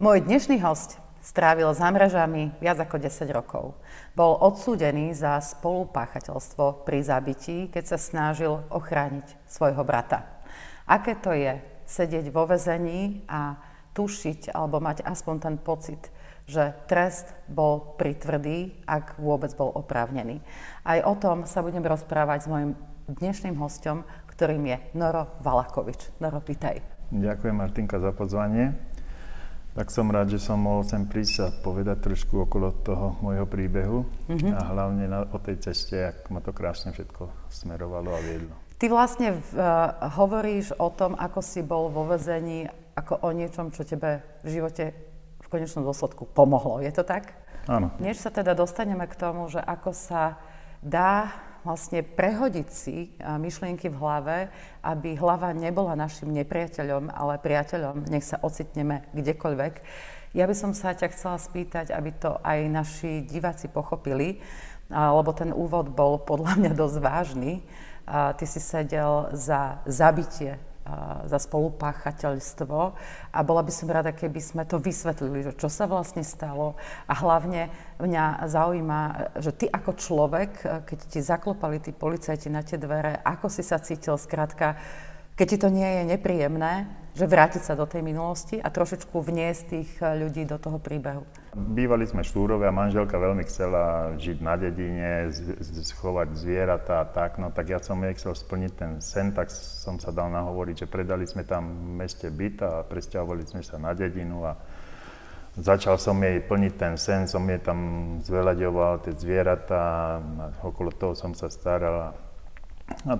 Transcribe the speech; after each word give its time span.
Môj 0.00 0.24
dnešný 0.24 0.64
host 0.64 0.96
strávil 1.20 1.68
za 1.76 1.84
mrežami 1.92 2.56
viac 2.56 2.80
ako 2.80 3.04
10 3.04 3.20
rokov. 3.36 3.76
Bol 4.16 4.32
odsúdený 4.32 5.12
za 5.12 5.36
spolupáchateľstvo 5.44 6.88
pri 6.88 7.04
zabití, 7.04 7.68
keď 7.68 7.84
sa 7.84 7.98
snažil 8.00 8.64
ochrániť 8.72 9.28
svojho 9.44 9.84
brata. 9.84 10.24
Aké 10.88 11.20
to 11.20 11.36
je 11.36 11.60
sedieť 11.84 12.32
vo 12.32 12.48
vezení 12.48 13.28
a 13.28 13.60
tušiť 13.92 14.56
alebo 14.56 14.80
mať 14.80 15.04
aspoň 15.04 15.36
ten 15.36 15.56
pocit, 15.60 16.08
že 16.48 16.72
trest 16.88 17.36
bol 17.44 17.92
pritvrdý, 18.00 18.80
ak 18.88 19.20
vôbec 19.20 19.52
bol 19.52 19.68
oprávnený. 19.68 20.40
Aj 20.80 21.04
o 21.04 21.12
tom 21.12 21.44
sa 21.44 21.60
budem 21.60 21.84
rozprávať 21.84 22.48
s 22.48 22.48
mojim 22.48 22.72
dnešným 23.04 23.52
hostom, 23.60 24.08
ktorým 24.32 24.64
je 24.64 24.80
Noro 24.96 25.28
Valakovič. 25.44 26.16
Noro, 26.24 26.40
vítaj. 26.40 26.80
Ďakujem 27.12 27.52
Martinka 27.52 28.00
za 28.00 28.16
pozvanie. 28.16 28.72
Tak 29.70 29.86
som 29.94 30.10
rád, 30.10 30.34
že 30.34 30.42
som 30.42 30.58
mohol 30.58 30.82
sem 30.82 31.06
prísť 31.06 31.36
a 31.46 31.46
povedať 31.54 32.02
trošku 32.02 32.42
okolo 32.42 32.74
toho 32.82 33.14
môjho 33.22 33.46
príbehu 33.46 34.02
mm-hmm. 34.26 34.52
a 34.54 34.60
hlavne 34.74 35.04
na, 35.06 35.18
o 35.30 35.38
tej 35.38 35.62
ceste, 35.62 35.94
ak 35.94 36.26
ma 36.34 36.42
to 36.42 36.50
krásne 36.50 36.90
všetko 36.90 37.30
smerovalo 37.54 38.10
a 38.10 38.18
viedlo. 38.18 38.54
Ty 38.80 38.90
vlastne 38.90 39.38
uh, 39.38 40.10
hovoríš 40.18 40.74
o 40.80 40.90
tom, 40.90 41.14
ako 41.14 41.38
si 41.44 41.62
bol 41.62 41.86
vo 41.92 42.08
vezení, 42.08 42.66
ako 42.98 43.22
o 43.22 43.30
niečom, 43.30 43.70
čo 43.70 43.86
tebe 43.86 44.24
v 44.42 44.48
živote 44.58 44.84
v 45.38 45.46
konečnom 45.46 45.86
dôsledku 45.86 46.26
pomohlo. 46.26 46.82
Je 46.82 46.90
to 46.90 47.06
tak? 47.06 47.30
Áno. 47.70 47.94
Než 48.02 48.18
sa 48.18 48.34
teda 48.34 48.56
dostaneme 48.56 49.06
k 49.06 49.14
tomu, 49.14 49.46
že 49.52 49.62
ako 49.62 49.94
sa 49.94 50.40
dá 50.82 51.30
vlastne 51.60 52.00
prehodiť 52.00 52.68
si 52.72 53.12
myšlienky 53.20 53.92
v 53.92 54.00
hlave, 54.00 54.36
aby 54.80 55.16
hlava 55.16 55.52
nebola 55.52 55.92
našim 55.98 56.32
nepriateľom, 56.32 57.12
ale 57.12 57.42
priateľom, 57.42 58.08
nech 58.08 58.24
sa 58.24 58.40
ocitneme 58.40 59.04
kdekoľvek. 59.12 59.74
Ja 60.32 60.46
by 60.46 60.54
som 60.54 60.72
sa 60.72 60.94
ťa 60.94 61.10
chcela 61.10 61.42
spýtať, 61.42 61.90
aby 61.90 62.10
to 62.14 62.38
aj 62.46 62.58
naši 62.70 63.26
diváci 63.26 63.66
pochopili, 63.66 64.38
lebo 64.90 65.30
ten 65.34 65.50
úvod 65.50 65.90
bol 65.90 66.22
podľa 66.22 66.54
mňa 66.54 66.72
dosť 66.78 66.96
vážny. 67.02 67.52
Ty 68.10 68.44
si 68.46 68.58
sedel 68.62 69.30
za 69.34 69.82
zabitie 69.86 70.58
za 71.26 71.38
spolupáchateľstvo. 71.38 72.78
A 73.30 73.38
bola 73.42 73.62
by 73.64 73.72
som 73.72 73.90
rada, 73.90 74.14
keby 74.14 74.40
sme 74.42 74.62
to 74.68 74.76
vysvetlili, 74.78 75.46
že 75.46 75.52
čo 75.56 75.68
sa 75.70 75.88
vlastne 75.90 76.22
stalo. 76.22 76.78
A 77.08 77.14
hlavne 77.18 77.70
mňa 77.98 78.46
zaujíma, 78.46 79.00
že 79.40 79.50
ty 79.56 79.66
ako 79.66 79.96
človek, 79.96 80.84
keď 80.86 80.98
ti 81.10 81.20
zaklopali 81.24 81.80
tí 81.80 81.90
policajti 81.90 82.48
na 82.52 82.60
tie 82.60 82.76
dvere, 82.76 83.18
ako 83.24 83.48
si 83.48 83.62
sa 83.64 83.80
cítil, 83.80 84.20
skrátka, 84.20 84.76
keď 85.34 85.46
ti 85.46 85.56
to 85.56 85.68
nie 85.72 85.88
je 85.88 86.02
nepríjemné, 86.16 86.99
že 87.14 87.26
vrátiť 87.26 87.62
sa 87.66 87.74
do 87.74 87.86
tej 87.86 88.06
minulosti 88.06 88.62
a 88.62 88.70
trošičku 88.70 89.12
vniesť 89.18 89.62
tých 89.66 89.90
eh, 89.98 90.18
ľudí 90.20 90.46
do 90.46 90.56
toho 90.56 90.78
príbehu. 90.78 91.26
Bývali 91.50 92.06
sme 92.06 92.22
štúrové 92.22 92.70
a 92.70 92.74
manželka 92.74 93.18
veľmi 93.18 93.42
chcela 93.42 94.14
žiť 94.14 94.38
na 94.38 94.54
dedine, 94.54 95.34
schovať 95.82 96.38
zvieratá 96.38 97.02
a 97.02 97.10
tak, 97.10 97.42
no 97.42 97.50
tak 97.50 97.74
ja 97.74 97.82
som 97.82 97.98
jej 98.06 98.14
chcel 98.14 98.38
splniť 98.38 98.72
ten 98.78 98.92
sen, 99.02 99.34
tak 99.34 99.50
som 99.50 99.98
sa 99.98 100.14
dal 100.14 100.30
nahovoriť, 100.30 100.86
že 100.86 100.92
predali 100.92 101.26
sme 101.26 101.42
tam 101.42 101.74
v 101.74 102.06
meste 102.06 102.30
byt 102.30 102.62
a 102.62 102.86
presťahovali 102.86 103.42
sme 103.50 103.66
sa 103.66 103.82
na 103.82 103.90
dedinu 103.98 104.46
a 104.46 104.54
začal 105.58 105.98
som 105.98 106.14
jej 106.22 106.38
plniť 106.38 106.74
ten 106.78 106.94
sen, 106.94 107.26
som 107.26 107.42
jej 107.50 107.58
tam 107.58 107.78
zvelaďoval 108.22 109.02
tie 109.02 109.14
zvieratá, 109.18 110.22
okolo 110.62 110.94
toho 110.94 111.18
som 111.18 111.34
sa 111.34 111.50
staral 111.50 111.94
a 111.98 112.10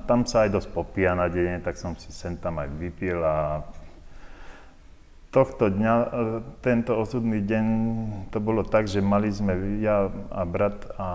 tam 0.07 0.27
sa 0.27 0.47
aj 0.47 0.51
dosť 0.55 0.69
popíja 0.75 1.15
na 1.15 1.31
deň, 1.31 1.63
tak 1.63 1.79
som 1.79 1.95
si 1.95 2.11
sem 2.11 2.39
tam 2.39 2.59
aj 2.59 2.69
vypil 2.79 3.19
a 3.23 3.63
tohto 5.31 5.71
dňa, 5.71 5.95
e, 5.95 6.07
tento 6.61 6.99
osudný 6.99 7.39
deň, 7.43 7.67
to 8.35 8.39
bolo 8.43 8.67
tak, 8.67 8.91
že 8.91 8.99
mali 8.99 9.31
sme, 9.31 9.79
ja 9.79 10.11
a 10.31 10.43
brat 10.43 10.91
a 10.99 11.09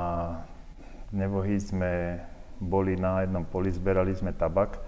nevohy 1.11 1.59
sme 1.59 2.23
boli 2.59 2.95
na 2.95 3.27
jednom 3.27 3.43
poli, 3.43 3.71
zberali 3.71 4.15
sme 4.15 4.31
tabak 4.31 4.79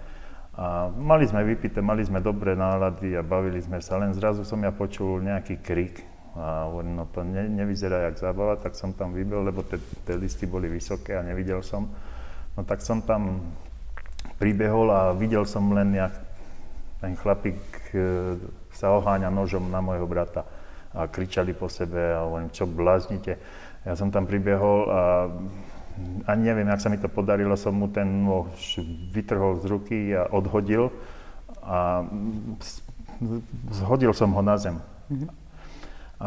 a 0.55 0.89
mali 0.89 1.27
sme 1.27 1.43
vypité, 1.43 1.83
mali 1.83 2.07
sme 2.07 2.23
dobré 2.23 2.55
nálady 2.55 3.13
a 3.13 3.21
bavili 3.21 3.59
sme 3.59 3.83
sa, 3.83 3.99
len 3.99 4.15
zrazu 4.15 4.47
som 4.47 4.57
ja 4.63 4.71
počul 4.71 5.19
nejaký 5.21 5.59
krik 5.59 6.01
a 6.37 6.69
hovorím, 6.69 7.01
no 7.01 7.05
to 7.11 7.25
ne, 7.25 7.49
nevyzerá 7.49 8.07
jak 8.07 8.21
zábava, 8.21 8.55
tak 8.61 8.77
som 8.77 8.93
tam 8.93 9.11
vybel, 9.11 9.43
lebo 9.43 9.65
tie 9.67 10.15
listy 10.15 10.45
boli 10.45 10.69
vysoké 10.69 11.17
a 11.17 11.25
nevidel 11.25 11.65
som. 11.65 11.89
No 12.53 12.61
tak 12.61 12.85
som 12.85 13.01
tam 13.01 13.41
pribehol 14.37 14.89
a 14.93 15.01
videl 15.17 15.49
som 15.49 15.73
len, 15.73 15.97
jak 15.97 16.13
ten 17.01 17.17
chlapík 17.17 17.61
e, 17.93 18.37
sa 18.77 18.93
oháňa 18.93 19.33
nožom 19.33 19.73
na 19.73 19.81
môjho 19.81 20.05
brata 20.05 20.45
a 20.93 21.09
kričali 21.09 21.57
po 21.57 21.65
sebe 21.65 21.97
a 21.97 22.29
hovorím, 22.29 22.53
čo 22.53 22.69
bláznite. 22.69 23.41
Ja 23.81 23.97
som 23.97 24.13
tam 24.13 24.29
pribehol 24.29 24.79
a 24.85 25.01
ani 26.29 26.53
neviem, 26.53 26.69
jak 26.69 26.81
sa 26.85 26.93
mi 26.93 27.01
to 27.01 27.09
podarilo, 27.09 27.57
som 27.57 27.73
mu 27.73 27.89
ten 27.89 28.05
nôž 28.05 28.77
vytrhol 29.09 29.57
z 29.57 29.65
ruky 29.65 29.97
a 30.13 30.29
odhodil 30.29 30.93
a 31.65 32.05
zhodil 33.73 34.13
som 34.13 34.29
ho 34.29 34.41
na 34.45 34.61
zem. 34.61 34.77
Mm-hmm. 35.09 35.29
A 36.17 36.25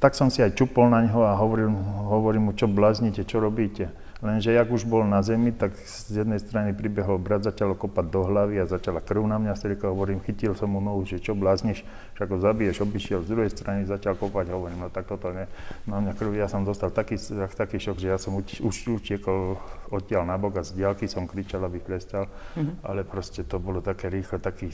tak 0.00 0.12
som 0.16 0.28
si 0.28 0.44
aj 0.44 0.56
čupol 0.56 0.92
na 0.92 1.04
ňo 1.04 1.24
a 1.24 1.32
hovoril, 1.36 1.72
hovorím 2.08 2.42
mu, 2.48 2.52
čo 2.52 2.68
bláznite, 2.68 3.24
čo 3.24 3.40
robíte. 3.40 3.88
Lenže 4.24 4.48
jak 4.48 4.72
už 4.72 4.88
bol 4.88 5.04
na 5.04 5.20
zemi, 5.20 5.52
tak 5.52 5.76
z 5.76 6.24
jednej 6.24 6.40
strany 6.40 6.72
pribehol 6.72 7.20
brat, 7.20 7.44
začal 7.44 7.76
kopať 7.76 8.06
do 8.08 8.24
hlavy 8.24 8.64
a 8.64 8.64
začala 8.64 9.04
krv 9.04 9.28
na 9.28 9.36
mňa. 9.36 9.52
Sterika 9.52 9.92
hovorím, 9.92 10.24
chytil 10.24 10.56
som 10.56 10.72
mu 10.72 10.80
nohu, 10.80 11.04
že 11.04 11.20
čo 11.20 11.36
blázniš, 11.36 11.84
že 12.16 12.20
ako 12.24 12.40
zabiješ, 12.40 12.80
obišiel 12.80 13.20
z 13.20 13.28
druhej 13.28 13.50
strany, 13.52 13.84
začal 13.84 14.16
kopať, 14.16 14.56
hovorím, 14.56 14.80
no 14.80 14.88
tak 14.88 15.04
toto 15.04 15.36
ne. 15.36 15.44
Na 15.84 16.00
mňa 16.00 16.16
krv, 16.16 16.32
ja 16.32 16.48
som 16.48 16.64
dostal 16.64 16.88
taký, 16.88 17.20
taký 17.60 17.76
šok, 17.76 17.96
že 18.00 18.08
ja 18.08 18.16
som 18.16 18.32
uč, 18.32 18.64
už 18.64 19.04
utiekol 19.04 19.60
odtiaľ 19.92 20.24
na 20.24 20.40
bok 20.40 20.56
a 20.56 20.62
z 20.64 20.80
diálky 20.80 21.12
som 21.12 21.28
kričal, 21.28 21.60
aby 21.68 21.76
prestal, 21.84 22.32
mm-hmm. 22.56 22.88
ale 22.88 23.04
proste 23.04 23.44
to 23.44 23.60
bolo 23.60 23.84
také 23.84 24.08
rýchle, 24.08 24.40
taký 24.40 24.72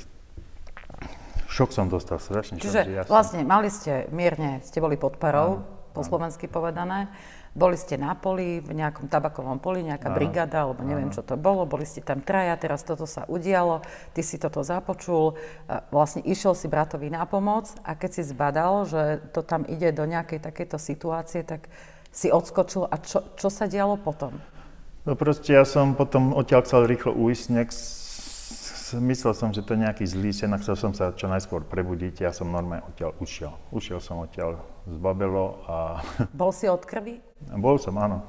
šok 1.51 1.75
som 1.75 1.91
dostal 1.91 2.23
strašne. 2.23 2.63
Čiže 2.63 2.81
šok, 2.87 2.95
ja 2.95 3.03
vlastne 3.11 3.43
som... 3.43 3.51
mali 3.51 3.75
ste, 3.75 4.07
mierne 4.15 4.63
ste 4.63 4.79
boli 4.79 4.95
pod 4.95 5.19
parou, 5.19 5.67
po 5.93 6.07
slovensky 6.07 6.47
povedané. 6.47 7.11
Boli 7.53 7.77
ste 7.77 8.01
na 8.01 8.17
poli, 8.17 8.65
v 8.65 8.73
nejakom 8.73 9.13
tabakovom 9.13 9.61
poli, 9.61 9.85
nejaká 9.85 10.09
Aha. 10.09 10.17
brigáda, 10.17 10.65
alebo 10.65 10.81
neviem, 10.89 11.13
Aha. 11.13 11.17
čo 11.17 11.23
to 11.23 11.37
bolo, 11.37 11.69
boli 11.69 11.85
ste 11.85 12.01
tam 12.01 12.25
traja, 12.25 12.57
teraz 12.57 12.81
toto 12.81 13.05
sa 13.05 13.29
udialo, 13.29 13.85
ty 14.17 14.25
si 14.25 14.41
toto 14.41 14.65
započul, 14.65 15.37
vlastne 15.93 16.25
išiel 16.25 16.57
si 16.57 16.73
bratovi 16.73 17.13
na 17.13 17.29
pomoc 17.29 17.69
a 17.85 17.93
keď 17.93 18.11
si 18.17 18.23
zbadal, 18.25 18.89
že 18.89 19.21
to 19.37 19.45
tam 19.45 19.69
ide 19.69 19.93
do 19.93 20.09
nejakej 20.09 20.41
takejto 20.41 20.81
situácie, 20.81 21.45
tak 21.45 21.69
si 22.09 22.33
odskočil 22.33 22.89
a 22.89 22.97
čo, 22.97 23.21
čo 23.37 23.49
sa 23.53 23.69
dialo 23.69 24.01
potom? 24.01 24.33
No 25.05 25.13
proste 25.13 25.53
ja 25.53 25.69
som 25.69 25.93
potom 25.93 26.33
odtiaľ 26.33 26.65
chcel 26.65 26.89
rýchlo 26.89 27.13
ujsť, 27.13 27.45
myslel 28.99 29.33
som, 29.33 29.49
že 29.55 29.65
to 29.65 29.73
je 29.73 29.85
nejaký 29.85 30.05
zlý 30.05 30.35
sen 30.35 30.53
a 30.53 30.61
chcel 30.61 30.77
som 30.77 30.93
sa 30.93 31.15
čo 31.17 31.31
najskôr 31.31 31.65
prebudiť. 31.65 32.27
Ja 32.27 32.33
som 32.35 32.53
normálne 32.53 32.85
odtiaľ 32.85 33.17
ušiel. 33.23 33.53
Ušiel 33.73 34.01
som 34.03 34.21
odtiaľ 34.21 34.61
z 34.85 34.97
Babelo 34.99 35.63
a... 35.65 36.03
Bol 36.37 36.53
si 36.53 36.69
od 36.69 36.83
krvi? 36.85 37.23
Bol 37.57 37.81
som, 37.81 37.97
áno. 37.97 38.27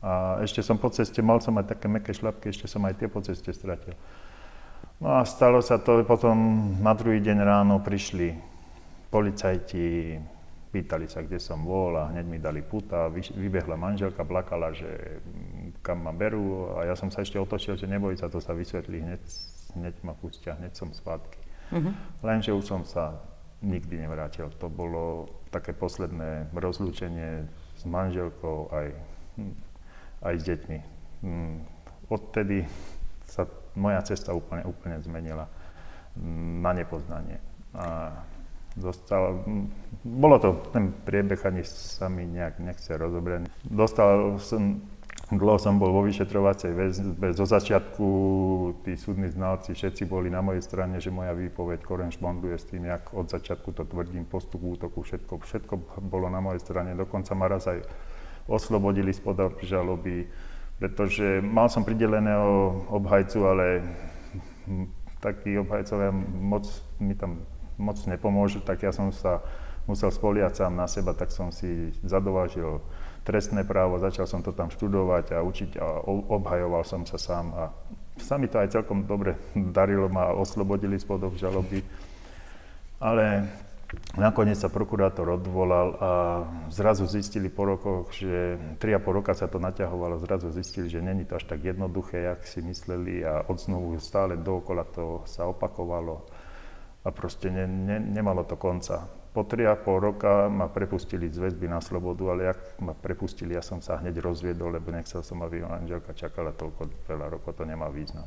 A 0.00 0.40
ešte 0.40 0.64
som 0.64 0.80
po 0.80 0.88
ceste, 0.88 1.20
mal 1.20 1.44
som 1.44 1.52
aj 1.60 1.76
také 1.76 1.86
meké 1.86 2.16
šlapky, 2.16 2.48
ešte 2.48 2.64
som 2.64 2.80
aj 2.88 2.96
tie 2.96 3.08
po 3.12 3.20
ceste 3.20 3.52
stratil. 3.52 3.92
No 4.96 5.20
a 5.20 5.28
stalo 5.28 5.60
sa 5.60 5.76
to, 5.76 6.00
potom 6.04 6.36
na 6.80 6.96
druhý 6.96 7.20
deň 7.20 7.38
ráno 7.40 7.80
prišli 7.84 8.36
policajti, 9.12 10.16
pýtali 10.70 11.10
sa, 11.10 11.20
kde 11.20 11.42
som 11.42 11.60
bol 11.66 11.98
a 11.98 12.08
hneď 12.14 12.26
mi 12.30 12.38
dali 12.38 12.62
puta, 12.62 13.10
vybehla 13.12 13.74
manželka, 13.74 14.22
plakala, 14.22 14.70
že 14.70 15.20
kam 15.82 16.06
ma 16.06 16.14
berú 16.14 16.78
a 16.78 16.86
ja 16.86 16.94
som 16.94 17.10
sa 17.10 17.26
ešte 17.26 17.36
otočil, 17.36 17.74
že 17.74 17.90
neboj 17.90 18.14
sa, 18.14 18.30
to 18.30 18.38
sa 18.38 18.54
vysvetlí 18.54 19.02
hneď 19.02 19.20
hneď 19.74 19.94
ma 20.02 20.14
pustia, 20.14 20.56
hneď 20.58 20.72
som 20.76 20.90
spátky. 20.90 21.38
Uh-huh. 21.70 21.94
Lenže 22.22 22.50
už 22.52 22.64
som 22.66 22.82
sa 22.82 23.22
nikdy 23.62 24.02
nevrátil. 24.02 24.48
To 24.58 24.66
bolo 24.72 25.28
také 25.52 25.76
posledné 25.76 26.48
rozlúčenie 26.56 27.46
s 27.76 27.82
manželkou 27.84 28.72
aj, 28.72 28.88
hm, 29.36 29.54
aj 30.24 30.34
s 30.34 30.42
deťmi. 30.48 30.78
Hm, 31.22 31.56
odtedy 32.08 32.64
sa 33.28 33.46
moja 33.76 34.02
cesta 34.02 34.34
úplne, 34.34 34.64
úplne 34.66 34.98
zmenila 35.04 35.46
hm, 36.16 36.64
na 36.64 36.72
nepoznanie. 36.74 37.38
A 37.76 38.10
dostal, 38.74 39.44
bolo 40.02 40.36
to, 40.42 40.50
ten 40.74 40.90
priebeh 41.06 41.38
ani 41.46 41.62
sa 41.62 42.10
mi 42.10 42.26
nejak 42.26 42.58
nechce 42.58 42.96
rozobrať. 42.96 43.46
Dostal 43.66 44.38
som 44.42 44.82
Dlho 45.30 45.62
som 45.62 45.78
bol 45.78 45.94
vo 45.94 46.02
vyšetrovacej 46.02 46.74
väzbe. 46.74 47.30
Zo 47.38 47.46
začiatku 47.46 48.06
tí 48.82 48.98
súdni 48.98 49.30
znalci 49.30 49.78
všetci 49.78 50.02
boli 50.10 50.26
na 50.26 50.42
mojej 50.42 50.58
strane, 50.58 50.98
že 50.98 51.14
moja 51.14 51.30
výpoveď 51.30 51.86
korešponduje 51.86 52.58
s 52.58 52.66
tým, 52.66 52.90
jak 52.90 53.14
od 53.14 53.30
začiatku 53.30 53.70
to 53.70 53.86
tvrdím, 53.86 54.26
postup 54.26 54.66
útoku, 54.66 55.06
všetko, 55.06 55.38
všetko 55.38 55.74
bolo 56.02 56.26
na 56.26 56.42
mojej 56.42 56.58
strane. 56.58 56.98
Dokonca 56.98 57.38
ma 57.38 57.46
raz 57.46 57.70
aj 57.70 57.78
oslobodili 58.50 59.14
spod 59.14 59.38
žaloby, 59.62 60.26
pretože 60.82 61.38
mal 61.38 61.70
som 61.70 61.86
prideleného 61.86 62.90
obhajcu, 62.90 63.38
ale 63.46 63.66
takí 65.22 65.54
obhajcovia 65.62 66.10
moc 66.42 66.66
mi 66.98 67.14
tam 67.14 67.46
moc 67.78 67.96
nepomôžu, 68.02 68.66
tak 68.66 68.82
ja 68.82 68.90
som 68.90 69.14
sa 69.14 69.40
musel 69.86 70.10
spoliať 70.10 70.60
sám 70.66 70.74
na 70.74 70.90
seba, 70.90 71.14
tak 71.14 71.30
som 71.30 71.54
si 71.54 71.94
zadovážil 72.04 72.82
trestné 73.30 73.62
právo, 73.62 74.02
začal 74.02 74.26
som 74.26 74.42
to 74.42 74.50
tam 74.50 74.74
študovať 74.74 75.38
a 75.38 75.46
učiť 75.46 75.78
a 75.78 76.02
obhajoval 76.10 76.82
som 76.82 77.06
sa 77.06 77.14
sám 77.14 77.54
a 77.54 77.70
sa 78.18 78.34
mi 78.34 78.50
to 78.50 78.58
aj 78.58 78.74
celkom 78.74 79.06
dobre 79.06 79.38
darilo, 79.76 80.10
ma 80.10 80.34
oslobodili 80.34 80.98
spod 80.98 81.22
obžaloby, 81.22 81.78
ale 82.98 83.46
Nakoniec 84.14 84.54
sa 84.54 84.70
prokurátor 84.70 85.34
odvolal 85.34 85.88
a 85.98 86.10
zrazu 86.70 87.10
zistili 87.10 87.50
po 87.50 87.66
rokoch, 87.66 88.14
že 88.14 88.54
3,5 88.78 89.18
roka 89.18 89.34
sa 89.34 89.50
to 89.50 89.58
naťahovalo, 89.58 90.22
zrazu 90.22 90.54
zistili, 90.54 90.86
že 90.86 91.02
není 91.02 91.26
to 91.26 91.34
až 91.34 91.50
tak 91.50 91.58
jednoduché, 91.66 92.22
jak 92.22 92.46
si 92.46 92.62
mysleli 92.62 93.26
a 93.26 93.42
od 93.50 93.58
znovu 93.58 93.98
stále 93.98 94.38
dookola 94.38 94.86
to 94.86 95.26
sa 95.26 95.50
opakovalo 95.50 96.22
a 97.02 97.08
proste 97.10 97.50
ne, 97.50 97.66
ne, 97.66 97.98
nemalo 97.98 98.46
to 98.46 98.54
konca. 98.54 99.10
Po 99.30 99.46
3,5 99.46 99.86
roka 100.02 100.50
ma 100.50 100.66
prepustili 100.66 101.30
z 101.30 101.38
väzby 101.38 101.70
na 101.70 101.78
slobodu, 101.78 102.34
ale 102.34 102.50
jak 102.50 102.58
ma 102.82 102.98
prepustili, 102.98 103.54
ja 103.54 103.62
som 103.62 103.78
sa 103.78 104.02
hneď 104.02 104.18
rozviedol, 104.18 104.74
lebo 104.74 104.90
nechcel 104.90 105.22
som, 105.22 105.38
aby 105.46 105.62
manželka 105.62 106.10
čakala 106.18 106.50
toľko 106.50 106.90
veľa 107.06 107.26
rokov, 107.30 107.54
to 107.54 107.62
nemá 107.62 107.86
význam. 107.94 108.26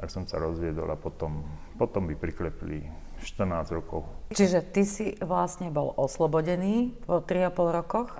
Tak 0.00 0.08
som 0.08 0.24
sa 0.24 0.40
rozviedol 0.40 0.88
a 0.88 0.96
potom, 0.96 1.44
potom 1.76 2.08
by 2.08 2.16
priklepli 2.16 2.80
14 3.20 3.76
rokov. 3.76 4.08
Čiže 4.32 4.64
ty 4.72 4.88
si 4.88 5.12
vlastne 5.20 5.68
bol 5.68 5.92
oslobodený 6.00 6.96
po 7.04 7.20
3,5 7.20 7.78
rokoch? 7.78 8.10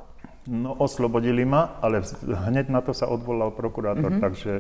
No, 0.45 0.77
oslobodili 0.77 1.49
ma, 1.49 1.81
ale 1.81 2.05
hneď 2.51 2.69
na 2.69 2.85
to 2.85 2.93
sa 2.93 3.09
odvolal 3.09 3.55
prokurátor, 3.55 4.11
mm-hmm. 4.11 4.25
takže 4.25 4.53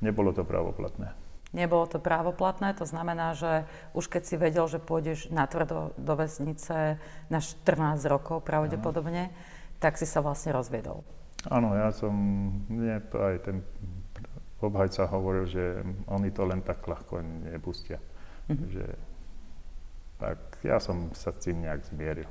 nebolo 0.00 0.32
to 0.32 0.46
právoplatné. 0.46 1.23
Nebolo 1.54 1.86
to 1.86 2.02
právoplatné, 2.02 2.74
to 2.74 2.82
znamená, 2.82 3.38
že 3.38 3.62
už 3.94 4.10
keď 4.10 4.22
si 4.26 4.34
vedel, 4.34 4.66
že 4.66 4.82
pôjdeš 4.82 5.30
natvrdo 5.30 5.94
do 5.94 6.14
vesnice 6.18 6.98
na 7.30 7.38
14 7.38 8.02
rokov 8.10 8.42
pravdepodobne, 8.42 9.30
Aha. 9.30 9.36
tak 9.78 9.94
si 9.94 10.04
sa 10.04 10.18
vlastne 10.18 10.50
rozviedol. 10.50 11.06
Áno, 11.46 11.78
ja 11.78 11.94
som, 11.94 12.10
nie, 12.66 12.98
to 13.12 13.22
aj 13.22 13.36
ten 13.46 13.62
obhajca 14.64 15.06
hovoril, 15.12 15.44
že 15.46 15.84
oni 16.08 16.32
to 16.32 16.42
len 16.48 16.64
tak 16.64 16.82
ľahko 16.82 17.20
nepustia. 17.20 18.00
Mm-hmm. 18.48 18.68
Že 18.72 18.84
tak 20.18 20.38
ja 20.64 20.80
som 20.80 21.12
sa 21.12 21.30
s 21.30 21.42
tým 21.44 21.62
nejak 21.62 21.84
zmieril. 21.92 22.30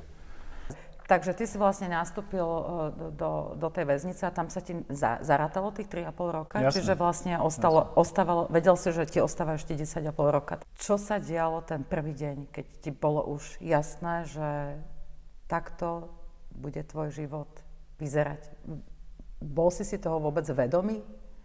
Takže 1.04 1.36
ty 1.36 1.44
si 1.44 1.60
vlastne 1.60 1.92
nastúpil 1.92 2.40
e, 2.40 2.60
do, 2.96 3.06
do, 3.12 3.30
do 3.60 3.68
tej 3.68 3.84
väznice 3.84 4.24
a 4.24 4.32
tam 4.32 4.48
sa 4.48 4.64
ti 4.64 4.72
za, 4.88 5.20
zarátalo 5.20 5.68
tých 5.68 5.92
3,5 5.92 6.16
roka? 6.32 6.56
Jasne. 6.64 6.80
Čiže 6.80 6.92
vlastne 6.96 7.34
ostalo, 7.36 7.92
Jasne. 7.92 8.00
ostávalo, 8.00 8.42
vedel 8.48 8.76
si, 8.80 8.88
že 8.88 9.04
ti 9.04 9.20
ostáva 9.20 9.60
ešte 9.60 9.76
10,5 9.76 10.10
roka. 10.32 10.64
Čo 10.80 10.96
sa 10.96 11.20
dialo 11.20 11.60
ten 11.60 11.84
prvý 11.84 12.16
deň, 12.16 12.48
keď 12.48 12.66
ti 12.80 12.90
bolo 12.90 13.20
už 13.36 13.60
jasné, 13.60 14.24
že 14.24 14.80
takto 15.44 16.08
bude 16.56 16.80
tvoj 16.80 17.12
život 17.12 17.52
vyzerať? 18.00 18.40
Bol 19.44 19.68
si 19.68 19.84
si 19.84 20.00
toho 20.00 20.24
vôbec 20.24 20.48
vedomý? 20.48 21.04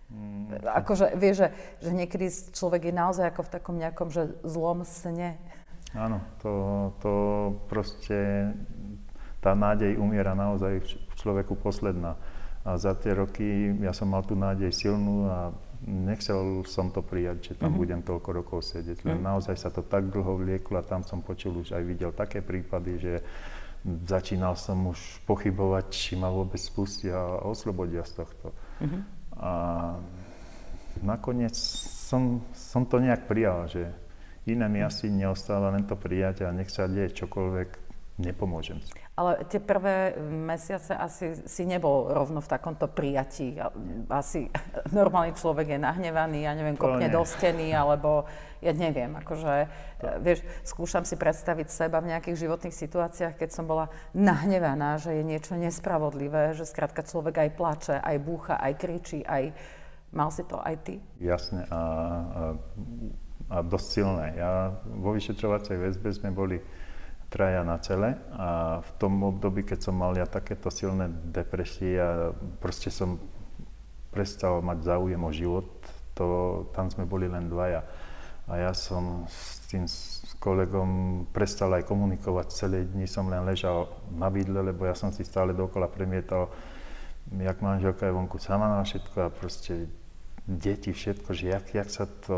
Mm. 0.10 0.66
Akože, 0.66 1.14
vieš, 1.20 1.46
že, 1.46 1.48
že 1.86 1.92
niekedy 1.94 2.26
človek 2.56 2.90
je 2.90 2.94
naozaj 2.96 3.30
ako 3.30 3.42
v 3.46 3.54
takom 3.54 3.76
nejakom 3.78 4.10
že 4.10 4.34
zlom 4.42 4.82
sne. 4.82 5.38
Áno, 5.94 6.22
to, 6.42 6.52
to 7.02 7.14
proste, 7.66 8.54
tá 9.40 9.56
nádej 9.56 9.96
umiera 9.96 10.36
naozaj 10.36 10.84
v 10.84 11.14
človeku 11.16 11.56
posledná. 11.60 12.20
A 12.68 12.76
za 12.76 12.92
tie 12.92 13.16
roky 13.16 13.72
ja 13.80 13.96
som 13.96 14.12
mal 14.12 14.24
tú 14.28 14.36
nádej 14.36 14.76
silnú 14.76 15.32
a 15.32 15.56
nechcel 15.88 16.68
som 16.68 16.92
to 16.92 17.00
prijať, 17.00 17.52
že 17.52 17.54
tam 17.56 17.72
mm-hmm. 17.72 17.80
budem 17.80 18.02
toľko 18.04 18.30
rokov 18.36 18.60
sedieť. 18.68 19.08
Len 19.08 19.20
mm-hmm. 19.20 19.30
naozaj 19.32 19.56
sa 19.56 19.72
to 19.72 19.80
tak 19.80 20.12
dlho 20.12 20.44
vlieklo 20.44 20.76
a 20.76 20.84
tam 20.84 21.08
som 21.08 21.24
počul 21.24 21.64
už 21.64 21.72
aj 21.72 21.84
videl 21.88 22.12
také 22.12 22.44
prípady, 22.44 23.00
že 23.00 23.14
začínal 23.88 24.60
som 24.60 24.92
už 24.92 25.24
pochybovať, 25.24 25.86
či 25.88 26.12
ma 26.20 26.28
vôbec 26.28 26.60
spustia 26.60 27.16
a 27.16 27.48
oslobodia 27.48 28.04
z 28.04 28.20
tohto. 28.20 28.52
Mm-hmm. 28.84 29.02
A 29.40 29.52
nakoniec 31.00 31.56
som, 31.56 32.44
som 32.52 32.84
to 32.84 33.00
nejak 33.00 33.24
prijal, 33.24 33.72
že 33.72 33.88
Iné 34.50 34.66
mi 34.66 34.82
asi 34.82 35.14
neostáva 35.14 35.70
len 35.70 35.86
to 35.86 35.94
prijať 35.94 36.48
a 36.48 36.50
nech 36.50 36.74
sa 36.74 36.90
deje 36.90 37.14
čokoľvek, 37.22 37.70
nepomôžem 38.20 38.84
si. 38.84 38.92
Ale 39.16 39.48
tie 39.48 39.64
prvé 39.64 40.20
mesiace 40.20 40.92
asi 40.92 41.40
si 41.48 41.64
nebol 41.64 42.12
rovno 42.12 42.44
v 42.44 42.52
takomto 42.52 42.92
prijatí. 42.92 43.56
Asi 44.12 44.52
normálny 45.00 45.34
človek 45.34 45.76
je 45.76 45.80
nahnevaný, 45.80 46.44
ja 46.44 46.54
neviem, 46.54 46.76
kopne 46.76 47.08
do 47.08 47.24
steny, 47.24 47.72
alebo 47.72 48.28
ja 48.60 48.76
neviem, 48.76 49.16
akože, 49.16 49.72
vieš, 50.20 50.44
skúšam 50.68 51.08
si 51.08 51.16
predstaviť 51.16 51.72
seba 51.72 52.04
v 52.04 52.12
nejakých 52.12 52.44
životných 52.44 52.76
situáciách, 52.76 53.40
keď 53.40 53.50
som 53.56 53.64
bola 53.64 53.88
nahnevaná, 54.12 55.00
že 55.00 55.16
je 55.16 55.24
niečo 55.24 55.56
nespravodlivé, 55.56 56.52
že 56.60 56.68
skrátka 56.68 57.08
človek 57.08 57.48
aj 57.48 57.50
plače, 57.56 57.96
aj 58.04 58.18
búcha, 58.20 58.60
aj 58.60 58.74
kričí, 58.76 59.24
aj... 59.24 59.56
Mal 60.10 60.34
si 60.34 60.42
to 60.42 60.58
aj 60.58 60.76
ty? 60.90 60.98
Jasne. 61.22 61.70
A, 61.70 61.78
a 61.78 62.42
a 63.50 63.66
dosť 63.66 63.88
silné. 63.90 64.38
Ja 64.38 64.78
vo 64.86 65.18
vyšetrovacej 65.18 65.78
väzbe 65.82 66.10
sme 66.14 66.30
boli 66.30 66.62
traja 67.30 67.62
na 67.62 67.78
cele 67.78 68.18
a 68.34 68.82
v 68.82 68.92
tom 68.98 69.22
období, 69.22 69.62
keď 69.62 69.90
som 69.90 69.96
mal 69.96 70.18
ja 70.18 70.26
takéto 70.26 70.74
silné 70.74 71.08
depresie 71.30 71.96
a 72.02 72.34
proste 72.58 72.90
som 72.90 73.22
prestal 74.10 74.66
mať 74.66 74.90
záujem 74.90 75.22
o 75.22 75.32
život, 75.32 75.70
to, 76.18 76.26
tam 76.74 76.90
sme 76.90 77.06
boli 77.06 77.30
len 77.30 77.48
dvaja. 77.48 77.86
A 78.50 78.58
ja 78.58 78.74
som 78.74 79.30
s 79.30 79.62
tým 79.70 79.86
kolegom 80.42 81.24
prestal 81.30 81.70
aj 81.78 81.86
komunikovať. 81.86 82.50
Celé 82.50 82.82
dni 82.90 83.06
som 83.06 83.30
len 83.30 83.46
ležal 83.46 83.94
na 84.10 84.26
bydle, 84.26 84.74
lebo 84.74 84.90
ja 84.90 84.98
som 84.98 85.14
si 85.14 85.22
stále 85.22 85.54
dokola 85.54 85.86
premietal, 85.86 86.50
jak 87.30 87.62
manželka 87.62 88.10
je 88.10 88.18
vonku 88.18 88.42
sama 88.42 88.74
na 88.74 88.82
všetko 88.82 89.18
a 89.22 89.30
proste 89.30 89.86
deti, 90.50 90.90
všetko, 90.90 91.30
že 91.30 91.46
jak, 91.54 91.66
jak 91.78 91.90
sa 91.94 92.10
to 92.26 92.38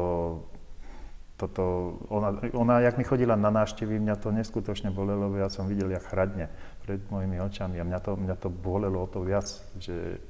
toto, 1.41 1.97
ona, 2.13 2.37
ona, 2.53 2.85
jak 2.85 3.01
mi 3.01 3.03
chodila 3.03 3.33
na 3.33 3.49
návštevy, 3.49 3.97
mňa 3.97 4.15
to 4.21 4.29
neskutočne 4.29 4.93
bolelo, 4.93 5.33
ja 5.33 5.49
som 5.49 5.65
videl, 5.65 5.89
jak 5.89 6.05
hradne 6.13 6.53
pred 6.85 7.01
mojimi 7.09 7.41
očami 7.41 7.81
a 7.81 7.87
mňa 7.87 7.99
to, 8.05 8.11
mňa 8.13 8.35
to 8.37 8.53
bolelo 8.53 9.01
o 9.01 9.07
to 9.09 9.25
viac, 9.25 9.49
že, 9.81 10.21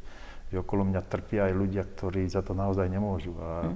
že 0.48 0.56
okolo 0.56 0.88
mňa 0.88 1.02
trpia 1.04 1.52
aj 1.52 1.54
ľudia, 1.60 1.84
ktorí 1.84 2.31
za 2.31 2.40
to 2.40 2.56
naozaj 2.56 2.88
nemôžu. 2.88 3.36
A 3.44 3.68
hm. 3.68 3.75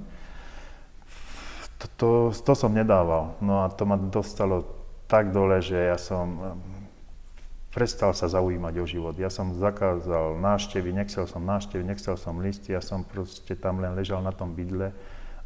to, 1.76 1.86
to, 2.00 2.08
to 2.32 2.52
som 2.56 2.72
nedával. 2.72 3.36
No 3.44 3.68
a 3.68 3.68
to 3.68 3.84
ma 3.84 4.00
dostalo 4.00 4.64
tak 5.04 5.28
dole, 5.36 5.60
že 5.60 5.76
ja 5.76 6.00
som 6.00 6.56
prestal 7.76 8.16
sa 8.16 8.24
zaujímať 8.32 8.74
o 8.80 8.84
život. 8.88 9.14
Ja 9.20 9.28
som 9.28 9.52
zakázal 9.52 10.40
návštevy, 10.40 10.96
nechcel 10.96 11.28
som 11.28 11.44
návštevy, 11.44 11.84
nechcel 11.84 12.16
som 12.16 12.40
listy, 12.40 12.72
ja 12.72 12.80
som 12.80 13.04
proste 13.04 13.52
tam 13.52 13.84
len 13.84 13.92
ležal 13.92 14.24
na 14.24 14.32
tom 14.32 14.56
bydle 14.56 14.96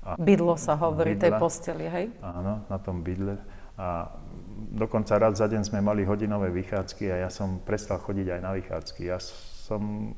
a 0.00 0.16
bydlo 0.16 0.56
sa 0.56 0.80
hovorí, 0.80 1.12
bydla, 1.12 1.22
tej 1.22 1.32
posteli, 1.36 1.84
hej? 1.88 2.06
Áno, 2.24 2.64
na 2.64 2.78
tom 2.80 3.04
bydle. 3.04 3.36
A 3.80 4.08
dokonca 4.72 5.16
raz 5.16 5.40
za 5.40 5.48
deň 5.48 5.64
sme 5.64 5.80
mali 5.80 6.04
hodinové 6.04 6.52
vychádzky 6.52 7.08
a 7.12 7.28
ja 7.28 7.30
som 7.32 7.60
prestal 7.64 8.00
chodiť 8.00 8.36
aj 8.36 8.40
na 8.40 8.52
vychádzky. 8.56 9.08
Ja 9.08 9.20
som... 9.20 10.12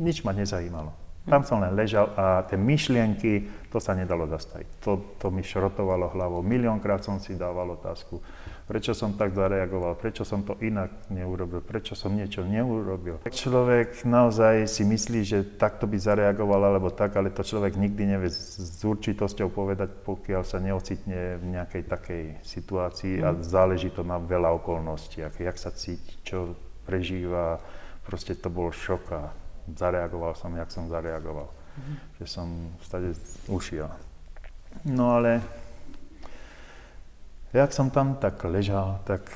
Nič 0.00 0.24
ma 0.24 0.32
nezajímalo. 0.32 0.92
Tam 1.28 1.44
som 1.44 1.60
len 1.60 1.76
ležal 1.76 2.08
a 2.16 2.40
tie 2.48 2.56
myšlienky, 2.56 3.44
to 3.68 3.76
sa 3.76 3.92
nedalo 3.92 4.24
zastaviť. 4.24 4.80
To, 4.80 5.16
to 5.20 5.28
mi 5.28 5.44
šrotovalo 5.44 6.08
hlavou. 6.16 6.40
Miliónkrát 6.40 7.04
som 7.04 7.20
si 7.20 7.36
dával 7.36 7.76
otázku 7.76 8.24
prečo 8.70 8.94
som 8.94 9.18
tak 9.18 9.34
zareagoval, 9.34 9.98
prečo 9.98 10.22
som 10.22 10.46
to 10.46 10.54
inak 10.62 11.10
neurobil, 11.10 11.58
prečo 11.58 11.98
som 11.98 12.14
niečo 12.14 12.46
neurobil. 12.46 13.18
Človek 13.26 14.06
naozaj 14.06 14.70
si 14.70 14.86
myslí, 14.86 15.20
že 15.26 15.38
takto 15.58 15.90
by 15.90 15.98
zareagoval 15.98 16.70
alebo 16.70 16.94
tak, 16.94 17.18
ale 17.18 17.34
to 17.34 17.42
človek 17.42 17.74
nikdy 17.74 18.14
nevie 18.14 18.30
s 18.30 18.78
určitosťou 18.78 19.50
povedať, 19.50 19.90
pokiaľ 20.06 20.46
sa 20.46 20.62
neocitne 20.62 21.42
v 21.42 21.44
nejakej 21.58 21.82
takej 21.90 22.24
situácii 22.46 23.18
a 23.26 23.34
záleží 23.42 23.90
to 23.90 24.06
na 24.06 24.22
veľa 24.22 24.54
okolností, 24.62 25.26
jak 25.26 25.58
sa 25.58 25.74
cíti, 25.74 26.22
čo 26.22 26.54
prežíva. 26.86 27.58
Proste 28.06 28.38
to 28.38 28.54
bol 28.54 28.70
šok 28.70 29.04
a 29.10 29.34
zareagoval 29.66 30.38
som, 30.38 30.54
jak 30.54 30.70
som 30.70 30.86
zareagoval. 30.86 31.50
Mm. 31.74 31.96
Že 32.22 32.26
som 32.30 32.48
stade 32.86 33.18
ušiel. 33.50 33.90
No 34.86 35.18
ale 35.18 35.42
jak 37.52 37.70
som 37.72 37.90
tam 37.90 38.16
tak 38.16 38.38
ležal, 38.46 39.02
tak 39.04 39.26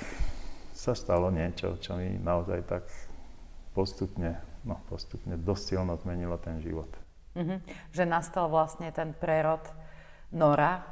sa 0.74 0.92
stalo 0.92 1.32
niečo, 1.32 1.80
čo 1.80 1.96
mi 1.96 2.20
naozaj 2.20 2.60
tak 2.68 2.84
postupne, 3.72 4.38
no 4.62 4.78
postupne 4.86 5.34
dosť 5.34 5.62
silno 5.74 5.96
zmenilo 5.98 6.38
ten 6.38 6.60
život. 6.60 6.90
Mm-hmm. 7.34 7.58
Že 7.90 8.02
nastal 8.06 8.46
vlastne 8.46 8.94
ten 8.94 9.10
prerod 9.16 9.64
Nora 10.34 10.82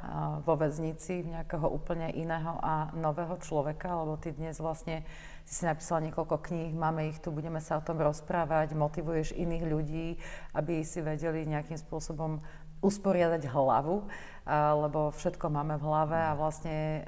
vo 0.47 0.55
väznici 0.55 1.19
nejakého 1.27 1.67
úplne 1.67 2.07
iného 2.15 2.55
a 2.63 2.95
nového 2.95 3.35
človeka, 3.43 3.91
lebo 3.91 4.15
ty 4.15 4.31
dnes 4.31 4.55
vlastne 4.55 5.03
si 5.43 5.59
si 5.59 5.67
napísala 5.67 6.07
niekoľko 6.07 6.39
kníh, 6.39 6.71
máme 6.71 7.11
ich 7.11 7.19
tu, 7.19 7.27
budeme 7.27 7.59
sa 7.59 7.75
o 7.75 7.83
tom 7.83 7.99
rozprávať, 7.99 8.71
motivuješ 8.71 9.35
iných 9.35 9.63
ľudí, 9.67 10.07
aby 10.55 10.87
si 10.87 11.03
vedeli 11.03 11.43
nejakým 11.43 11.75
spôsobom 11.75 12.39
usporiadať 12.79 13.43
hlavu, 13.51 14.07
lebo 14.51 15.15
všetko 15.15 15.47
máme 15.47 15.79
v 15.79 15.87
hlave 15.87 16.19
a 16.19 16.35
vlastne 16.35 16.99
e, 16.99 17.01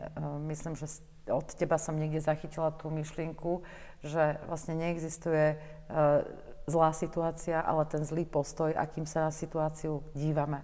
myslím, 0.55 0.79
že 0.79 0.87
od 1.27 1.47
teba 1.57 1.75
som 1.81 1.97
niekde 1.97 2.21
zachytila 2.21 2.71
tú 2.77 2.93
myšlienku, 2.93 3.65
že 4.05 4.37
vlastne 4.45 4.77
neexistuje 4.77 5.57
uh, 5.57 6.21
zlá 6.69 6.93
situácia, 6.93 7.65
ale 7.65 7.89
ten 7.89 8.05
zlý 8.05 8.29
postoj, 8.29 8.69
akým 8.77 9.09
sa 9.09 9.29
na 9.29 9.33
situáciu 9.33 10.05
dívame. 10.13 10.61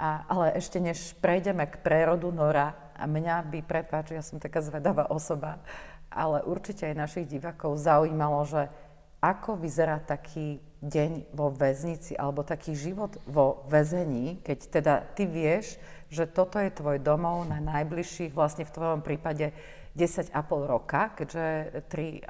A, 0.00 0.24
ale 0.28 0.56
ešte 0.56 0.80
než 0.80 1.12
prejdeme 1.20 1.68
k 1.68 1.80
prerodu 1.84 2.32
Nora, 2.32 2.72
a 2.96 3.04
mňa 3.04 3.52
by, 3.52 3.60
prepáč, 3.64 4.16
ja 4.16 4.24
som 4.24 4.40
taká 4.40 4.64
zvedavá 4.64 5.12
osoba, 5.12 5.60
ale 6.08 6.40
určite 6.48 6.88
aj 6.88 6.96
našich 6.96 7.26
divákov 7.28 7.76
zaujímalo, 7.76 8.40
že 8.48 8.72
ako 9.20 9.60
vyzerá 9.60 10.00
taký 10.00 10.60
deň 10.86 11.34
vo 11.34 11.50
väznici 11.50 12.14
alebo 12.14 12.46
taký 12.46 12.78
život 12.78 13.18
vo 13.26 13.66
väzení, 13.66 14.38
keď 14.40 14.58
teda 14.70 14.94
ty 15.18 15.26
vieš, 15.26 15.76
že 16.08 16.30
toto 16.30 16.62
je 16.62 16.70
tvoj 16.70 17.02
domov 17.02 17.50
na 17.50 17.58
najbližších, 17.58 18.30
vlastne 18.30 18.62
v 18.62 18.74
tvojom 18.74 19.00
prípade 19.02 19.50
10,5 19.96 20.30
roka, 20.68 21.16
keďže 21.16 21.82
3,5 21.88 22.28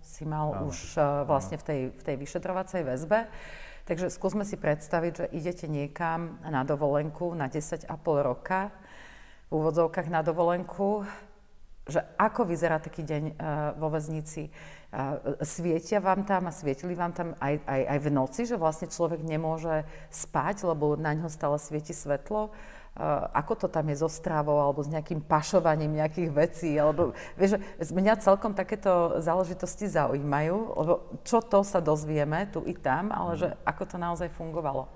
si 0.00 0.22
mal 0.24 0.54
no, 0.54 0.70
už 0.70 0.96
uh, 0.96 1.26
vlastne 1.26 1.58
v 1.58 1.64
tej, 1.66 1.80
v 1.90 2.02
tej 2.02 2.16
vyšetrovacej 2.16 2.82
väzbe. 2.86 3.26
Takže 3.82 4.14
skúsme 4.14 4.46
si 4.46 4.54
predstaviť, 4.54 5.12
že 5.12 5.26
idete 5.34 5.66
niekam 5.66 6.38
na 6.46 6.62
dovolenku 6.62 7.34
na 7.34 7.50
10,5 7.50 7.90
roka, 8.22 8.70
v 9.50 9.60
úvodzovkách 9.60 10.08
na 10.08 10.24
dovolenku, 10.24 11.04
že 11.84 12.00
ako 12.16 12.46
vyzerá 12.46 12.78
taký 12.78 13.02
deň 13.02 13.22
uh, 13.34 13.34
vo 13.76 13.90
väznici. 13.90 14.48
Uh, 14.92 15.40
svietia 15.40 16.04
vám 16.04 16.28
tam 16.28 16.44
a 16.44 16.52
svietili 16.52 16.92
vám 16.92 17.16
tam 17.16 17.32
aj, 17.40 17.64
aj, 17.64 17.82
aj 17.96 17.98
v 18.04 18.08
noci, 18.12 18.44
že 18.44 18.60
vlastne 18.60 18.92
človek 18.92 19.24
nemôže 19.24 19.88
spať, 20.12 20.68
lebo 20.68 21.00
na 21.00 21.16
ňo 21.16 21.32
stále 21.32 21.56
svieti 21.56 21.96
svetlo. 21.96 22.52
Uh, 22.92 23.24
ako 23.32 23.56
to 23.56 23.66
tam 23.72 23.88
je 23.88 24.04
so 24.04 24.08
strávou 24.12 24.60
alebo 24.60 24.84
s 24.84 24.92
nejakým 24.92 25.24
pašovaním 25.24 25.96
nejakých 25.96 26.28
vecí, 26.36 26.76
alebo 26.76 27.16
vieš, 27.40 27.56
mňa 27.80 28.20
celkom 28.20 28.52
takéto 28.52 29.16
záležitosti 29.24 29.88
zaujímajú, 29.88 30.56
lebo 30.76 30.92
čo 31.24 31.40
to 31.40 31.64
sa 31.64 31.80
dozvieme 31.80 32.52
tu 32.52 32.60
i 32.68 32.76
tam, 32.76 33.16
ale 33.16 33.40
že 33.40 33.48
ako 33.64 33.82
to 33.88 33.96
naozaj 33.96 34.28
fungovalo. 34.36 34.92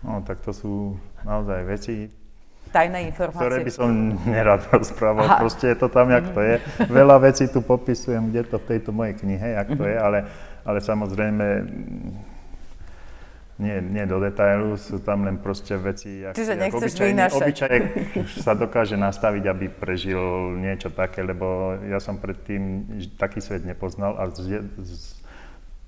No 0.00 0.24
tak 0.24 0.40
to 0.40 0.56
sú 0.56 0.96
naozaj 1.28 1.60
veci, 1.68 2.08
tajné 2.72 3.10
informácie. 3.10 3.42
Ktoré 3.46 3.58
by 3.62 3.72
som 3.72 3.88
nerad 4.26 4.60
rozprával, 4.74 5.26
Aha. 5.26 5.38
proste 5.42 5.72
je 5.72 5.76
to 5.78 5.88
tam, 5.88 6.10
jak 6.10 6.26
to 6.30 6.40
je. 6.42 6.54
Veľa 6.86 7.16
vecí 7.22 7.44
tu 7.50 7.60
popisujem, 7.62 8.30
kde 8.30 8.42
to 8.46 8.56
v 8.62 8.66
tejto 8.76 8.90
mojej 8.90 9.14
knihe, 9.18 9.58
jak 9.58 9.68
to 9.74 9.84
je, 9.84 9.96
ale, 9.96 10.18
ale 10.66 10.78
samozrejme 10.82 11.44
nie, 13.56 13.80
nie 13.80 14.04
do 14.04 14.20
detailu, 14.20 14.76
sú 14.76 15.00
tam 15.00 15.24
len 15.24 15.40
proste 15.40 15.80
veci, 15.80 16.20
jak, 16.20 16.36
Čiže 16.36 16.60
jak 16.60 16.76
sa 18.44 18.52
dokáže 18.52 19.00
nastaviť, 19.00 19.44
aby 19.48 19.66
prežil 19.72 20.20
niečo 20.60 20.92
také, 20.92 21.24
lebo 21.24 21.76
ja 21.88 21.96
som 21.96 22.20
predtým 22.20 22.84
taký 23.16 23.40
svet 23.40 23.64
nepoznal 23.64 24.20
a 24.20 24.28
z, 24.28 24.60
z, 24.76 25.16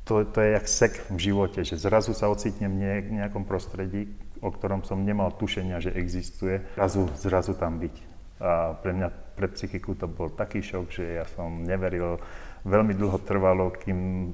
to, 0.09 0.25
to 0.25 0.41
je 0.41 0.51
jak 0.57 0.67
sek 0.69 0.95
v 1.13 1.19
živote, 1.21 1.61
že 1.61 1.77
zrazu 1.77 2.17
sa 2.17 2.33
ocitnem 2.33 2.73
v 3.05 3.21
nejakom 3.21 3.45
prostredí, 3.45 4.09
o 4.41 4.49
ktorom 4.49 4.81
som 4.81 5.05
nemal 5.05 5.37
tušenia, 5.37 5.85
že 5.85 5.93
existuje, 5.93 6.65
zrazu, 6.81 7.13
zrazu 7.21 7.53
tam 7.53 7.77
byť. 7.77 7.95
A 8.41 8.73
pre 8.81 8.97
mňa, 8.97 9.09
pre 9.37 9.53
psychiku 9.53 9.93
to 9.93 10.09
bol 10.09 10.33
taký 10.33 10.65
šok, 10.65 10.87
že 10.89 11.05
ja 11.21 11.29
som 11.37 11.61
neveril, 11.61 12.17
veľmi 12.65 12.97
dlho 12.97 13.21
trvalo, 13.21 13.69
kým 13.69 14.33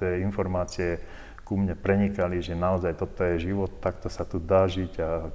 tie 0.00 0.24
informácie 0.24 0.98
ku 1.44 1.60
mne 1.60 1.76
prenikali, 1.76 2.40
že 2.40 2.56
naozaj 2.56 2.96
toto 2.96 3.20
je 3.20 3.52
život, 3.52 3.68
takto 3.84 4.08
sa 4.08 4.24
tu 4.24 4.40
dá 4.40 4.64
žiť 4.64 4.92
a 5.04 5.28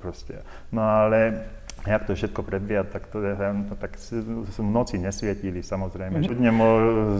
proste. 0.00 0.40
No 0.72 0.80
ale 0.80 1.44
jak 1.84 2.08
to 2.08 2.16
všetko 2.16 2.40
predbiehať, 2.42 2.88
tak 2.88 3.06
to 3.12 3.20
no, 3.20 3.76
tak 3.76 4.00
v 4.00 4.58
noci 4.64 4.96
nesvietili 4.96 5.60
samozrejme. 5.60 6.24
Mm-hmm. 6.24 6.38
Dne 6.40 6.52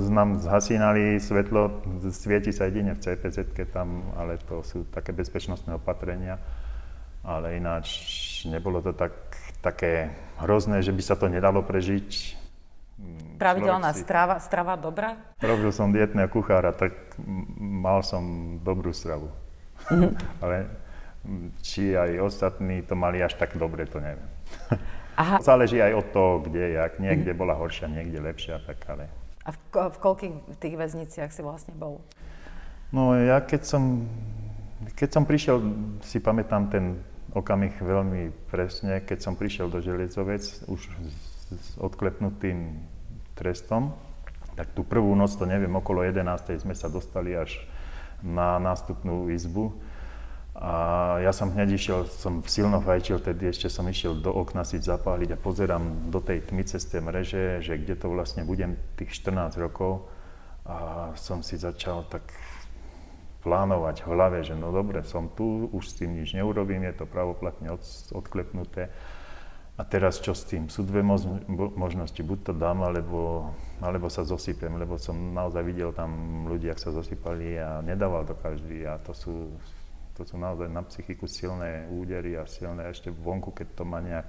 nám 0.09 0.41
zhasínali 0.41 1.21
svetlo, 1.21 1.85
svieti 2.09 2.51
sa 2.51 2.67
jedine 2.67 2.97
v 2.97 3.01
cpz 3.05 3.53
tam, 3.69 4.17
ale 4.17 4.41
to 4.41 4.65
sú 4.65 4.89
také 4.89 5.13
bezpečnostné 5.13 5.77
opatrenia. 5.77 6.41
Ale 7.27 7.59
ináč 7.59 7.87
nebolo 8.47 8.79
to 8.79 8.95
tak, 8.95 9.13
také 9.59 10.15
hrozné, 10.39 10.79
že 10.79 10.95
by 10.95 11.03
sa 11.03 11.19
to 11.19 11.27
nedalo 11.27 11.59
prežiť. 11.59 12.39
Mm, 12.97 13.35
Pravidelná 13.35 13.91
si... 13.93 14.07
strava, 14.07 14.39
strava 14.39 14.79
dobrá? 14.79 15.19
Robil 15.43 15.75
som 15.75 15.91
dietného 15.91 16.31
kuchára, 16.31 16.71
tak 16.71 16.95
mal 17.59 18.07
som 18.07 18.57
dobrú 18.63 18.95
stravu. 18.95 19.27
Mm-hmm. 19.91 20.13
ale 20.47 20.57
či 21.67 21.99
aj 21.99 22.23
ostatní 22.23 22.87
to 22.87 22.95
mali 22.95 23.19
až 23.19 23.35
tak 23.35 23.59
dobre, 23.59 23.91
to 23.91 23.99
neviem. 23.99 24.36
Aha. 25.17 25.41
Záleží 25.41 25.81
aj 25.81 25.93
od 25.97 26.07
toho, 26.12 26.33
kde, 26.45 26.76
jak. 26.76 27.00
Niekde 27.00 27.33
mm. 27.33 27.38
bola 27.41 27.57
horšia, 27.57 27.88
niekde 27.88 28.21
lepšia, 28.21 28.61
tak 28.69 28.85
ale... 28.85 29.09
A 29.49 29.55
v, 29.55 29.59
v 29.73 29.97
koľkých 29.97 30.35
tých 30.61 30.75
väzniciach 30.76 31.31
si 31.33 31.41
vlastne 31.41 31.73
bol? 31.73 32.05
No 32.93 33.17
ja 33.17 33.41
keď 33.41 33.62
som, 33.65 34.05
keď 34.93 35.09
som 35.11 35.25
prišiel, 35.25 35.57
si 36.05 36.21
pamätám 36.21 36.69
ten 36.69 37.00
okamih 37.33 37.75
veľmi 37.81 38.33
presne, 38.53 39.00
keď 39.00 39.19
som 39.25 39.35
prišiel 39.38 39.73
do 39.73 39.81
Železovec 39.81 40.67
už 40.69 40.81
s, 40.88 41.29
s 41.53 41.69
odklepnutým 41.81 42.76
trestom, 43.37 43.97
tak 44.57 44.73
tú 44.73 44.85
prvú 44.85 45.12
noc, 45.12 45.37
to 45.37 45.45
neviem, 45.45 45.73
okolo 45.76 46.00
11. 46.00 46.65
sme 46.65 46.73
sa 46.73 46.88
dostali 46.88 47.37
až 47.37 47.61
na 48.25 48.57
nástupnú 48.57 49.29
izbu 49.29 49.76
a 50.57 50.75
ja 51.21 51.37
som 51.37 51.53
hneď 51.53 51.77
išiel, 51.77 52.09
som 52.09 52.41
silno 52.49 52.81
fajčil, 52.81 53.21
tedy 53.21 53.53
ešte 53.53 53.69
som 53.69 53.85
išiel 53.85 54.17
do 54.17 54.33
okna 54.33 54.65
si 54.65 54.81
zapáliť 54.81 55.37
a 55.37 55.43
pozerám 55.43 56.09
do 56.09 56.17
tej 56.17 56.49
tmy 56.49 56.65
cez 56.65 56.89
tie 56.89 57.05
mreže, 57.05 57.61
že 57.61 57.77
kde 57.77 57.93
to 57.93 58.09
vlastne 58.09 58.41
budem 58.49 58.73
tých 58.97 59.21
14 59.21 59.53
rokov. 59.61 60.09
A 60.65 61.13
som 61.13 61.45
si 61.45 61.61
začal 61.61 62.09
tak 62.09 62.25
plánovať 63.45 64.03
v 64.03 64.09
hlave, 64.09 64.39
že 64.49 64.57
no 64.57 64.73
dobre, 64.73 65.05
som 65.05 65.29
tu, 65.29 65.69
už 65.77 65.93
s 65.93 65.97
tým 66.01 66.17
nič 66.17 66.33
neurobím, 66.33 66.89
je 66.89 67.05
to 67.05 67.07
pravoplatne 67.07 67.77
od, 67.77 67.85
odklepnuté. 68.17 68.89
A 69.77 69.85
teraz 69.85 70.25
čo 70.25 70.33
s 70.33 70.49
tým? 70.49 70.73
Sú 70.73 70.89
dve 70.89 71.05
možnosti, 71.77 72.17
buď 72.17 72.39
to 72.49 72.53
dám, 72.57 72.81
alebo, 72.81 73.53
alebo 73.85 74.09
sa 74.09 74.25
zosypem, 74.25 74.73
lebo 74.81 74.97
som 74.97 75.37
naozaj 75.37 75.61
videl 75.69 75.93
tam 75.93 76.49
ľudí, 76.49 76.73
ak 76.73 76.81
sa 76.81 76.97
zosypali 76.97 77.61
a 77.61 77.85
nedával 77.85 78.25
to 78.25 78.33
každý 78.41 78.89
a 78.89 78.97
to 79.05 79.13
sú 79.13 79.53
to 80.17 80.25
sú 80.25 80.41
naozaj 80.41 80.73
na 80.73 80.81
psychiku 80.89 81.29
silné 81.29 81.85
údery 81.93 82.41
a 82.41 82.49
silné 82.49 82.89
ešte 82.89 83.13
vonku, 83.13 83.53
keď 83.53 83.69
to 83.77 83.85
má 83.85 84.01
nejak... 84.01 84.27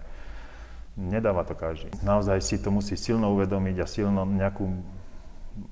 Nedáva 0.98 1.46
to 1.46 1.54
každý. 1.54 1.94
Naozaj 2.02 2.42
si 2.42 2.58
to 2.58 2.74
musí 2.74 2.98
silno 2.98 3.30
uvedomiť 3.38 3.78
a 3.80 3.88
silno 3.88 4.26
nejakú 4.26 4.66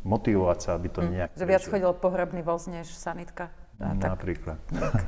motivovať 0.06 0.58
sa, 0.62 0.70
aby 0.78 0.88
to 0.90 1.02
mm. 1.02 1.10
nejak... 1.12 1.30
Že 1.34 1.46
viac 1.50 1.64
chodil 1.66 1.92
pohrebný 1.98 2.42
voz 2.46 2.70
než 2.70 2.90
sanitka? 2.94 3.52
A 3.82 3.94
Napríklad. 3.94 4.62
Tak. 4.72 5.04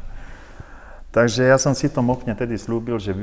Takže 1.08 1.50
ja 1.50 1.58
som 1.58 1.72
si 1.72 1.88
tom 1.88 2.12
okne 2.12 2.36
tedy 2.36 2.60
slúbil, 2.60 3.00
že 3.00 3.16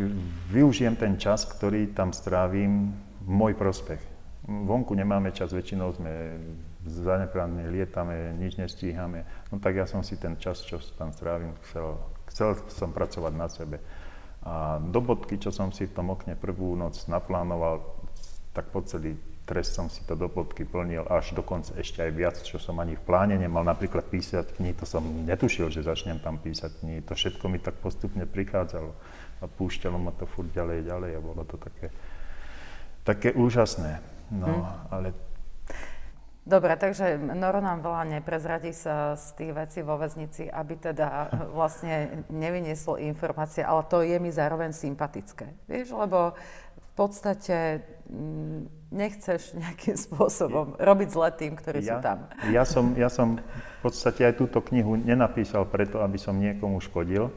využijem 0.50 0.96
ten 0.96 1.14
čas, 1.20 1.44
ktorý 1.44 1.92
tam 1.92 2.10
strávim 2.10 2.96
v 3.22 3.28
môj 3.28 3.54
prospech. 3.54 4.00
Vonku 4.48 4.96
nemáme 4.96 5.30
čas, 5.30 5.52
väčšinou 5.52 5.92
sme 5.94 6.40
zaneprázdne, 6.84 7.72
lietame, 7.72 8.36
nič 8.36 8.60
nestíhame. 8.60 9.24
No 9.48 9.56
tak 9.58 9.80
ja 9.80 9.88
som 9.88 10.04
si 10.04 10.20
ten 10.20 10.36
čas, 10.36 10.60
čo 10.60 10.76
tam 11.00 11.10
strávim, 11.10 11.56
chcel, 11.68 11.96
chcel 12.28 12.60
som 12.68 12.92
pracovať 12.92 13.32
na 13.32 13.48
sebe. 13.48 13.80
A 14.44 14.76
do 14.76 15.00
bodky, 15.00 15.40
čo 15.40 15.48
som 15.48 15.72
si 15.72 15.88
v 15.88 15.96
tom 15.96 16.12
okne 16.12 16.36
prvú 16.36 16.76
noc 16.76 17.08
naplánoval, 17.08 17.80
tak 18.52 18.68
po 18.68 18.84
celý 18.84 19.16
trest 19.44 19.76
som 19.76 19.92
si 19.92 20.00
to 20.08 20.16
do 20.16 20.28
bodky 20.28 20.64
plnil, 20.64 21.04
až 21.08 21.36
dokonca 21.36 21.76
ešte 21.76 22.00
aj 22.00 22.12
viac, 22.12 22.36
čo 22.40 22.56
som 22.56 22.80
ani 22.80 22.96
v 22.96 23.04
pláne 23.04 23.36
nemal. 23.36 23.64
Napríklad 23.64 24.08
písať 24.08 24.56
knihy, 24.56 24.76
to 24.76 24.88
som 24.88 25.04
netušil, 25.04 25.68
že 25.68 25.84
začnem 25.84 26.20
tam 26.20 26.40
písať 26.40 26.80
knihy. 26.80 27.00
To 27.08 27.12
všetko 27.12 27.44
mi 27.52 27.60
tak 27.60 27.76
postupne 27.80 28.24
prichádzalo 28.24 28.90
a 29.40 29.44
púšťalo 29.44 29.96
ma 30.00 30.12
to 30.16 30.24
furt 30.24 30.48
ďalej, 30.52 30.88
ďalej 30.88 31.10
a 31.16 31.20
bolo 31.20 31.44
to 31.44 31.56
také, 31.60 31.92
také 33.04 33.28
úžasné. 33.36 34.00
No, 34.32 34.48
hmm. 34.48 34.92
ale 34.92 35.08
Dobre, 36.44 36.76
takže 36.76 37.16
Noro 37.16 37.64
nám 37.64 37.80
veľa 37.80 38.20
neprezradí 38.20 38.76
sa 38.76 39.16
z 39.16 39.32
tých 39.32 39.52
vecí 39.56 39.80
vo 39.80 39.96
väznici, 39.96 40.44
aby 40.44 40.76
teda 40.76 41.32
vlastne 41.56 42.28
nevynieslo 42.28 43.00
informácie, 43.00 43.64
ale 43.64 43.80
to 43.88 44.04
je 44.04 44.20
mi 44.20 44.28
zároveň 44.28 44.76
sympatické. 44.76 45.48
Vieš, 45.64 45.96
lebo 45.96 46.36
v 46.76 46.90
podstate 46.92 47.80
mm, 48.12 48.92
nechceš 48.92 49.56
nejakým 49.56 49.96
spôsobom 49.96 50.76
robiť 50.76 51.08
zle 51.10 51.28
tým, 51.32 51.52
ktorí 51.56 51.80
ja, 51.80 51.88
sú 51.88 51.96
tam. 52.04 52.18
Ja 52.52 52.64
som, 52.68 52.84
ja 52.92 53.08
som 53.08 53.40
v 53.40 53.80
podstate 53.80 54.28
aj 54.28 54.36
túto 54.36 54.60
knihu 54.68 55.00
nenapísal 55.00 55.64
preto, 55.64 56.04
aby 56.04 56.20
som 56.20 56.36
niekomu 56.36 56.76
škodil, 56.84 57.32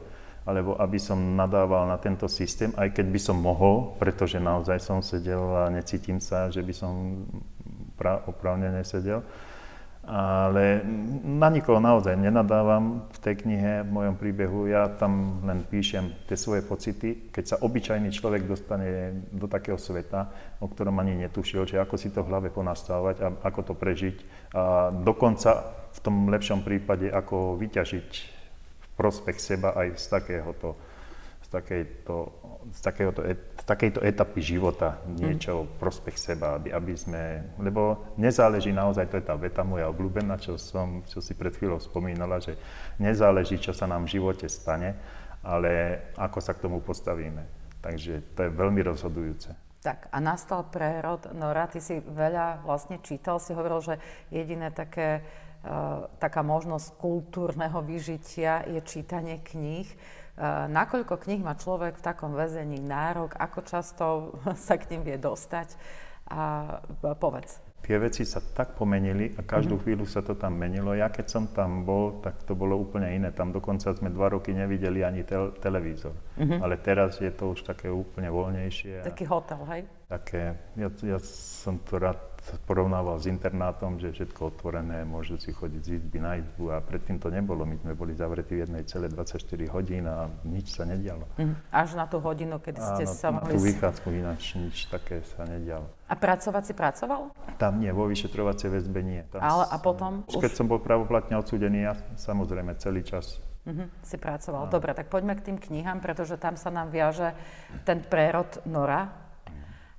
alebo 0.48 0.76
aby 0.80 0.96
som 0.96 1.36
nadával 1.36 1.88
na 1.88 2.00
tento 2.00 2.24
systém, 2.24 2.72
aj 2.76 2.96
keď 2.96 3.06
by 3.12 3.20
som 3.20 3.36
mohol, 3.36 3.96
pretože 4.00 4.40
naozaj 4.40 4.80
som 4.80 5.04
sedel 5.04 5.44
a 5.52 5.68
necítim 5.68 6.20
sa, 6.20 6.48
že 6.48 6.64
by 6.64 6.72
som 6.72 6.92
oprávnene 8.26 8.86
sedel. 8.86 9.26
Ale 10.08 10.80
na 11.20 11.52
nikoho 11.52 11.84
naozaj 11.84 12.16
nenadávam 12.16 13.04
v 13.12 13.18
tej 13.20 13.44
knihe, 13.44 13.84
v 13.84 13.92
mojom 13.92 14.16
príbehu. 14.16 14.64
Ja 14.64 14.88
tam 14.88 15.44
len 15.44 15.68
píšem 15.68 16.24
tie 16.24 16.32
svoje 16.32 16.64
pocity. 16.64 17.28
Keď 17.28 17.44
sa 17.44 17.60
obyčajný 17.60 18.08
človek 18.08 18.48
dostane 18.48 19.12
do 19.28 19.44
takého 19.44 19.76
sveta, 19.76 20.32
o 20.64 20.66
ktorom 20.72 20.96
ani 20.96 21.12
netušil, 21.28 21.68
že 21.68 21.76
ako 21.76 22.00
si 22.00 22.08
to 22.08 22.24
v 22.24 22.30
hlave 22.32 22.48
ponastavovať 22.48 23.16
a 23.20 23.28
ako 23.52 23.60
to 23.68 23.74
prežiť. 23.76 24.16
A 24.56 24.88
dokonca 24.96 25.76
v 25.92 25.98
tom 26.00 26.32
lepšom 26.32 26.64
prípade, 26.64 27.12
ako 27.12 27.60
vyťažiť 27.60 28.10
v 28.80 28.86
prospech 28.96 29.36
seba 29.36 29.76
aj 29.76 29.92
z 30.00 30.04
takéhoto, 30.08 30.72
z 31.44 31.48
takejto 31.52 32.14
z, 32.72 32.80
takéhoto, 32.80 33.20
z 33.34 33.64
takejto 33.64 34.00
etapy 34.04 34.40
života 34.40 35.00
niečo 35.08 35.64
v 35.64 35.72
prospech 35.80 36.16
seba, 36.16 36.56
aby, 36.60 36.72
aby 36.72 36.94
sme, 36.94 37.54
lebo 37.58 38.12
nezáleží 38.20 38.72
naozaj, 38.72 39.08
to 39.08 39.18
je 39.20 39.28
tá 39.28 39.34
veta 39.36 39.62
moja 39.64 39.88
obľúbená, 39.88 40.36
čo, 40.40 40.60
som, 40.60 41.02
čo 41.08 41.20
si 41.20 41.32
pred 41.32 41.54
chvíľou 41.56 41.80
spomínala, 41.80 42.40
že 42.40 42.56
nezáleží, 43.00 43.58
čo 43.60 43.72
sa 43.72 43.88
nám 43.88 44.04
v 44.04 44.20
živote 44.20 44.46
stane, 44.48 44.96
ale 45.42 46.02
ako 46.18 46.38
sa 46.40 46.52
k 46.52 46.62
tomu 46.66 46.82
postavíme. 46.82 47.46
Takže 47.78 48.34
to 48.34 48.40
je 48.46 48.50
veľmi 48.50 48.82
rozhodujúce. 48.82 49.54
Tak 49.78 50.10
a 50.10 50.18
nastal 50.18 50.66
prerod. 50.66 51.30
Nora, 51.38 51.70
ty 51.70 51.78
si 51.78 52.02
veľa 52.02 52.66
vlastne 52.66 52.98
čítal, 52.98 53.38
si 53.38 53.54
hovoril, 53.54 53.78
že 53.78 53.94
jediné 54.34 54.74
také, 54.74 55.22
uh, 55.62 56.10
taká 56.18 56.42
možnosť 56.42 56.98
kultúrneho 56.98 57.78
vyžitia 57.86 58.66
je 58.66 58.82
čítanie 58.82 59.38
kníh. 59.38 59.86
Eh, 60.38 60.66
nakoľko 60.70 61.18
knih 61.18 61.42
má 61.42 61.58
človek 61.58 61.98
v 61.98 62.06
takom 62.14 62.30
väzení 62.30 62.78
nárok, 62.78 63.34
ako 63.34 63.58
často 63.66 64.06
sa 64.66 64.78
k 64.78 64.94
ním 64.94 65.02
vie 65.02 65.18
dostať 65.18 65.74
a 66.30 66.78
povedz. 67.18 67.58
Tie 67.82 67.96
veci 67.98 68.22
sa 68.22 68.38
tak 68.42 68.76
pomenili 68.78 69.34
a 69.38 69.42
každú 69.42 69.78
mm-hmm. 69.78 69.86
chvíľu 69.86 70.04
sa 70.06 70.20
to 70.22 70.38
tam 70.38 70.54
menilo. 70.54 70.92
Ja 70.94 71.08
keď 71.10 71.26
som 71.26 71.44
tam 71.50 71.82
bol, 71.82 72.20
tak 72.22 72.42
to 72.44 72.52
bolo 72.52 72.78
úplne 72.78 73.08
iné. 73.16 73.32
Tam 73.32 73.50
dokonca 73.50 73.94
sme 73.96 74.12
dva 74.12 74.28
roky 74.30 74.52
nevideli 74.52 75.02
ani 75.02 75.24
tel- 75.24 75.56
televízor. 75.56 76.12
Mm-hmm. 76.36 76.58
Ale 76.62 76.74
teraz 76.84 77.18
je 77.18 77.32
to 77.32 77.56
už 77.56 77.64
také 77.64 77.88
úplne 77.88 78.28
voľnejšie. 78.28 79.08
Taký 79.08 79.24
hotel, 79.30 79.62
hej? 79.72 79.82
Také, 80.10 80.58
ja, 80.76 80.90
ja 81.02 81.18
som 81.22 81.80
to 81.80 81.96
rád 81.96 82.18
porovnával 82.64 83.20
s 83.20 83.28
internátom, 83.28 84.00
že 84.00 84.14
všetko 84.14 84.56
otvorené, 84.56 85.04
môžu 85.04 85.36
si 85.36 85.52
chodiť 85.52 85.80
z 85.84 85.90
izby 86.00 86.18
na 86.22 86.40
izbu 86.40 86.72
a 86.72 86.80
predtým 86.80 87.20
to 87.20 87.28
nebolo. 87.28 87.68
My 87.68 87.76
sme 87.80 87.92
boli 87.92 88.16
zavretí 88.16 88.56
v 88.56 88.64
jednej 88.64 88.82
celé 88.88 89.12
24 89.12 89.44
hodín 89.74 90.08
a 90.08 90.32
nič 90.46 90.72
sa 90.72 90.88
nedialo. 90.88 91.28
Mm. 91.36 91.54
Až 91.68 91.98
na 91.98 92.08
tú 92.08 92.22
hodinu, 92.22 92.56
keď 92.62 92.74
ste 92.80 93.04
Áno, 93.04 93.14
sa 93.14 93.28
mohli... 93.34 93.44
na 93.44 93.52
tú 93.52 93.58
vychádzku 93.60 94.06
ináč 94.14 94.42
nič 94.56 94.88
také 94.88 95.20
sa 95.36 95.44
nedialo. 95.44 95.86
A 96.08 96.14
pracovať 96.16 96.62
si 96.64 96.74
pracoval? 96.74 97.34
Tam 97.60 97.76
nie, 97.76 97.92
vo 97.92 98.08
vyšetrovacej 98.08 98.68
väzbe 98.72 99.00
nie. 99.04 99.20
Tam 99.28 99.44
Ale 99.44 99.68
a 99.68 99.76
potom? 99.76 100.24
Už... 100.24 100.40
Keď 100.40 100.52
som 100.56 100.66
bol 100.70 100.80
pravoplatne 100.80 101.36
odsúdený, 101.36 101.84
ja 101.84 101.94
samozrejme 102.16 102.74
celý 102.80 103.04
čas 103.04 103.42
Uh-huh, 103.68 103.84
si 104.00 104.16
pracoval. 104.16 104.64
No. 104.64 104.72
Dobre, 104.72 104.96
tak 104.96 105.12
poďme 105.12 105.36
k 105.36 105.44
tým 105.44 105.60
knihám, 105.60 106.00
pretože 106.00 106.40
tam 106.40 106.56
sa 106.56 106.72
nám 106.72 106.88
viaže 106.88 107.36
ten 107.84 108.00
prerod 108.00 108.48
Nora, 108.64 109.27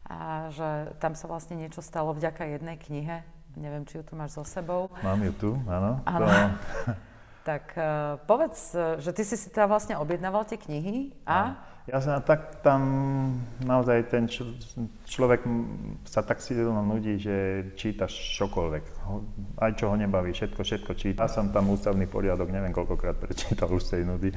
a 0.10 0.50
že 0.50 0.98
tam 0.98 1.14
sa 1.14 1.30
vlastne 1.30 1.54
niečo 1.54 1.86
stalo 1.86 2.18
vďaka 2.18 2.58
jednej 2.58 2.82
knihe. 2.82 3.22
Neviem, 3.54 3.86
či 3.86 4.02
ju 4.02 4.04
tu 4.04 4.18
máš 4.18 4.34
so 4.38 4.44
sebou. 4.44 4.90
Mám 5.06 5.22
ju 5.30 5.34
tu, 5.38 5.50
áno. 5.70 6.02
áno. 6.06 6.26
To... 6.26 6.98
tak 7.50 7.74
uh, 7.78 8.18
povedz, 8.30 8.78
že 9.02 9.10
ty 9.14 9.24
si 9.26 9.38
si 9.38 9.50
teda 9.50 9.70
vlastne 9.70 9.98
objednával 9.98 10.46
tie 10.46 10.58
knihy 10.58 11.14
a... 11.26 11.58
Ja 11.90 11.98
sa 12.06 12.22
tak 12.22 12.62
tam 12.62 12.86
naozaj 13.66 14.14
ten 14.14 14.30
č- 14.30 14.46
človek 15.10 15.42
sa 16.06 16.22
tak 16.22 16.38
si 16.38 16.54
nudí, 16.54 17.18
že 17.18 17.66
čítaš 17.74 18.14
čokoľvek. 18.38 18.84
Aj 19.58 19.74
čo 19.74 19.90
ho 19.90 19.98
nebaví, 19.98 20.30
všetko, 20.30 20.62
všetko 20.62 20.92
číta. 20.94 21.26
Ja 21.26 21.34
som 21.34 21.50
tam 21.50 21.74
ústavný 21.74 22.06
poriadok, 22.06 22.54
neviem 22.54 22.78
koľkokrát 22.78 23.18
prečítal 23.18 23.74
už 23.74 23.90
tej 23.90 24.06
nudy, 24.06 24.30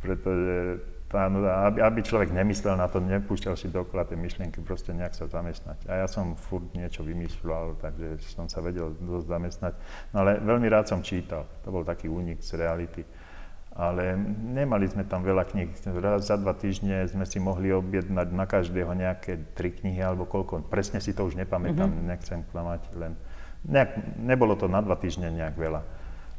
pretože 0.00 0.80
nuda, 1.08 1.72
aby, 1.72 1.78
aby 1.80 2.00
človek 2.04 2.28
nemyslel 2.36 2.76
na 2.76 2.84
to, 2.84 3.00
nepúšťal 3.00 3.56
si 3.56 3.72
dokola 3.72 4.04
tie 4.04 4.20
myšlienky, 4.20 4.60
proste 4.60 4.92
nejak 4.92 5.16
sa 5.16 5.24
zamestnať. 5.24 5.88
A 5.88 6.04
ja 6.04 6.06
som 6.06 6.36
furt 6.36 6.68
niečo 6.76 7.00
vymýšľal, 7.00 7.80
takže 7.80 8.20
som 8.28 8.44
sa 8.44 8.60
vedel 8.60 8.92
dosť 9.00 9.26
zamestnať. 9.26 9.74
No 10.12 10.20
ale 10.20 10.36
veľmi 10.44 10.68
rád 10.68 10.92
som 10.92 11.00
čítal, 11.00 11.48
to 11.64 11.72
bol 11.72 11.80
taký 11.80 12.12
únik 12.12 12.44
z 12.44 12.60
reality. 12.60 13.02
Ale 13.78 14.18
nemali 14.42 14.90
sme 14.90 15.06
tam 15.06 15.22
veľa 15.22 15.54
kníh. 15.54 15.70
Raz 16.02 16.26
za 16.26 16.34
dva 16.34 16.50
týždne 16.50 17.06
sme 17.06 17.22
si 17.22 17.38
mohli 17.38 17.70
objednať 17.70 18.28
na 18.34 18.42
každého 18.42 18.90
nejaké 18.90 19.38
tri 19.54 19.70
knihy 19.70 20.02
alebo 20.02 20.26
koľko. 20.26 20.66
Presne 20.66 20.98
si 20.98 21.14
to 21.14 21.22
už 21.22 21.38
nepamätám, 21.38 21.86
mm-hmm. 21.86 22.10
nechcem 22.10 22.42
klamať, 22.50 22.82
len 22.98 23.14
nejak, 23.62 24.18
nebolo 24.18 24.58
to 24.58 24.66
na 24.66 24.82
dva 24.82 24.98
týždne 24.98 25.30
nejak 25.30 25.54
veľa. 25.54 25.86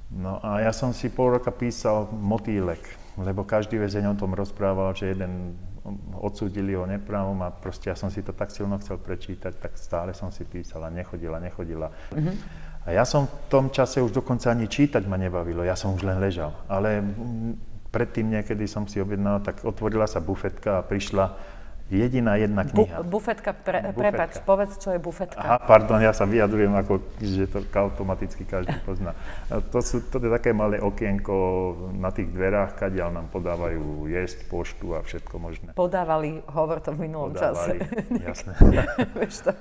No 0.10 0.44
a 0.44 0.66
ja 0.66 0.76
som 0.76 0.92
si 0.92 1.08
pol 1.08 1.40
roka 1.40 1.54
písal 1.54 2.12
motýlek, 2.12 2.82
lebo 3.22 3.44
každý 3.44 3.78
väzeň 3.80 4.14
o 4.14 4.20
tom 4.20 4.32
rozprával, 4.36 4.96
že 4.96 5.12
jeden 5.12 5.56
odsúdili 6.20 6.76
ho 6.76 6.86
nepravom 6.86 7.40
a 7.44 7.50
proste 7.50 7.90
ja 7.90 7.96
som 7.96 8.12
si 8.12 8.22
to 8.22 8.36
tak 8.36 8.52
silno 8.52 8.78
chcel 8.80 9.00
prečítať, 9.00 9.54
tak 9.58 9.74
stále 9.80 10.12
som 10.14 10.30
si 10.30 10.46
písal 10.46 10.86
a 10.86 10.94
nechodila, 10.94 11.40
nechodila. 11.40 11.90
Mm-hmm. 12.14 12.36
A 12.88 12.96
ja 12.96 13.04
som 13.04 13.28
v 13.28 13.36
tom 13.52 13.66
čase 13.70 14.00
už 14.00 14.16
dokonca 14.16 14.50
ani 14.50 14.70
čítať 14.70 15.04
ma 15.06 15.20
nebavilo, 15.20 15.66
ja 15.66 15.76
som 15.76 15.94
už 15.94 16.04
len 16.08 16.18
ležal. 16.18 16.56
Ale 16.72 17.04
predtým 17.90 18.30
niekedy 18.30 18.70
som 18.70 18.86
si 18.86 19.02
objednal, 19.02 19.42
tak 19.42 19.66
otvorila 19.66 20.06
sa 20.06 20.22
bufetka 20.22 20.80
a 20.80 20.86
prišla 20.86 21.26
Jediná 21.90 22.38
jedna 22.38 22.62
kniha. 22.70 23.02
Bu- 23.02 23.18
bufetka, 23.18 23.50
pre, 23.50 23.82
bufetka. 23.82 23.98
prepač, 23.98 24.32
povedz, 24.46 24.78
čo 24.78 24.94
je 24.94 25.02
bufetka. 25.02 25.42
Aha, 25.42 25.58
pardon, 25.58 25.98
ja 25.98 26.14
sa 26.14 26.30
vyjadrujem, 26.30 26.70
ako, 26.78 27.02
že 27.18 27.50
to 27.50 27.66
automaticky 27.74 28.46
každý 28.46 28.78
pozná. 28.86 29.18
To 29.50 29.82
sú 29.82 30.06
to 30.06 30.22
je 30.22 30.30
také 30.30 30.54
malé 30.54 30.78
okienko 30.78 31.34
na 31.98 32.14
tých 32.14 32.30
dverách, 32.30 32.78
kadiaľ 32.78 33.10
nám 33.10 33.28
podávajú 33.34 34.06
jesť, 34.06 34.46
poštu 34.46 34.94
a 34.94 35.02
všetko 35.02 35.36
možné. 35.42 35.70
Podávali, 35.74 36.46
hovor 36.54 36.78
to 36.78 36.94
v 36.94 37.10
minulom 37.10 37.34
Podávali, 37.34 37.82
čase. 37.82 38.06
jasné. 38.30 38.52
Vieš 39.18 39.36
to, 39.50 39.52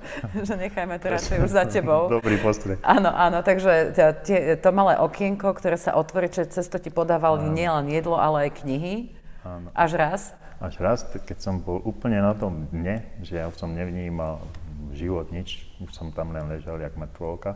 že 0.45 0.53
nechajme 0.53 0.95
to 1.01 1.07
radšej 1.09 1.37
už 1.41 1.49
za 1.49 1.65
tebou. 1.65 2.13
Dobrý 2.13 2.37
postreh. 2.37 2.77
Áno, 2.85 3.09
áno, 3.09 3.41
takže 3.41 3.97
tie, 4.21 4.53
to 4.53 4.69
malé 4.69 5.01
okienko, 5.01 5.49
ktoré 5.57 5.81
sa 5.81 5.97
otvorí, 5.97 6.29
že 6.29 6.45
cez 6.45 6.69
to 6.69 6.77
ti 6.77 6.93
podávali 6.93 7.49
nielen 7.49 7.89
jedlo, 7.89 8.21
ale 8.21 8.53
aj 8.53 8.61
knihy. 8.61 9.17
Áno. 9.41 9.73
Až 9.73 9.91
raz 9.97 10.21
až 10.59 10.73
raz, 10.83 10.99
keď 11.07 11.37
som 11.39 11.63
bol 11.63 11.79
úplne 11.87 12.19
na 12.19 12.35
tom 12.35 12.67
dne, 12.67 13.07
že 13.23 13.39
ja 13.39 13.47
som 13.55 13.71
nevnímal 13.71 14.43
život, 14.91 15.31
nič, 15.31 15.63
už 15.79 15.91
som 15.95 16.11
tam 16.11 16.35
len 16.35 16.51
ležal 16.51 16.79
jak 16.79 16.95
mŕtvolka 16.99 17.55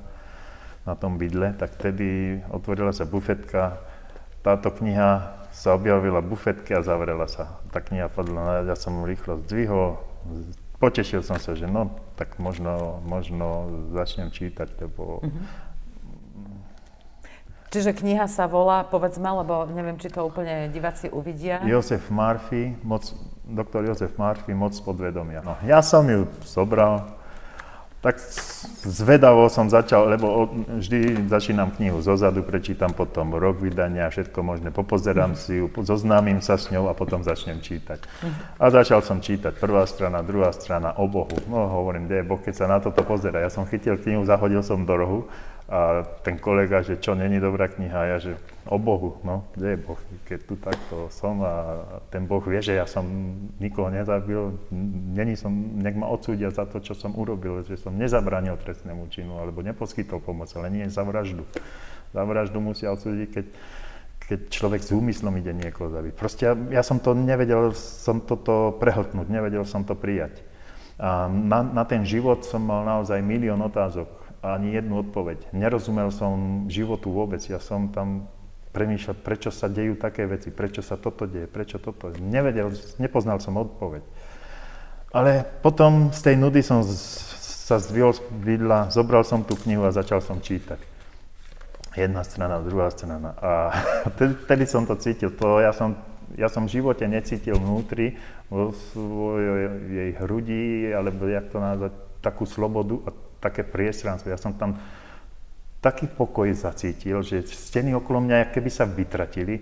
na 0.83 0.95
tom 0.95 1.15
bydle, 1.15 1.55
tak 1.55 1.79
vtedy 1.79 2.39
otvorila 2.51 2.91
sa 2.91 3.07
bufetka, 3.07 3.79
táto 4.43 4.67
kniha 4.71 5.39
sa 5.55 5.75
objavila 5.75 6.19
v 6.19 6.35
bufetke 6.35 6.75
a 6.75 6.83
zavrela 6.83 7.27
sa. 7.31 7.59
Tá 7.71 7.79
kniha 7.79 8.11
padla, 8.11 8.67
ja 8.67 8.75
som 8.75 9.07
rýchlo 9.07 9.39
zdvihol, 9.47 9.95
potešil 10.83 11.23
som 11.23 11.39
sa, 11.39 11.55
že 11.55 11.63
no, 11.63 11.95
tak 12.19 12.35
možno, 12.35 12.99
možno 13.07 13.71
začnem 13.95 14.31
čítať, 14.31 14.75
lebo 14.83 15.23
mm-hmm 15.23 15.72
Čiže 17.73 17.97
kniha 17.97 18.29
sa 18.29 18.45
volá, 18.45 18.85
povedzme, 18.85 19.25
lebo 19.25 19.65
neviem, 19.65 19.97
či 19.97 20.13
to 20.13 20.21
úplne 20.21 20.69
diváci 20.69 21.09
uvidia. 21.09 21.57
Jozef 21.65 22.05
Murphy, 22.13 22.77
moc, 22.85 23.01
doktor 23.49 23.81
Jozef 23.81 24.13
Murphy, 24.13 24.53
Moc 24.53 24.77
podvedomia. 24.77 25.41
No, 25.41 25.57
ja 25.65 25.81
som 25.81 26.05
ju 26.05 26.29
zobral, 26.45 27.17
tak 28.05 28.21
zvedavo 28.85 29.49
som 29.49 29.73
začal, 29.73 30.05
lebo 30.05 30.53
vždy 30.77 31.25
začínam 31.25 31.73
knihu 31.73 31.97
zozadu, 32.05 32.45
prečítam 32.45 32.93
potom 32.93 33.33
rok 33.33 33.57
vydania, 33.57 34.05
všetko 34.05 34.37
možné, 34.45 34.69
popozerám 34.69 35.33
si 35.33 35.57
ju, 35.57 35.65
zoznámim 35.81 36.45
sa 36.45 36.61
s 36.61 36.69
ňou 36.69 36.91
a 36.91 36.93
potom 36.93 37.25
začnem 37.25 37.57
čítať. 37.57 38.05
A 38.61 38.69
začal 38.69 39.01
som 39.01 39.17
čítať 39.17 39.57
prvá 39.57 39.89
strana, 39.89 40.21
druhá 40.21 40.53
strana 40.53 40.93
o 41.01 41.09
Bohu. 41.09 41.41
No 41.49 41.65
hovorím, 41.73 42.05
kde 42.05 42.21
je 42.21 42.27
Boh, 42.29 42.37
keď 42.37 42.53
sa 42.53 42.65
na 42.69 42.77
toto 42.77 43.01
pozera. 43.01 43.41
Ja 43.41 43.49
som 43.49 43.65
chytil 43.65 43.97
knihu, 43.97 44.29
zahodil 44.29 44.61
som 44.61 44.85
do 44.85 44.93
rohu 44.93 45.25
a 45.63 46.03
ten 46.27 46.35
kolega, 46.35 46.83
že 46.83 46.99
čo, 46.99 47.15
není 47.15 47.39
dobrá 47.39 47.71
kniha, 47.71 47.99
a 48.03 48.09
ja, 48.15 48.17
že 48.19 48.35
o 48.67 48.75
Bohu, 48.75 49.23
no, 49.23 49.47
kde 49.55 49.75
je 49.75 49.77
Boh, 49.79 49.99
keď 50.27 50.39
tu 50.43 50.55
takto 50.59 50.95
som 51.07 51.39
a 51.39 51.53
ten 52.11 52.27
Boh 52.27 52.43
vie, 52.43 52.59
že 52.59 52.75
ja 52.75 52.83
som 52.83 53.07
nikoho 53.63 53.87
nezabil, 53.87 54.59
není 55.15 55.39
som, 55.39 55.51
nech 55.79 55.95
ma 55.95 56.11
odsúdia 56.11 56.51
za 56.51 56.67
to, 56.67 56.83
čo 56.83 56.91
som 56.91 57.15
urobil, 57.15 57.63
že 57.63 57.79
som 57.79 57.95
nezabránil 57.95 58.59
trestnému 58.59 59.07
činu, 59.07 59.39
alebo 59.39 59.63
neposkytol 59.63 60.19
pomoc, 60.19 60.51
ale 60.55 60.67
nie 60.67 60.87
za 60.91 61.03
vraždu. 61.07 61.47
Za 62.11 62.27
vraždu 62.27 62.59
musia 62.59 62.91
odsúdiť, 62.91 63.27
keď, 63.31 63.45
keď 64.27 64.39
človek 64.51 64.81
s 64.83 64.91
úmyslom 64.91 65.35
ide 65.39 65.55
niekoho 65.55 65.87
zabiť. 65.91 66.13
Proste 66.15 66.43
ja, 66.51 66.53
ja 66.79 66.83
som 66.83 66.99
to 66.99 67.15
nevedel, 67.15 67.71
som 67.75 68.19
toto 68.19 68.75
prehltnúť, 68.83 69.31
nevedel 69.31 69.63
som 69.63 69.87
to 69.87 69.95
prijať. 69.95 70.43
A 70.99 71.27
na, 71.27 71.63
na 71.63 71.83
ten 71.83 72.03
život 72.03 72.43
som 72.47 72.63
mal 72.63 72.83
naozaj 72.83 73.19
milión 73.23 73.59
otázok 73.63 74.22
ani 74.43 74.75
jednu 74.75 74.99
odpoveď. 75.07 75.55
Nerozumel 75.55 76.11
som 76.11 76.67
životu 76.67 77.07
vôbec. 77.07 77.39
Ja 77.47 77.63
som 77.63 77.87
tam 77.95 78.27
premýšľal, 78.75 79.15
prečo 79.23 79.49
sa 79.53 79.71
dejú 79.71 79.95
také 79.95 80.27
veci, 80.27 80.51
prečo 80.51 80.83
sa 80.83 80.99
toto 80.99 81.23
deje, 81.23 81.47
prečo 81.47 81.79
toto. 81.79 82.11
Nevedel, 82.19 82.75
nepoznal 82.99 83.39
som 83.39 83.55
odpoveď. 83.55 84.03
Ale 85.13 85.45
potom 85.61 86.09
z 86.09 86.19
tej 86.25 86.35
nudy 86.41 86.65
som 86.65 86.81
z, 86.81 86.91
sa 87.69 87.77
zdvihol 87.77 88.17
z 88.17 88.21
bydla, 88.33 88.89
zobral 88.89 89.21
som 89.21 89.45
tú 89.45 89.53
knihu 89.61 89.85
a 89.85 89.95
začal 89.95 90.19
som 90.19 90.41
čítať. 90.41 90.81
jedna 91.93 92.25
strana, 92.25 92.57
druhá 92.65 92.89
strana. 92.89 93.37
A 93.37 93.51
vtedy 94.43 94.65
som 94.65 94.89
to 94.89 94.97
cítil. 94.97 95.29
To 95.37 95.61
ja 95.61 95.69
som, 95.69 95.93
ja 96.33 96.49
som 96.49 96.65
v 96.65 96.81
živote 96.81 97.05
necítil 97.05 97.61
vnútri 97.61 98.17
vo 98.49 98.73
svojej 98.73 100.17
hrudi, 100.17 100.89
alebo 100.89 101.29
jak 101.29 101.53
to 101.53 101.61
nazvať, 101.61 101.93
takú 102.25 102.49
slobodu 102.49 102.97
a 103.05 103.09
také 103.43 103.67
priestranstvo. 103.67 104.31
Ja 104.31 104.39
som 104.39 104.55
tam 104.55 104.79
taký 105.83 106.07
pokoj 106.07 106.47
zacítil, 106.55 107.19
že 107.19 107.43
steny 107.43 107.91
okolo 107.91 108.23
mňa 108.23 108.55
keby 108.55 108.71
sa 108.71 108.87
vytratili 108.87 109.59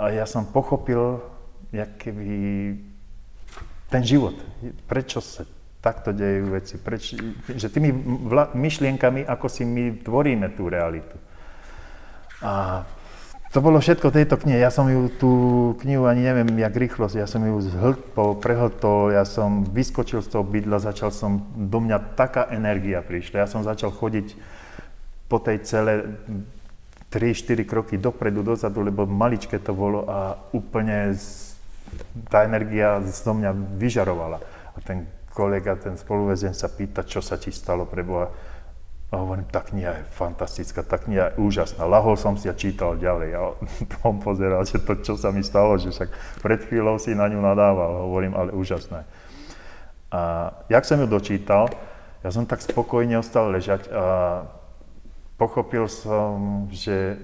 a 0.00 0.08
ja 0.08 0.24
som 0.24 0.48
pochopil, 0.48 1.20
keby 1.72 2.32
ten 3.92 4.00
život, 4.00 4.32
prečo 4.88 5.20
sa 5.20 5.44
takto 5.84 6.14
dejú 6.16 6.56
veci, 6.56 6.80
preč, 6.80 7.12
že 7.52 7.68
tými 7.68 7.92
vla, 8.30 8.54
myšlienkami, 8.56 9.28
ako 9.28 9.46
si 9.50 9.66
my 9.68 10.00
tvoríme 10.00 10.54
tú 10.56 10.70
realitu. 10.72 11.18
A 12.40 12.86
to 13.52 13.60
bolo 13.60 13.84
všetko 13.84 14.08
tejto 14.08 14.40
knihe. 14.40 14.64
Ja 14.64 14.72
som 14.72 14.88
ju, 14.88 15.12
tú 15.12 15.32
knihu 15.84 16.08
ani 16.08 16.24
neviem, 16.24 16.48
jak 16.56 16.72
rýchlosť, 16.72 17.20
ja 17.20 17.28
som 17.28 17.44
ju 17.44 17.60
zhltol, 17.60 18.40
prehltol, 18.40 19.12
ja 19.12 19.28
som 19.28 19.68
vyskočil 19.68 20.24
z 20.24 20.32
toho 20.32 20.44
bydla, 20.44 20.80
začal 20.80 21.12
som, 21.12 21.44
do 21.52 21.78
mňa 21.84 22.16
taká 22.16 22.48
energia 22.48 23.04
prišla. 23.04 23.44
Ja 23.44 23.48
som 23.52 23.60
začal 23.60 23.92
chodiť 23.92 24.32
po 25.28 25.36
tej 25.36 25.60
cele 25.68 26.16
3-4 27.12 27.68
kroky 27.68 28.00
dopredu, 28.00 28.40
dozadu, 28.40 28.80
lebo 28.80 29.04
maličké 29.04 29.60
to 29.60 29.76
bolo 29.76 30.08
a 30.08 30.40
úplne 30.56 31.12
tá 32.32 32.48
energia 32.48 33.04
zo 33.04 33.36
mňa 33.36 33.52
vyžarovala. 33.76 34.40
A 34.72 34.78
ten 34.80 35.04
kolega, 35.28 35.76
ten 35.76 36.00
spoluväzen 36.00 36.56
sa 36.56 36.72
pýta, 36.72 37.04
čo 37.04 37.20
sa 37.20 37.36
ti 37.36 37.52
stalo 37.52 37.84
pre 37.84 38.00
Boha. 38.00 38.32
A 39.12 39.20
hovorím, 39.20 39.44
tá 39.52 39.60
kniha 39.60 40.00
je 40.00 40.08
fantastická, 40.16 40.80
tá 40.80 40.96
kniha 40.96 41.36
je 41.36 41.44
úžasná. 41.44 41.84
Lahol 41.84 42.16
som 42.16 42.32
si 42.40 42.48
a 42.48 42.56
čítal 42.56 42.96
ďalej. 42.96 43.30
A 43.36 43.40
on 44.08 44.16
pozeral, 44.24 44.64
že 44.64 44.80
to, 44.80 44.96
čo 45.04 45.20
sa 45.20 45.28
mi 45.28 45.44
stalo, 45.44 45.76
že 45.76 45.92
však 45.92 46.40
pred 46.40 46.64
chvíľou 46.64 46.96
si 46.96 47.12
na 47.12 47.28
ňu 47.28 47.44
nadával. 47.44 48.08
Hovorím, 48.08 48.32
ale 48.32 48.56
úžasné. 48.56 49.04
A 50.08 50.52
jak 50.72 50.88
som 50.88 50.96
ju 50.96 51.04
dočítal, 51.04 51.68
ja 52.24 52.30
som 52.32 52.48
tak 52.48 52.64
spokojne 52.64 53.20
ostal 53.20 53.52
ležať 53.52 53.92
a 53.92 54.04
pochopil 55.36 55.84
som, 55.92 56.64
že, 56.72 57.20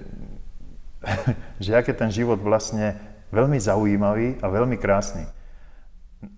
že 1.63 1.73
aký 1.73 1.97
ten 1.97 2.13
život 2.13 2.37
vlastne 2.37 3.01
veľmi 3.33 3.57
zaujímavý 3.57 4.37
a 4.41 4.45
veľmi 4.45 4.77
krásny. 4.77 5.25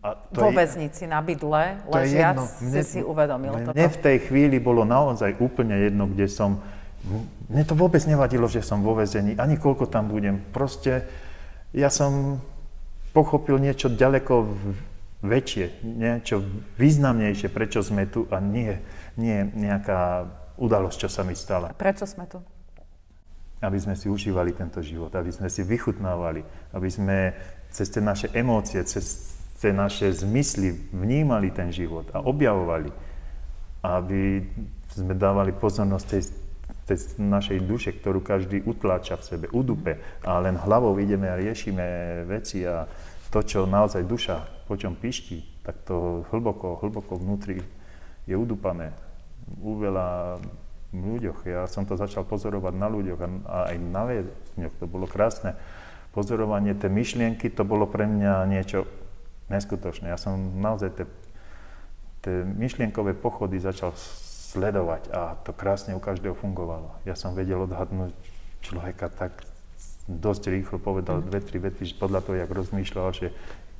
A 0.01 0.13
to 0.13 0.45
Vo 0.45 0.53
väznici 0.53 1.09
na 1.09 1.25
bydle 1.25 1.81
ležiac 1.89 2.37
mne, 2.37 2.81
si 2.81 2.81
si 2.85 2.99
uvedomil 3.01 3.49
mne, 3.49 3.65
toto. 3.65 3.77
Mne 3.77 3.89
v 3.89 3.99
tej 4.01 4.17
chvíli 4.29 4.57
bolo 4.61 4.85
naozaj 4.85 5.41
úplne 5.41 5.73
jedno, 5.89 6.05
kde 6.05 6.29
som. 6.29 6.61
Mne 7.49 7.65
to 7.65 7.73
vôbec 7.73 8.01
nevadilo, 8.05 8.45
že 8.45 8.61
som 8.61 8.85
vo 8.85 8.93
väzení, 8.93 9.33
ani 9.41 9.57
koľko 9.57 9.89
tam 9.89 10.05
budem. 10.05 10.37
Proste 10.53 11.09
ja 11.73 11.89
som 11.89 12.37
pochopil 13.09 13.57
niečo 13.57 13.89
ďaleko 13.89 14.53
väčšie, 15.25 15.81
niečo 15.81 16.45
významnejšie, 16.77 17.49
prečo 17.49 17.81
sme 17.81 18.05
tu 18.05 18.29
a 18.29 18.37
nie, 18.37 18.77
nie 19.17 19.49
nejaká 19.49 20.29
udalosť, 20.61 20.97
čo 21.05 21.09
sa 21.09 21.25
mi 21.25 21.33
stala. 21.33 21.73
Prečo 21.73 22.05
sme 22.05 22.29
tu? 22.29 22.37
Aby 23.61 23.77
sme 23.81 23.97
si 23.97 24.09
užívali 24.09 24.53
tento 24.53 24.81
život, 24.81 25.13
aby 25.13 25.33
sme 25.33 25.49
si 25.49 25.65
vychutnávali, 25.65 26.45
aby 26.73 26.89
sme 26.89 27.33
cez 27.73 27.89
tie 27.89 28.01
naše 28.01 28.29
emócie, 28.33 28.81
cez 28.85 29.37
tie 29.61 29.69
naše 29.69 30.09
zmysly 30.09 30.73
vnímali 30.89 31.53
ten 31.53 31.69
život 31.69 32.09
a 32.17 32.25
objavovali. 32.25 32.89
Aby 33.85 34.41
sme 34.89 35.13
dávali 35.13 35.53
pozornosť 35.53 36.05
tej, 36.09 36.21
tej 36.89 36.97
našej 37.21 37.59
duše, 37.61 37.89
ktorú 37.93 38.25
každý 38.25 38.65
utláča 38.65 39.21
v 39.21 39.25
sebe, 39.25 39.45
udupe 39.53 40.01
a 40.25 40.41
len 40.41 40.57
hlavou 40.57 40.97
ideme 40.97 41.29
a 41.29 41.37
riešime 41.37 41.85
veci 42.25 42.65
a 42.65 42.89
to, 43.31 43.39
čo 43.45 43.69
naozaj 43.69 44.03
duša 44.03 44.65
po 44.67 44.75
čom 44.75 44.97
pišti, 44.97 45.63
tak 45.63 45.87
to 45.87 46.27
hlboko, 46.33 46.81
hlboko 46.83 47.15
vnútri 47.15 47.63
je 48.27 48.35
udupané 48.35 48.91
u 49.61 49.77
veľa 49.79 50.39
ľuďoch. 50.91 51.47
Ja 51.47 51.63
som 51.71 51.87
to 51.87 51.95
začal 51.95 52.27
pozorovať 52.27 52.73
na 52.75 52.87
ľuďoch 52.91 53.19
a, 53.23 53.27
a 53.47 53.57
aj 53.71 53.77
na 53.79 54.03
väzňoch. 54.03 54.75
To 54.83 54.85
bolo 54.85 55.07
krásne 55.07 55.55
pozorovanie, 56.11 56.75
tie 56.75 56.91
myšlienky, 56.91 57.47
to 57.55 57.63
bolo 57.63 57.87
pre 57.87 58.03
mňa 58.03 58.47
niečo 58.51 58.83
neskutočné. 59.51 60.07
Ja 60.07 60.17
som 60.17 60.63
naozaj 60.63 60.89
tie, 60.95 61.05
tie 62.23 62.35
myšlienkové 62.47 63.13
pochody 63.19 63.59
začal 63.59 63.91
sledovať 64.55 65.11
a 65.11 65.35
to 65.43 65.51
krásne 65.51 65.95
u 65.95 66.01
každého 66.01 66.35
fungovalo. 66.35 66.95
Ja 67.03 67.19
som 67.19 67.35
vedel 67.35 67.59
odhadnúť 67.67 68.15
človeka 68.63 69.11
tak 69.11 69.43
dosť 70.07 70.43
rýchlo, 70.51 70.77
povedal 70.79 71.21
mm. 71.21 71.25
dve, 71.27 71.39
tri 71.39 71.57
vety, 71.59 71.95
podľa 71.95 72.19
toho, 72.23 72.35
jak 72.39 72.51
rozmýšľal, 72.51 73.07
že 73.15 73.27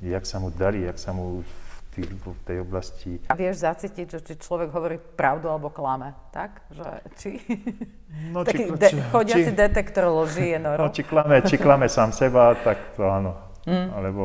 jak 0.02 0.24
sa 0.24 0.38
mu 0.40 0.50
darí, 0.52 0.88
jak 0.88 0.98
sa 0.98 1.12
mu 1.12 1.44
v 1.92 2.40
tej 2.48 2.64
oblasti. 2.64 3.20
A 3.28 3.36
vieš 3.36 3.68
zacítiť, 3.68 4.08
že 4.08 4.20
či 4.24 4.34
človek 4.40 4.72
hovorí 4.72 4.96
pravdu 4.96 5.52
alebo 5.52 5.68
klame, 5.68 6.16
tak? 6.32 6.64
Že, 6.72 6.88
či... 7.20 7.30
No, 8.32 8.48
Taký 8.48 8.72
či, 8.72 8.80
de- 8.80 9.04
chodiaci 9.12 9.52
či, 9.52 9.56
detektor 9.56 10.08
loží 10.08 10.56
je 10.56 10.60
noro. 10.60 10.88
No, 10.88 10.92
či 10.92 11.04
klame, 11.04 11.44
či 11.44 11.60
klame 11.60 11.92
sám 11.92 12.16
seba, 12.16 12.56
tak 12.64 12.96
to 12.96 13.04
áno. 13.04 13.36
Mm. 13.68 13.88
Alebo 13.92 14.24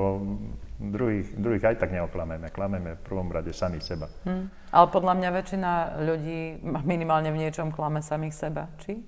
druhých, 0.77 1.33
druhých 1.37 1.65
aj 1.65 1.77
tak 1.81 1.91
neoklameme. 1.93 2.53
Klameme 2.53 2.97
v 2.97 3.03
prvom 3.03 3.29
rade 3.33 3.53
sami 3.57 3.81
seba. 3.81 4.09
Mm. 4.29 4.53
Ale 4.73 4.87
podľa 4.93 5.15
mňa 5.17 5.31
väčšina 5.33 5.71
ľudí 6.05 6.41
minimálne 6.85 7.33
v 7.33 7.41
niečom 7.41 7.73
klame 7.73 8.05
samých 8.05 8.35
seba. 8.37 8.69
Či? 8.85 9.01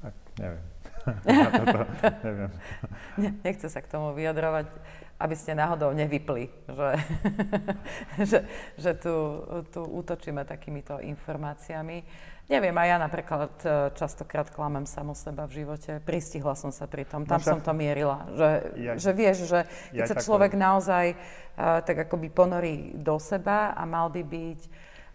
Tak, 0.00 0.14
neviem. 0.40 0.71
Toto, 1.04 1.78
neviem. 2.22 2.50
Nechce 3.42 3.66
sa 3.66 3.80
k 3.82 3.90
tomu 3.90 4.14
vyjadrovať 4.14 4.66
aby 5.22 5.34
ste 5.38 5.54
náhodou 5.54 5.94
nevypli, 5.94 6.50
že, 6.66 6.90
že, 8.30 8.38
že 8.74 8.90
tu, 8.98 9.14
tu 9.70 9.80
útočíme 9.86 10.42
takýmito 10.42 10.98
informáciami. 10.98 12.02
Neviem, 12.50 12.74
aj 12.74 12.88
ja 12.90 12.96
napríklad 12.98 13.54
e, 13.62 13.66
častokrát 13.94 14.50
klamem 14.50 14.82
samu 14.82 15.14
seba 15.14 15.46
v 15.46 15.62
živote. 15.62 16.02
Pristihla 16.02 16.58
som 16.58 16.74
sa 16.74 16.90
pri 16.90 17.06
tom, 17.06 17.22
tam 17.22 17.38
no, 17.38 17.46
som 17.46 17.62
to 17.62 17.70
mierila. 17.70 18.26
Že, 18.34 18.48
ja, 18.82 18.92
že 18.98 19.10
vieš, 19.14 19.46
že 19.46 19.62
keď 19.94 20.02
ja 20.02 20.10
sa 20.10 20.16
človek 20.18 20.58
naozaj 20.58 21.14
uh, 21.14 21.78
tak 21.86 22.10
akoby 22.10 22.28
ponorí 22.34 22.98
do 22.98 23.14
seba 23.22 23.70
a 23.78 23.86
mal 23.86 24.10
by 24.10 24.26
byť 24.26 24.60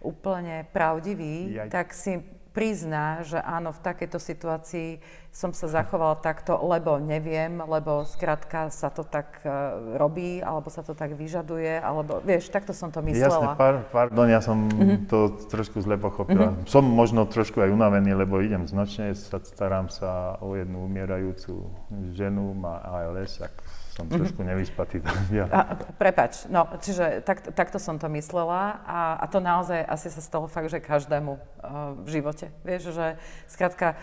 úplne 0.08 0.64
pravdivý, 0.72 1.52
ja, 1.52 1.68
tak 1.68 1.92
si 1.92 2.24
prizná, 2.58 3.22
že 3.22 3.38
áno, 3.38 3.70
v 3.70 3.86
takejto 3.86 4.18
situácii 4.18 4.98
som 5.30 5.54
sa 5.54 5.70
zachoval 5.70 6.18
takto, 6.18 6.58
lebo 6.66 6.98
neviem, 6.98 7.62
lebo 7.62 8.02
skrátka 8.10 8.74
sa 8.74 8.90
to 8.90 9.06
tak 9.06 9.38
uh, 9.46 9.94
robí, 10.02 10.42
alebo 10.42 10.74
sa 10.74 10.82
to 10.82 10.98
tak 10.98 11.14
vyžaduje, 11.14 11.78
alebo 11.78 12.18
vieš, 12.26 12.50
takto 12.50 12.74
som 12.74 12.90
to 12.90 13.06
myslela. 13.06 13.54
Jasne, 13.54 13.62
par, 13.62 13.86
pardon, 13.94 14.26
ja 14.26 14.42
som 14.42 14.66
mm-hmm. 14.66 15.06
to 15.06 15.38
trošku 15.54 15.78
zle 15.86 16.02
pochopila. 16.02 16.58
Mm-hmm. 16.58 16.66
Som 16.66 16.90
možno 16.90 17.30
trošku 17.30 17.62
aj 17.62 17.70
unavený, 17.70 18.18
lebo 18.18 18.42
idem 18.42 18.66
značne, 18.66 19.14
starám 19.14 19.94
sa 19.94 20.42
o 20.42 20.58
jednu 20.58 20.90
umierajúcu 20.90 21.70
ženu, 22.18 22.58
má 22.58 22.82
ALS, 22.82 23.38
tak 23.38 23.54
som 23.98 24.06
trošku 24.06 24.46
nevyspatý. 24.46 25.02
Ja. 25.34 25.50
A, 25.50 25.60
prepač, 25.98 26.46
no, 26.54 26.70
čiže 26.78 27.26
tak, 27.26 27.50
takto 27.58 27.82
som 27.82 27.98
to 27.98 28.06
myslela 28.14 28.78
a, 28.86 29.18
a 29.18 29.26
to 29.26 29.42
naozaj 29.42 29.82
asi 29.90 30.14
sa 30.14 30.22
stalo 30.22 30.46
fakt, 30.46 30.70
že 30.70 30.78
každému 30.78 31.34
uh, 31.34 31.98
v 32.06 32.08
živote. 32.22 32.54
Vieš, 32.62 32.94
že 32.94 33.18
skrátka, 33.50 33.98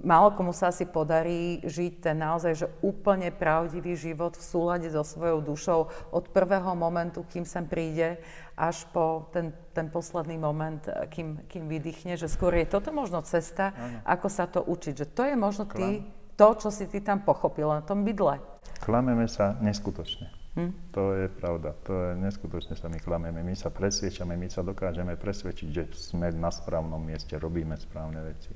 málo 0.00 0.32
komu 0.32 0.56
sa 0.56 0.72
asi 0.72 0.88
podarí 0.88 1.60
žiť 1.60 1.92
ten 2.00 2.16
naozaj, 2.16 2.52
že 2.56 2.66
úplne 2.80 3.28
pravdivý 3.28 3.94
život 4.00 4.32
v 4.32 4.44
súlade 4.48 4.88
so 4.88 5.04
svojou 5.04 5.44
dušou 5.44 5.80
od 6.08 6.24
prvého 6.32 6.72
momentu, 6.72 7.20
kým 7.28 7.44
sem 7.44 7.68
príde, 7.68 8.16
až 8.58 8.90
po 8.90 9.30
ten, 9.30 9.54
ten 9.70 9.86
posledný 9.86 10.34
moment, 10.34 10.82
e, 10.90 11.06
kým, 11.06 11.46
kým 11.46 11.70
vydýchne, 11.70 12.18
že 12.18 12.26
skôr 12.26 12.50
je 12.58 12.66
toto 12.66 12.90
možno 12.90 13.22
cesta, 13.22 13.70
ano. 13.70 14.02
ako 14.02 14.26
sa 14.26 14.50
to 14.50 14.66
učiť. 14.66 14.94
Že 14.98 15.06
to 15.14 15.22
je 15.22 15.36
možno 15.38 15.64
ty, 15.70 16.02
to, 16.38 16.54
čo 16.54 16.68
si 16.70 16.86
ty 16.86 17.02
tam 17.02 17.26
pochopil 17.26 17.66
na 17.66 17.82
tom 17.82 18.06
bydle. 18.06 18.38
Klameme 18.78 19.26
sa 19.26 19.58
neskutočne. 19.58 20.30
Hm? 20.54 20.70
To 20.94 21.02
je 21.18 21.26
pravda. 21.26 21.74
To 21.82 21.92
je 21.92 22.10
neskutočne 22.22 22.78
sa 22.78 22.86
my 22.86 23.02
klameme. 23.02 23.42
My 23.42 23.58
sa 23.58 23.74
presviečame, 23.74 24.38
my 24.38 24.46
sa 24.46 24.62
dokážeme 24.62 25.18
presvedčiť, 25.18 25.68
že 25.74 25.82
sme 25.98 26.30
na 26.30 26.54
správnom 26.54 27.02
mieste, 27.02 27.34
robíme 27.34 27.74
správne 27.74 28.22
veci. 28.22 28.54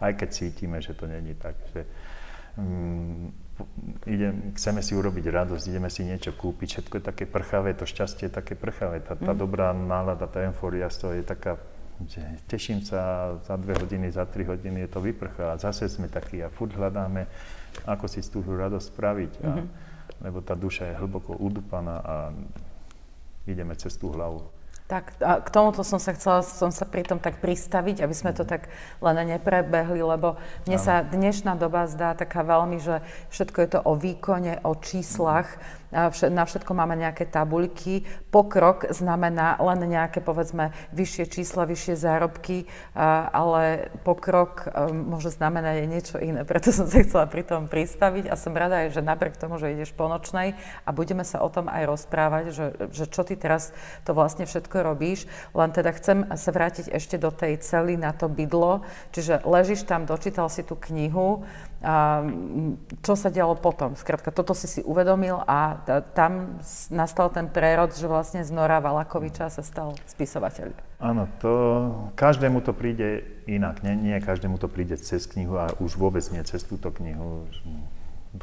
Aj 0.00 0.16
keď 0.16 0.28
cítime, 0.32 0.80
že 0.80 0.96
to 0.96 1.04
není 1.04 1.36
tak, 1.36 1.56
že 1.76 1.84
um, 2.56 3.28
idem, 4.06 4.54
chceme 4.54 4.80
si 4.80 4.94
urobiť 4.94 5.24
radosť, 5.28 5.64
ideme 5.68 5.90
si 5.90 6.06
niečo 6.06 6.32
kúpiť, 6.32 6.68
všetko 6.78 6.94
je 7.00 7.04
také 7.04 7.24
prchavé, 7.26 7.74
to 7.74 7.82
šťastie 7.82 8.30
je 8.30 8.36
také 8.38 8.54
prchavé, 8.54 9.02
tá, 9.02 9.18
tá 9.18 9.34
hm. 9.34 9.40
dobrá 9.40 9.74
nálada, 9.74 10.30
tá 10.30 10.44
eufória 10.46 10.86
z 10.86 10.96
toho 11.02 11.12
je 11.18 11.24
taká 11.26 11.58
že 12.06 12.22
teším 12.46 12.86
sa 12.86 13.34
za 13.42 13.58
dve 13.58 13.74
hodiny, 13.74 14.14
za 14.14 14.22
tri 14.28 14.46
hodiny 14.46 14.86
je 14.86 14.90
to 14.90 15.00
vyprchá 15.02 15.56
a 15.56 15.60
zase 15.60 15.90
sme 15.90 16.06
takí 16.06 16.38
a 16.38 16.52
furt 16.52 16.70
hľadáme 16.70 17.26
ako 17.86 18.06
si 18.06 18.22
z 18.22 18.30
tú 18.30 18.42
radosť 18.42 18.86
spraviť. 18.94 19.32
A, 19.42 19.46
mm-hmm. 19.46 19.66
Lebo 20.24 20.38
tá 20.42 20.58
duša 20.58 20.90
je 20.90 20.98
hlboko 20.98 21.36
udupaná 21.36 21.96
a 22.02 22.14
ideme 23.46 23.74
cez 23.78 23.94
tú 23.94 24.10
hlavu. 24.10 24.42
Tak 24.88 25.20
a 25.20 25.44
k 25.44 25.48
tomuto 25.52 25.84
som 25.84 26.00
sa 26.00 26.16
chcela 26.16 26.40
som 26.40 26.72
sa 26.72 26.88
pri 26.88 27.04
tom 27.04 27.20
tak 27.20 27.44
pristaviť, 27.44 28.00
aby 28.00 28.14
sme 28.16 28.32
to 28.32 28.48
tak 28.48 28.72
len 29.04 29.20
neprebehli, 29.36 30.00
lebo 30.00 30.40
mne 30.64 30.80
sa 30.80 31.04
dnešná 31.04 31.60
doba 31.60 31.84
zdá 31.92 32.16
taká 32.16 32.40
veľmi, 32.40 32.80
že 32.80 33.04
všetko 33.28 33.58
je 33.60 33.68
to 33.68 33.80
o 33.84 33.92
výkone, 33.92 34.64
o 34.64 34.72
číslach, 34.80 35.60
na 35.92 36.44
všetko 36.44 36.72
máme 36.76 36.96
nejaké 37.00 37.24
tabuľky. 37.24 38.04
Pokrok 38.28 38.92
znamená 38.92 39.56
len 39.56 39.88
nejaké, 39.88 40.20
povedzme, 40.20 40.76
vyššie 40.92 41.24
čísla, 41.32 41.64
vyššie 41.64 41.94
zárobky, 41.96 42.68
ale 43.32 43.88
pokrok 44.04 44.68
môže 44.92 45.32
znamenať 45.32 45.74
aj 45.80 45.88
niečo 45.88 46.16
iné. 46.20 46.44
Preto 46.44 46.72
som 46.72 46.84
sa 46.84 47.00
chcela 47.00 47.24
pri 47.24 47.42
tom 47.44 47.66
pristaviť 47.72 48.28
a 48.28 48.36
som 48.36 48.52
rada 48.52 48.84
aj, 48.84 49.00
že 49.00 49.02
napriek 49.02 49.40
tomu, 49.40 49.56
že 49.56 49.72
ideš 49.72 49.96
po 49.96 50.06
nočnej 50.12 50.54
a 50.84 50.90
budeme 50.92 51.24
sa 51.24 51.40
o 51.40 51.48
tom 51.48 51.72
aj 51.72 51.88
rozprávať, 51.88 52.44
že, 52.52 52.66
že 52.92 53.04
čo 53.08 53.24
ty 53.24 53.38
teraz 53.38 53.72
to 54.04 54.12
vlastne 54.12 54.44
všetko 54.44 54.84
robíš. 54.84 55.24
Len 55.56 55.70
teda 55.72 55.92
chcem 55.96 56.28
sa 56.36 56.50
vrátiť 56.52 56.92
ešte 56.92 57.16
do 57.16 57.32
tej 57.32 57.60
cely 57.64 57.96
na 57.96 58.12
to 58.12 58.28
bydlo. 58.28 58.84
Čiže 59.16 59.46
ležíš 59.48 59.88
tam, 59.88 60.04
dočítal 60.04 60.52
si 60.52 60.60
tú 60.60 60.76
knihu, 60.76 61.48
a 61.78 62.26
čo 63.06 63.14
sa 63.14 63.30
dialo 63.30 63.54
potom? 63.54 63.94
Skrátka, 63.94 64.34
toto 64.34 64.50
si 64.50 64.66
si 64.66 64.82
uvedomil 64.82 65.38
a 65.46 65.78
tam 66.10 66.58
nastal 66.90 67.30
ten 67.30 67.46
prerod, 67.46 67.94
že 67.94 68.10
vlastne 68.10 68.42
z 68.42 68.50
Nora 68.50 68.82
Valakoviča 68.82 69.46
sa 69.46 69.62
stal 69.62 69.94
spisovateľ. 70.10 70.74
Áno, 70.98 71.30
to, 71.38 71.52
každému 72.18 72.66
to 72.66 72.74
príde 72.74 73.22
inak. 73.46 73.86
Nie, 73.86 73.94
nie 73.94 74.18
každému 74.18 74.58
to 74.58 74.66
príde 74.66 74.98
cez 74.98 75.30
knihu 75.30 75.54
a 75.54 75.70
už 75.78 75.94
vôbec 75.94 76.26
nie 76.34 76.42
cez 76.42 76.66
túto 76.66 76.90
knihu. 76.98 77.46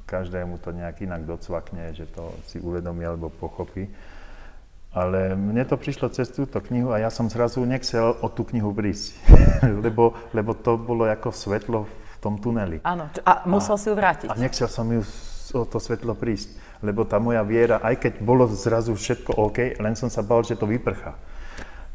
Každému 0.08 0.56
to 0.63 0.71
nejak 0.71 1.04
inak 1.04 1.28
docvakne, 1.28 1.91
že 1.91 2.08
to 2.08 2.32
si 2.48 2.63
uvedomí 2.63 3.04
alebo 3.04 3.28
pochopí. 3.28 3.91
Ale 4.95 5.36
mne 5.36 5.67
to 5.67 5.76
prišlo 5.76 6.08
cez 6.08 6.32
túto 6.32 6.63
knihu 6.71 6.95
a 6.95 7.04
ja 7.04 7.12
som 7.12 7.28
zrazu 7.28 7.60
nechcel 7.67 8.15
o 8.24 8.32
tú 8.32 8.48
knihu 8.48 8.71
prísť, 8.71 9.19
lebo, 9.84 10.15
lebo 10.32 10.56
to 10.56 10.80
bolo 10.80 11.04
ako 11.04 11.36
svetlo 11.36 11.84
tom 12.25 12.41
tuneli. 12.41 12.81
Áno, 12.81 13.05
a 13.21 13.45
musel 13.45 13.77
a, 13.77 13.81
si 13.81 13.88
ju 13.93 13.95
vrátiť. 13.95 14.33
A 14.33 14.33
nechcel 14.33 14.65
som 14.65 14.89
ju 14.89 15.05
o 15.53 15.63
to 15.69 15.77
svetlo 15.77 16.17
prísť, 16.17 16.81
lebo 16.81 17.05
tá 17.05 17.21
moja 17.21 17.45
viera, 17.45 17.77
aj 17.85 18.01
keď 18.01 18.13
bolo 18.25 18.49
zrazu 18.49 18.97
všetko 18.97 19.38
OK, 19.38 19.77
len 19.77 19.93
som 19.93 20.09
sa 20.09 20.25
bal, 20.25 20.41
že 20.41 20.57
to 20.57 20.65
vyprchá. 20.65 21.13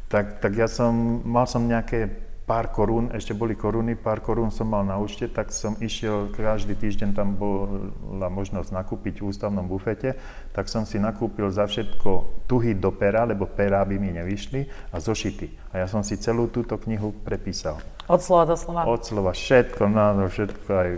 Tak, 0.07 0.39
tak 0.39 0.55
ja 0.55 0.71
som, 0.71 1.19
mal 1.27 1.43
som 1.43 1.67
nejaké 1.67 2.30
pár 2.51 2.67
korún, 2.67 3.07
ešte 3.15 3.31
boli 3.31 3.55
koruny, 3.55 3.95
pár 3.95 4.19
korún 4.19 4.51
som 4.51 4.67
mal 4.67 4.83
na 4.83 4.99
účte, 4.99 5.31
tak 5.31 5.55
som 5.55 5.79
išiel 5.79 6.35
každý 6.35 6.75
týždeň, 6.75 7.15
tam 7.15 7.39
bola 7.39 8.27
možnosť 8.27 8.75
nakúpiť 8.75 9.23
v 9.23 9.31
ústavnom 9.31 9.63
bufete, 9.63 10.19
tak 10.51 10.67
som 10.67 10.83
si 10.83 10.99
nakúpil 10.99 11.47
za 11.47 11.63
všetko 11.63 12.43
tuhy 12.51 12.75
do 12.75 12.91
pera, 12.91 13.23
lebo 13.23 13.47
pera 13.47 13.79
by 13.87 13.95
mi 13.95 14.11
nevyšli, 14.11 14.67
a 14.91 14.99
zošity. 14.99 15.71
A 15.71 15.79
ja 15.79 15.87
som 15.87 16.03
si 16.03 16.19
celú 16.19 16.51
túto 16.51 16.75
knihu 16.75 17.15
prepísal. 17.23 17.79
Od 18.11 18.19
slova 18.19 18.43
do 18.43 18.59
slova? 18.59 18.83
Od 18.83 18.99
slova, 18.99 19.31
všetko, 19.31 19.87
no, 19.87 20.27
všetko, 20.27 20.69
aj 20.75 20.89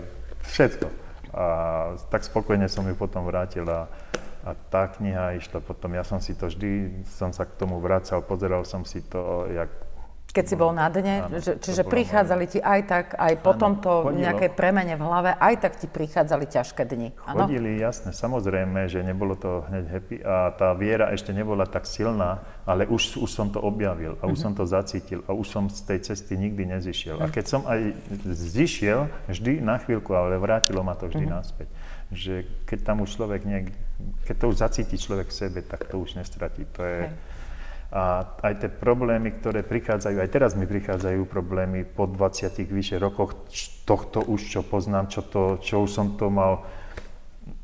všetko. 0.42 0.86
A 1.38 1.46
tak 2.10 2.26
spokojne 2.26 2.66
som 2.66 2.82
ju 2.82 2.98
potom 2.98 3.30
vrátil 3.30 3.62
a, 3.70 3.86
a 4.42 4.58
tá 4.74 4.90
kniha 4.90 5.38
išla 5.38 5.62
potom, 5.62 5.94
ja 5.94 6.02
som 6.02 6.18
si 6.18 6.34
to 6.34 6.50
vždy, 6.50 7.06
som 7.14 7.30
sa 7.30 7.46
k 7.46 7.54
tomu 7.54 7.78
vracal, 7.78 8.26
pozeral 8.26 8.66
som 8.66 8.82
si 8.82 9.06
to, 9.06 9.46
jak 9.54 9.70
keď 10.34 10.44
si 10.50 10.56
bol 10.58 10.74
na 10.74 10.90
dne, 10.90 11.30
áno, 11.30 11.38
že, 11.38 11.62
čiže 11.62 11.86
prichádzali 11.86 12.44
ti 12.50 12.58
aj 12.58 12.80
tak, 12.90 13.06
aj 13.14 13.38
po 13.38 13.54
tomto 13.54 14.10
nejakej 14.10 14.50
premene 14.58 14.98
v 14.98 15.02
hlave, 15.06 15.30
aj 15.38 15.54
tak 15.62 15.78
ti 15.78 15.86
prichádzali 15.86 16.50
ťažké 16.50 16.82
dni. 16.82 17.14
Áno? 17.22 17.46
Chodili, 17.46 17.78
jasne, 17.78 18.10
samozrejme, 18.10 18.90
že 18.90 19.06
nebolo 19.06 19.38
to 19.38 19.62
hneď 19.70 19.84
happy 19.86 20.16
a 20.26 20.50
tá 20.58 20.74
viera 20.74 21.14
ešte 21.14 21.30
nebola 21.30 21.70
tak 21.70 21.86
silná, 21.86 22.42
ale 22.66 22.82
už, 22.90 23.22
už 23.22 23.30
som 23.30 23.46
to 23.46 23.62
objavil 23.62 24.18
a 24.18 24.26
už 24.26 24.34
uh-huh. 24.34 24.50
som 24.50 24.52
to 24.58 24.66
zacítil 24.66 25.22
a 25.30 25.30
už 25.30 25.46
som 25.46 25.70
z 25.70 25.86
tej 25.86 25.98
cesty 26.02 26.34
nikdy 26.34 26.66
nezišiel. 26.66 27.22
Uh-huh. 27.22 27.30
A 27.30 27.34
keď 27.34 27.44
som 27.46 27.62
aj 27.70 27.94
zišiel, 28.34 29.06
vždy 29.30 29.62
na 29.62 29.78
chvíľku, 29.78 30.10
ale 30.18 30.42
vrátilo 30.42 30.82
ma 30.82 30.98
to 30.98 31.06
vždy 31.06 31.30
uh-huh. 31.30 31.38
naspäť. 31.38 31.70
Že 32.10 32.34
keď 32.66 32.78
tam 32.82 33.06
už 33.06 33.14
človek 33.14 33.46
niek- 33.46 33.70
keď 34.26 34.34
to 34.34 34.46
už 34.50 34.56
zacíti 34.58 34.98
človek 34.98 35.30
v 35.30 35.36
sebe, 35.46 35.62
tak 35.62 35.86
to 35.86 36.02
už 36.02 36.18
nestratí. 36.18 36.66
To 36.74 36.82
je... 36.82 36.98
Okay 37.06 37.42
a 37.94 38.26
aj 38.42 38.54
tie 38.58 38.70
problémy, 38.74 39.30
ktoré 39.38 39.62
prichádzajú, 39.62 40.18
aj 40.18 40.30
teraz 40.34 40.58
mi 40.58 40.66
prichádzajú 40.66 41.30
problémy 41.30 41.86
po 41.86 42.10
20 42.10 42.50
vyše 42.66 42.98
rokoch 42.98 43.46
tohto 43.86 44.18
už, 44.18 44.50
čo 44.50 44.60
poznám, 44.66 45.06
čo, 45.06 45.22
to, 45.22 45.62
čo 45.62 45.86
už 45.86 45.90
som 45.94 46.18
to 46.18 46.26
mal, 46.26 46.66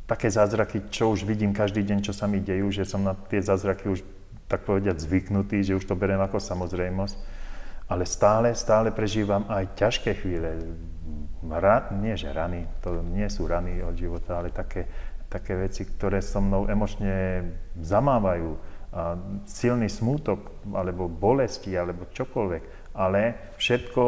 také 0.07 0.31
zázraky, 0.31 0.87
čo 0.87 1.11
už 1.11 1.27
vidím 1.27 1.51
každý 1.51 1.83
deň, 1.83 2.07
čo 2.07 2.15
sa 2.15 2.31
mi 2.31 2.39
dejú, 2.39 2.71
že 2.71 2.87
som 2.87 3.03
na 3.03 3.19
tie 3.27 3.43
zázraky 3.43 3.91
už 3.91 4.07
tak 4.47 4.63
povedať 4.63 5.03
zvyknutý, 5.03 5.67
že 5.67 5.75
už 5.75 5.87
to 5.87 5.99
beriem 5.99 6.23
ako 6.23 6.39
samozrejmosť. 6.39 7.15
Ale 7.91 8.07
stále, 8.07 8.55
stále 8.55 8.95
prežívam 8.95 9.47
aj 9.51 9.75
ťažké 9.75 10.15
chvíle. 10.23 10.63
Ra, 11.43 11.91
nie, 11.91 12.15
že 12.15 12.31
rany, 12.31 12.71
to 12.83 13.03
nie 13.03 13.27
sú 13.27 13.51
rany 13.51 13.83
od 13.83 13.99
života, 13.99 14.39
ale 14.39 14.55
také, 14.55 14.87
také 15.27 15.59
veci, 15.59 15.87
ktoré 15.87 16.23
so 16.23 16.39
mnou 16.39 16.71
emočne 16.71 17.43
zamávajú 17.79 18.79
silný 19.47 19.87
smútok, 19.87 20.67
alebo 20.75 21.07
bolesti, 21.07 21.71
alebo 21.79 22.11
čokoľvek, 22.11 22.95
ale 22.99 23.55
všetko 23.57 24.05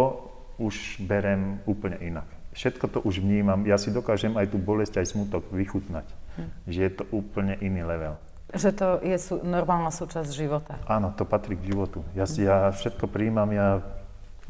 už 0.58 1.02
berem 1.06 1.62
úplne 1.64 1.98
inak. 2.02 2.26
Všetko 2.52 2.84
to 2.92 2.98
už 3.00 3.24
vnímam, 3.24 3.64
ja 3.64 3.80
si 3.80 3.88
dokážem 3.88 4.36
aj 4.36 4.52
tú 4.52 4.60
bolesť, 4.60 5.00
aj 5.00 5.16
smutok 5.16 5.48
vychutnať. 5.48 6.04
Hm. 6.36 6.48
Že 6.68 6.80
je 6.84 6.92
to 6.92 7.04
úplne 7.14 7.54
iný 7.64 7.80
level. 7.86 8.14
Že 8.52 8.70
to 8.76 8.88
je 9.00 9.16
sú, 9.16 9.34
normálna 9.40 9.88
súčasť 9.88 10.28
života. 10.28 10.76
Áno, 10.84 11.16
to 11.16 11.24
patrí 11.24 11.56
k 11.56 11.72
životu. 11.72 12.04
Ja, 12.12 12.28
si, 12.28 12.44
ja 12.44 12.68
všetko 12.68 13.08
príjmam, 13.08 13.48
ja... 13.48 13.80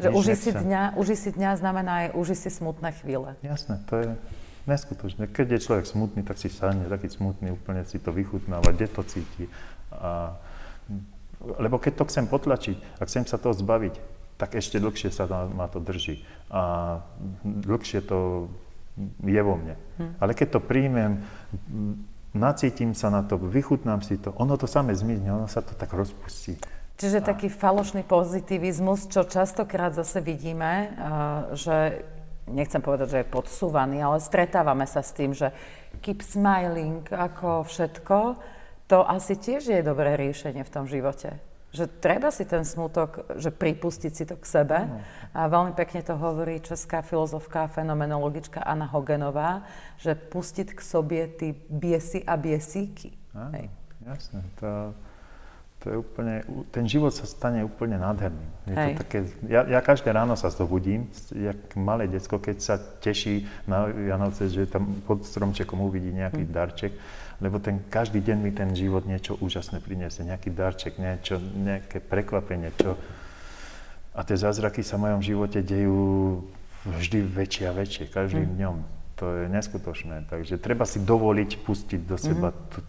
Že 0.01 0.09
uži 0.11 0.35
si, 0.35 0.51
dňa, 0.51 0.99
uži 0.99 1.14
si 1.14 1.31
dňa 1.31 1.51
znamená 1.61 1.92
aj 2.09 2.09
uži 2.18 2.35
si 2.35 2.51
smutné 2.51 2.97
chvíle. 2.99 3.38
Jasné, 3.45 3.79
to 3.87 4.01
je 4.01 4.09
neskutočné. 4.66 5.31
Keď 5.31 5.47
je 5.55 5.59
človek 5.62 5.87
smutný, 5.87 6.27
tak 6.27 6.38
si 6.38 6.51
sadne 6.51 6.87
taký 6.87 7.11
smutný, 7.11 7.55
úplne 7.55 7.87
si 7.87 8.03
to 8.03 8.11
vychutnáva, 8.11 8.75
kde 8.75 8.90
to 8.90 9.03
cíti. 9.07 9.47
A, 9.98 10.12
lebo 11.59 11.76
keď 11.76 12.02
to 12.02 12.09
chcem 12.09 12.26
potlačiť 12.31 12.76
a 12.98 13.02
chcem 13.05 13.26
sa 13.26 13.37
toho 13.37 13.52
zbaviť, 13.52 13.94
tak 14.38 14.59
ešte 14.59 14.83
dlhšie 14.83 15.14
sa 15.14 15.28
ma 15.50 15.70
to 15.70 15.78
drží. 15.78 16.24
A 16.50 16.98
dlhšie 17.44 18.02
to 18.02 18.50
je 19.22 19.42
vo 19.42 19.55
mne. 19.57 19.78
Hm. 19.98 20.12
Ale 20.18 20.33
keď 20.35 20.59
to 20.59 20.61
príjmem, 20.61 21.22
nacítim 22.35 22.96
sa 22.96 23.12
na 23.12 23.22
to, 23.22 23.38
vychutnám 23.38 24.00
si 24.02 24.18
to, 24.18 24.33
ono 24.37 24.57
to 24.57 24.66
samé 24.66 24.96
zmizne, 24.96 25.33
ono 25.33 25.48
sa 25.48 25.61
to 25.61 25.76
tak 25.76 25.92
rozpustí. 25.92 26.57
Čiže 27.00 27.24
a... 27.24 27.26
taký 27.35 27.48
falošný 27.48 28.05
pozitivizmus, 28.05 29.09
čo 29.09 29.24
častokrát 29.24 29.96
zase 29.96 30.20
vidíme, 30.20 30.92
že 31.57 32.05
nechcem 32.48 32.83
povedať, 32.83 33.07
že 33.11 33.18
je 33.22 33.33
podsúvaný, 33.33 34.02
ale 34.02 34.18
stretávame 34.18 34.85
sa 34.85 35.00
s 35.00 35.14
tým, 35.14 35.33
že 35.33 35.55
keep 36.02 36.20
smiling 36.20 37.05
ako 37.12 37.64
všetko, 37.64 38.18
to 38.92 39.00
asi 39.09 39.40
tiež 39.40 39.72
je 39.72 39.81
dobré 39.81 40.20
riešenie 40.20 40.61
v 40.61 40.68
tom 40.68 40.85
živote. 40.85 41.40
Že 41.72 41.88
treba 42.05 42.28
si 42.28 42.44
ten 42.44 42.61
smutok, 42.61 43.24
že 43.40 43.48
pripustiť 43.48 44.12
si 44.12 44.28
to 44.28 44.37
k 44.37 44.44
sebe. 44.44 44.85
No. 44.85 45.00
A 45.33 45.48
veľmi 45.48 45.72
pekne 45.72 46.05
to 46.05 46.12
hovorí 46.20 46.61
česká 46.61 47.00
filozofka, 47.00 47.72
fenomenologička 47.72 48.61
Anna 48.61 48.85
Hogenová, 48.85 49.64
že 49.96 50.12
pustiť 50.12 50.76
k 50.76 50.81
sobie 50.85 51.24
ty 51.33 51.57
biesy 51.72 52.20
a 52.28 52.37
biesíky. 52.37 53.16
Áno, 53.33 53.64
jasné. 54.05 54.44
To, 54.61 54.92
to 55.81 55.85
je 55.88 55.96
úplne, 55.96 56.44
ten 56.68 56.85
život 56.85 57.16
sa 57.16 57.24
stane 57.24 57.64
úplne 57.64 57.96
nádherným. 57.96 58.50
Je 58.68 58.76
to 58.76 59.09
také, 59.09 59.18
ja, 59.48 59.64
ja 59.64 59.81
každé 59.81 60.12
ráno 60.12 60.37
sa 60.37 60.52
zobudím, 60.52 61.09
jak 61.33 61.57
malé 61.81 62.12
decko, 62.12 62.37
keď 62.37 62.57
sa 62.61 62.76
teší 62.76 63.48
na 63.64 63.88
Vianoce, 63.88 64.52
že 64.52 64.68
tam 64.68 65.00
pod 65.09 65.24
stromčekom 65.24 65.81
uvidí 65.81 66.12
nejaký 66.12 66.44
mm. 66.44 66.52
darček 66.52 66.92
lebo 67.42 67.59
ten, 67.59 67.83
každý 67.90 68.22
deň 68.22 68.38
mi 68.38 68.55
ten 68.55 68.70
život 68.70 69.02
niečo 69.02 69.35
úžasné 69.42 69.83
priniesie, 69.83 70.22
nejaký 70.22 70.55
darček, 70.55 71.02
niečo, 71.02 71.42
nejaké 71.42 71.98
prekvapenie, 71.98 72.70
čo... 72.78 72.94
A 74.14 74.22
tie 74.22 74.38
zázraky 74.38 74.87
sa 74.87 75.00
v 75.00 75.11
mojom 75.11 75.20
živote 75.24 75.59
dejú 75.64 76.38
vždy 76.87 77.18
väčšie 77.26 77.64
a 77.66 77.72
väčšie, 77.74 78.05
každým 78.12 78.46
mm. 78.46 78.57
dňom. 78.61 78.76
To 79.18 79.24
je 79.26 79.44
neskutočné, 79.50 80.31
takže 80.31 80.61
treba 80.62 80.87
si 80.87 81.02
dovoliť 81.02 81.50
pustiť 81.66 82.00
do 82.07 82.16
seba 82.20 82.55
mm. 82.55 82.59
t- 82.70 82.87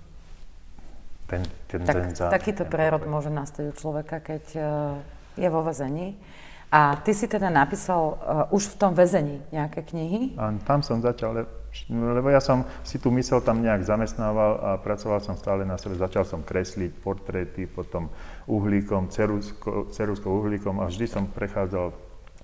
ten, 1.24 1.42
ten, 1.66 1.82
tak, 1.82 1.96
ten 1.96 2.12
zázrak. 2.14 2.34
Takýto 2.38 2.64
prerod 2.70 3.04
môže 3.10 3.34
nastať 3.34 3.72
u 3.72 3.74
človeka, 3.74 4.22
keď 4.22 4.44
uh, 4.54 4.66
je 5.34 5.48
vo 5.50 5.66
väzení. 5.66 6.20
A 6.74 6.98
ty 7.02 7.14
si 7.14 7.26
teda 7.30 7.50
napísal 7.54 8.02
uh, 8.18 8.18
už 8.54 8.74
v 8.74 8.76
tom 8.78 8.92
väzení 8.94 9.42
nejaké 9.50 9.82
knihy? 9.82 10.38
A 10.38 10.54
tam 10.66 10.84
som 10.84 11.00
začal, 11.02 11.48
lebo 11.90 12.30
ja 12.30 12.38
som 12.38 12.66
si 12.86 13.02
tú 13.02 13.10
mysel 13.18 13.42
tam 13.42 13.66
nejak 13.66 13.82
zamestnával 13.82 14.52
a 14.62 14.70
pracoval 14.78 15.20
som 15.26 15.34
stále 15.34 15.66
na 15.66 15.78
sebe. 15.82 15.98
Začal 15.98 16.22
som 16.24 16.46
kresliť 16.46 17.02
portréty, 17.02 17.66
potom 17.66 18.14
uhlíkom, 18.46 19.10
ceruskou 19.90 20.32
uhlíkom 20.46 20.80
a 20.82 20.88
vždy 20.88 21.06
som 21.10 21.26
prechádzal, 21.26 21.90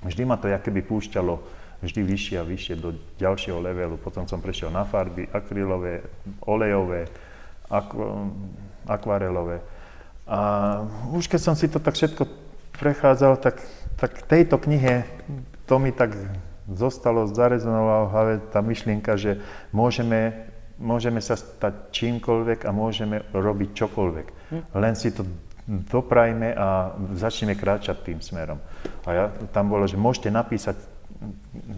vždy 0.01 0.23
ma 0.25 0.35
to 0.41 0.49
keby 0.49 0.81
púšťalo 0.81 1.59
vždy 1.79 2.01
vyššie 2.03 2.35
a 2.39 2.43
vyššie 2.43 2.75
do 2.75 2.91
ďalšieho 3.19 3.59
levelu. 3.59 3.95
Potom 3.95 4.27
som 4.27 4.43
prešiel 4.43 4.71
na 4.71 4.83
farby, 4.83 5.27
akrylové, 5.31 6.03
olejové, 6.43 7.07
akvarelové. 8.83 9.63
A 10.29 10.39
už 11.15 11.31
keď 11.31 11.41
som 11.41 11.55
si 11.55 11.71
to 11.71 11.79
tak 11.79 11.95
všetko 11.95 12.27
prechádzal, 12.77 13.39
tak, 13.39 13.63
tak 13.97 14.11
tejto 14.27 14.59
knihe 14.59 15.07
to 15.65 15.79
mi 15.79 15.95
tak 15.95 16.13
zostalo, 16.75 17.29
zarezonovalo 17.29 18.05
v 18.07 18.13
hlave 18.13 18.33
tá 18.51 18.59
myšlienka, 18.61 19.17
že 19.17 19.41
môžeme, 19.73 20.49
môžeme 20.77 21.21
sa 21.21 21.37
stať 21.37 21.93
čímkoľvek 21.93 22.65
a 22.65 22.71
môžeme 22.73 23.25
robiť 23.33 23.69
čokoľvek. 23.73 24.27
Hm. 24.53 24.61
Len 24.77 24.93
si 24.97 25.09
to 25.13 25.25
doprajme 25.69 26.49
a 26.57 26.97
začneme 27.13 27.53
kráčať 27.53 28.01
tým 28.01 28.19
smerom. 28.25 28.57
A 29.05 29.09
ja, 29.13 29.25
tam 29.53 29.69
bolo, 29.69 29.85
že 29.85 30.01
môžete 30.01 30.33
napísať 30.33 30.81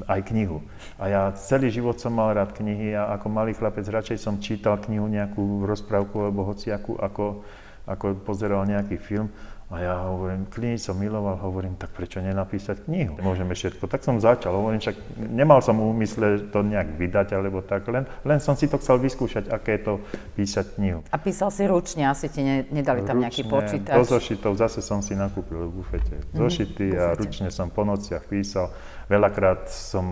aj 0.05 0.21
knihu. 0.31 0.61
A 1.01 1.09
ja 1.09 1.21
celý 1.33 1.73
život 1.73 1.97
som 1.97 2.13
mal 2.13 2.31
rád 2.31 2.53
knihy 2.53 2.93
a 2.93 3.17
ako 3.17 3.27
malý 3.27 3.57
chlapec 3.57 3.83
radšej 3.83 4.17
som 4.21 4.37
čítal 4.37 4.77
knihu, 4.85 5.09
nejakú 5.09 5.65
rozprávku 5.65 6.21
alebo 6.21 6.45
hociakú, 6.45 6.95
ako, 7.01 7.41
ako 7.89 8.21
pozeral 8.21 8.63
nejaký 8.69 9.01
film. 9.01 9.27
A 9.71 9.79
ja 9.79 9.95
hovorím, 10.03 10.51
knihy 10.51 10.75
som 10.75 10.99
miloval, 10.99 11.39
hovorím, 11.39 11.79
tak 11.79 11.95
prečo 11.95 12.19
nenapísať 12.19 12.91
knihu? 12.91 13.15
Môžeme 13.23 13.55
všetko. 13.55 13.87
Tak 13.87 14.03
som 14.03 14.19
začal, 14.19 14.51
hovorím, 14.51 14.83
však 14.83 15.15
nemal 15.31 15.63
som 15.63 15.79
úmysle 15.79 16.51
to 16.51 16.59
nejak 16.59 16.99
vydať, 16.99 17.39
alebo 17.39 17.63
tak, 17.63 17.87
len, 17.87 18.03
len 18.27 18.43
som 18.43 18.59
si 18.59 18.67
to 18.67 18.75
chcel 18.83 18.99
vyskúšať, 18.99 19.47
aké 19.47 19.79
je 19.79 19.81
to 19.87 19.93
písať 20.35 20.75
knihu. 20.75 21.07
A 21.07 21.15
písal 21.15 21.55
si 21.55 21.63
ručne, 21.63 22.03
asi 22.03 22.27
ti 22.27 22.43
ne, 22.43 22.67
nedali 22.67 23.07
tam 23.07 23.23
nejaký 23.23 23.47
počítač? 23.47 23.95
Do 23.95 24.03
zošitov 24.03 24.59
zase 24.59 24.83
som 24.83 24.99
si 24.99 25.15
nakúpil 25.15 25.63
v 25.63 25.79
bufete 25.79 26.19
mhm, 26.19 26.35
zošity 26.35 26.87
mm, 26.91 26.99
a 26.99 27.05
ručne 27.15 27.47
som 27.47 27.71
po 27.71 27.87
nociach 27.87 28.27
písal. 28.27 28.75
Veľakrát 29.07 29.71
som 29.71 30.03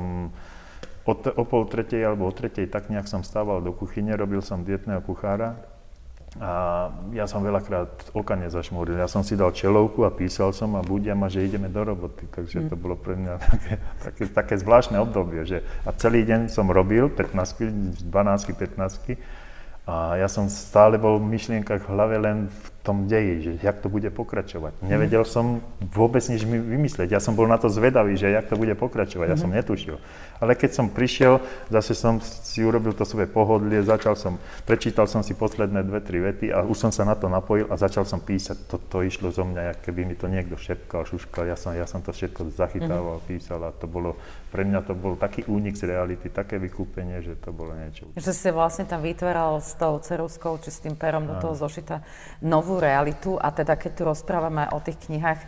o, 1.04 1.12
o 1.12 1.44
pol 1.44 1.68
tretej 1.68 2.08
alebo 2.08 2.32
o 2.32 2.32
tretej 2.32 2.72
tak 2.72 2.88
nejak 2.88 3.12
som 3.12 3.28
stával 3.28 3.60
do 3.60 3.76
kuchyne, 3.76 4.16
robil 4.16 4.40
som 4.40 4.64
dietného 4.64 5.04
kuchára 5.04 5.79
a 6.38 6.52
ja 7.10 7.26
som 7.26 7.42
veľakrát 7.42 8.14
oka 8.14 8.38
nezašmúril. 8.38 9.02
Ja 9.02 9.10
som 9.10 9.26
si 9.26 9.34
dal 9.34 9.50
čelovku 9.50 10.06
a 10.06 10.14
písal 10.14 10.54
som 10.54 10.78
a 10.78 10.86
budia 10.86 11.18
ma, 11.18 11.26
že 11.26 11.42
ideme 11.42 11.74
do 11.74 11.82
roboty. 11.82 12.30
Takže 12.30 12.70
to 12.70 12.78
mm. 12.78 12.82
bolo 12.86 12.94
pre 13.02 13.18
mňa 13.18 13.34
také, 13.42 13.74
také, 14.06 14.24
také 14.30 14.56
zvláštne 14.62 15.02
obdobie. 15.02 15.42
Že, 15.42 15.66
a 15.66 15.90
celý 15.98 16.30
deň 16.30 16.54
som 16.54 16.70
robil 16.70 17.10
15, 17.10 18.06
12, 18.06 18.06
15 18.06 19.18
a 19.90 20.22
ja 20.22 20.30
som 20.30 20.46
stále 20.54 21.02
bol 21.02 21.18
v 21.18 21.34
myšlienkach 21.34 21.82
v 21.82 21.90
hlave 21.90 22.16
len 22.22 22.46
v 22.46 22.66
tom 22.90 23.06
deji, 23.06 23.34
že 23.46 23.52
jak 23.62 23.78
to 23.86 23.94
bude 23.94 24.10
pokračovať. 24.10 24.82
Mhm. 24.82 24.90
Nevedel 24.90 25.22
som 25.30 25.62
vôbec 25.94 26.26
nič 26.26 26.42
vymyslieť. 26.50 27.14
Ja 27.14 27.22
som 27.22 27.38
bol 27.38 27.46
na 27.46 27.62
to 27.62 27.70
zvedavý, 27.70 28.18
že 28.18 28.34
jak 28.34 28.50
to 28.50 28.58
bude 28.58 28.74
pokračovať. 28.74 29.28
Ja 29.30 29.38
som 29.38 29.54
mhm. 29.54 29.62
netušil. 29.62 30.02
Ale 30.40 30.56
keď 30.56 30.72
som 30.72 30.88
prišiel, 30.88 31.44
zase 31.68 31.94
som 31.94 32.18
si 32.24 32.64
urobil 32.64 32.96
to 32.96 33.04
svoje 33.04 33.28
pohodlie, 33.28 33.84
začal 33.84 34.16
som, 34.16 34.40
prečítal 34.64 35.06
som 35.06 35.20
si 35.20 35.36
posledné 35.36 35.84
dve, 35.84 36.00
tri 36.00 36.24
vety 36.24 36.48
a 36.50 36.64
už 36.64 36.90
som 36.90 36.92
sa 36.96 37.04
na 37.04 37.14
to 37.14 37.28
napojil 37.28 37.68
a 37.68 37.76
začal 37.76 38.08
som 38.08 38.24
písať. 38.24 38.72
To, 38.72 38.80
to 38.80 39.04
išlo 39.04 39.36
zo 39.36 39.44
mňa, 39.44 39.84
keby 39.84 40.08
mi 40.08 40.16
to 40.16 40.32
niekto 40.32 40.56
šepkal, 40.56 41.04
šuškal. 41.04 41.44
Ja 41.44 41.60
som, 41.60 41.76
ja 41.76 41.84
som 41.84 42.00
to 42.00 42.16
všetko 42.16 42.56
zachytával, 42.56 43.20
mm-hmm. 43.20 43.30
písal 43.36 43.60
a 43.68 43.76
to 43.76 43.86
bolo 43.86 44.16
pre 44.50 44.66
mňa 44.66 44.82
to 44.82 44.94
bol 44.98 45.14
taký 45.14 45.46
únik 45.46 45.78
z 45.78 45.94
reality, 45.94 46.30
také 46.30 46.58
vykúpenie, 46.58 47.22
že 47.22 47.38
to 47.38 47.54
bolo 47.54 47.78
niečo. 47.78 48.10
Že 48.18 48.32
si 48.34 48.50
vlastne 48.50 48.86
tam 48.90 49.06
vytváral 49.06 49.62
s 49.62 49.78
tou 49.78 49.98
ceruskou 50.02 50.58
či 50.58 50.70
s 50.74 50.82
tým 50.82 50.98
perom 50.98 51.30
do 51.30 51.38
toho 51.38 51.54
zošita 51.54 52.02
novú 52.42 52.82
realitu 52.82 53.38
a 53.38 53.54
teda 53.54 53.78
keď 53.78 53.92
tu 53.94 54.02
rozprávame 54.10 54.66
o 54.74 54.82
tých 54.82 54.98
knihách, 55.06 55.40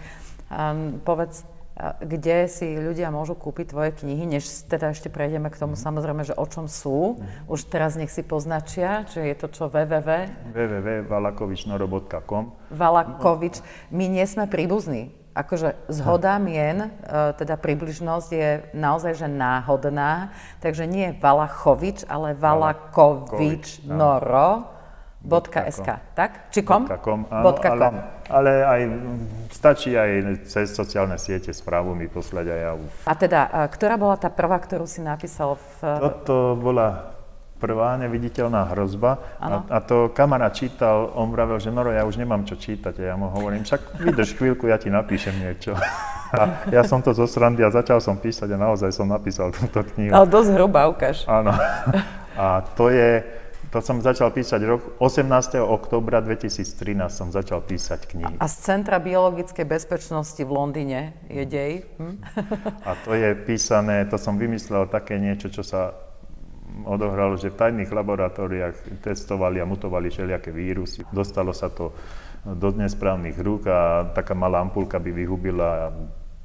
um, 0.53 1.01
povedz, 1.01 1.43
kde 1.81 2.45
si 2.45 2.77
ľudia 2.77 3.09
môžu 3.09 3.33
kúpiť 3.33 3.73
tvoje 3.73 3.91
knihy, 4.03 4.27
než 4.27 4.45
teda 4.69 4.93
ešte 4.93 5.09
prejdeme 5.09 5.49
k 5.49 5.57
tomu 5.57 5.73
mm. 5.73 5.81
samozrejme, 5.81 6.21
že 6.27 6.37
o 6.37 6.45
čom 6.45 6.69
sú. 6.69 7.17
Mm. 7.17 7.49
Už 7.49 7.65
teraz 7.65 7.97
nech 7.97 8.13
si 8.13 8.21
poznačia, 8.21 9.07
či 9.09 9.33
je 9.33 9.35
to 9.39 9.47
čo 9.49 9.65
www. 9.71 10.09
www.valakovičnoro.com 10.53 12.43
Valakovič. 12.69 13.65
My 13.89 14.05
nie 14.11 14.25
sme 14.29 14.45
príbuzní 14.45 15.20
akože 15.31 15.87
zhoda 15.87 16.35
mien, 16.37 16.87
e, 16.87 16.89
teda 17.35 17.55
približnosť 17.55 18.29
je 18.31 18.49
naozaj 18.75 19.13
že 19.15 19.27
náhodná, 19.31 20.35
takže 20.59 20.87
nie 20.87 21.15
Valachovič, 21.15 22.07
ale 22.07 22.35
Valakovič 22.35 23.87
Noro. 23.87 24.79
.sk, 25.21 26.01
tak? 26.17 26.49
Či 26.49 26.65
kom? 26.65 26.89
.com, 26.89 27.29
áno, 27.29 27.53
.com. 27.53 27.77
Ale, 27.77 28.01
ale 28.25 28.51
aj 28.65 28.81
stačí 29.53 29.93
aj 29.93 30.41
cez 30.49 30.73
sociálne 30.73 31.13
siete 31.21 31.53
správu 31.53 31.93
mi 31.93 32.09
poslať 32.09 32.45
aj 32.49 32.57
ja. 32.57 32.71
A 33.05 33.13
teda, 33.13 33.41
e, 33.45 33.69
ktorá 33.69 34.01
bola 34.01 34.17
tá 34.17 34.33
prvá, 34.33 34.57
ktorú 34.57 34.89
si 34.89 34.97
napísal 35.05 35.61
v... 35.77 36.01
Toto 36.01 36.57
bola 36.57 37.20
prvá 37.61 37.93
neviditeľná 38.01 38.73
hrozba. 38.73 39.37
A, 39.37 39.61
a 39.69 39.77
to 39.85 40.09
kamarát 40.09 40.49
čítal, 40.57 41.13
on 41.13 41.29
vravel, 41.29 41.61
že 41.61 41.69
Noro, 41.69 41.93
ja 41.93 42.01
už 42.01 42.17
nemám 42.17 42.41
čo 42.49 42.57
čítať. 42.57 42.97
A 43.05 43.13
ja 43.13 43.15
mu 43.15 43.29
hovorím, 43.29 43.61
však 43.61 44.01
vydrž 44.01 44.33
chvíľku, 44.33 44.65
ja 44.65 44.81
ti 44.81 44.89
napíšem 44.89 45.37
niečo. 45.37 45.77
A 46.31 46.63
ja 46.71 46.87
som 46.87 47.03
to 47.03 47.11
zo 47.11 47.27
srandy 47.27 47.59
a 47.59 47.67
začal 47.67 47.99
som 47.99 48.15
písať 48.15 48.55
a 48.55 48.57
naozaj 48.57 48.95
som 48.95 49.03
napísal 49.03 49.51
túto 49.51 49.83
knihu. 49.83 50.15
Ale 50.15 50.23
dosť 50.31 50.49
hrubá, 50.55 50.87
ukáž. 50.87 51.27
Áno. 51.27 51.51
A 52.39 52.63
to 52.79 52.87
je, 52.87 53.19
to 53.67 53.83
som 53.83 53.99
začal 53.99 54.31
písať 54.31 54.63
rok 54.63 54.95
18. 55.03 55.27
oktobra 55.59 56.23
2013 56.23 57.11
som 57.11 57.27
začal 57.35 57.59
písať 57.59 58.15
knihy. 58.15 58.35
A 58.39 58.47
z 58.47 58.55
Centra 58.63 59.03
biologickej 59.03 59.67
bezpečnosti 59.67 60.39
v 60.39 60.51
Londýne 60.55 61.19
je 61.27 61.43
dej. 61.43 61.83
Hm? 61.99 62.15
A 62.87 62.95
to 63.03 63.11
je 63.11 63.35
písané, 63.35 64.07
to 64.07 64.15
som 64.15 64.39
vymyslel 64.39 64.87
také 64.87 65.19
niečo, 65.19 65.51
čo 65.51 65.67
sa 65.67 65.91
odohralo, 66.87 67.37
že 67.37 67.51
v 67.51 67.59
tajných 67.59 67.91
laboratóriách 67.91 69.03
testovali 69.03 69.59
a 69.61 69.65
mutovali 69.65 70.09
všelijaké 70.09 70.49
vírusy. 70.49 71.05
Dostalo 71.11 71.51
sa 71.51 71.69
to 71.69 71.93
do 72.41 72.73
nesprávnych 72.73 73.37
rúk 73.37 73.69
a 73.69 74.09
taká 74.17 74.33
malá 74.33 74.63
ampulka 74.63 74.97
by 74.97 75.13
vyhubila 75.13 75.93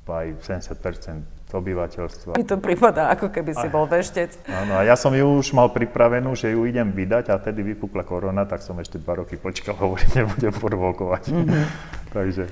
aj 0.07 0.39
70% 0.39 1.51
obyvateľstva. 1.51 2.37
Mi 2.37 2.45
to 2.45 2.61
prípada, 2.61 3.09
ako 3.11 3.33
keby 3.33 3.57
si 3.57 3.67
bol 3.73 3.89
veštec. 3.89 4.45
Áno, 4.45 4.77
a 4.77 4.85
ja 4.85 4.93
som 4.93 5.11
ju 5.15 5.25
už 5.41 5.57
mal 5.57 5.73
pripravenú, 5.73 6.37
že 6.37 6.53
ju 6.53 6.69
idem 6.69 6.93
vydať 6.93 7.33
a 7.33 7.41
tedy 7.41 7.65
vypukla 7.65 8.05
korona, 8.05 8.45
tak 8.45 8.61
som 8.61 8.77
ešte 8.77 9.01
dva 9.01 9.25
roky 9.25 9.41
počkal, 9.41 9.73
hovorím, 9.83 10.11
nebudem 10.13 10.53
provokovať. 10.53 11.23
Mm-hmm. 11.33 11.65
Takže 12.13 12.45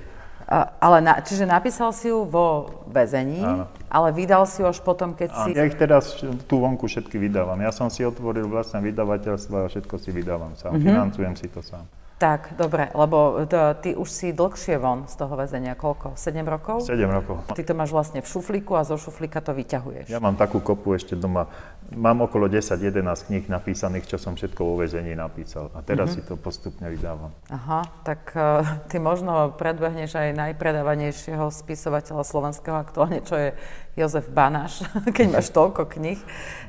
ale 0.52 0.98
na, 1.00 1.24
čiže 1.24 1.48
napísal 1.48 1.96
si 1.96 2.12
ju 2.12 2.28
vo 2.28 2.68
väzení, 2.88 3.40
Áno. 3.40 3.64
ale 3.88 4.12
vydal 4.12 4.44
si 4.44 4.60
ju 4.60 4.68
až 4.68 4.76
potom, 4.84 5.16
keď 5.16 5.32
si... 5.32 5.48
Ja 5.56 5.64
ich 5.64 5.76
teraz 5.80 6.20
tú 6.20 6.60
vonku 6.60 6.84
všetky 6.84 7.16
vydávam. 7.16 7.56
Ja 7.64 7.72
som 7.72 7.88
si 7.88 8.04
otvoril 8.04 8.44
vlastné 8.44 8.84
vydavateľstvo 8.84 9.54
a 9.64 9.66
všetko 9.72 9.94
si 9.96 10.12
vydávam 10.12 10.52
sám. 10.60 10.76
Mm-hmm. 10.76 10.84
Financujem 10.84 11.34
si 11.40 11.48
to 11.48 11.64
sám. 11.64 11.88
Tak, 12.14 12.54
dobre, 12.54 12.94
lebo 12.94 13.42
to, 13.50 13.58
ty 13.82 13.90
už 13.98 14.06
si 14.06 14.30
dlhšie 14.30 14.78
von 14.78 15.10
z 15.10 15.18
toho 15.18 15.34
väzenia. 15.34 15.74
Koľko? 15.74 16.14
7 16.14 16.46
rokov? 16.46 16.86
7 16.86 17.10
rokov. 17.10 17.42
Ty 17.50 17.62
to 17.66 17.74
máš 17.74 17.90
vlastne 17.90 18.22
v 18.22 18.28
šuflíku 18.30 18.78
a 18.78 18.86
zo 18.86 18.94
šuflíka 18.94 19.42
to 19.42 19.50
vyťahuješ. 19.50 20.14
Ja 20.14 20.22
mám 20.22 20.38
takú 20.38 20.62
kopu 20.62 20.94
ešte 20.94 21.18
doma. 21.18 21.50
Mám 21.90 22.22
okolo 22.22 22.46
10-11 22.46 23.02
kníh 23.28 23.44
napísaných, 23.50 24.14
čo 24.14 24.16
som 24.22 24.38
všetko 24.38 24.62
vo 24.62 24.74
väzení 24.78 25.18
napísal. 25.18 25.74
A 25.74 25.82
teraz 25.82 26.14
mm-hmm. 26.14 26.24
si 26.24 26.30
to 26.30 26.38
postupne 26.38 26.86
vydávam. 26.86 27.34
Aha, 27.50 27.82
tak 28.06 28.30
uh, 28.38 28.62
ty 28.86 29.02
možno 29.02 29.50
predbehneš 29.58 30.14
aj 30.14 30.38
najpredávanejšieho 30.38 31.50
spisovateľa 31.50 32.22
slovenského 32.22 32.78
aktuálne, 32.78 33.26
čo 33.26 33.34
je 33.34 33.58
Jozef 33.98 34.30
Banáš, 34.30 34.86
keď 35.18 35.34
máš 35.34 35.50
toľko 35.50 35.90
kníh. 35.90 36.22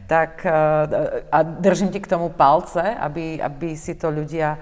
Tak 0.09 0.41
uh, 0.41 1.29
a 1.29 1.37
držím 1.45 1.93
ti 1.93 2.01
k 2.01 2.09
tomu 2.09 2.33
palce, 2.33 2.81
aby, 2.81 3.37
aby 3.37 3.77
si 3.77 3.93
to 3.93 4.09
ľudia 4.09 4.57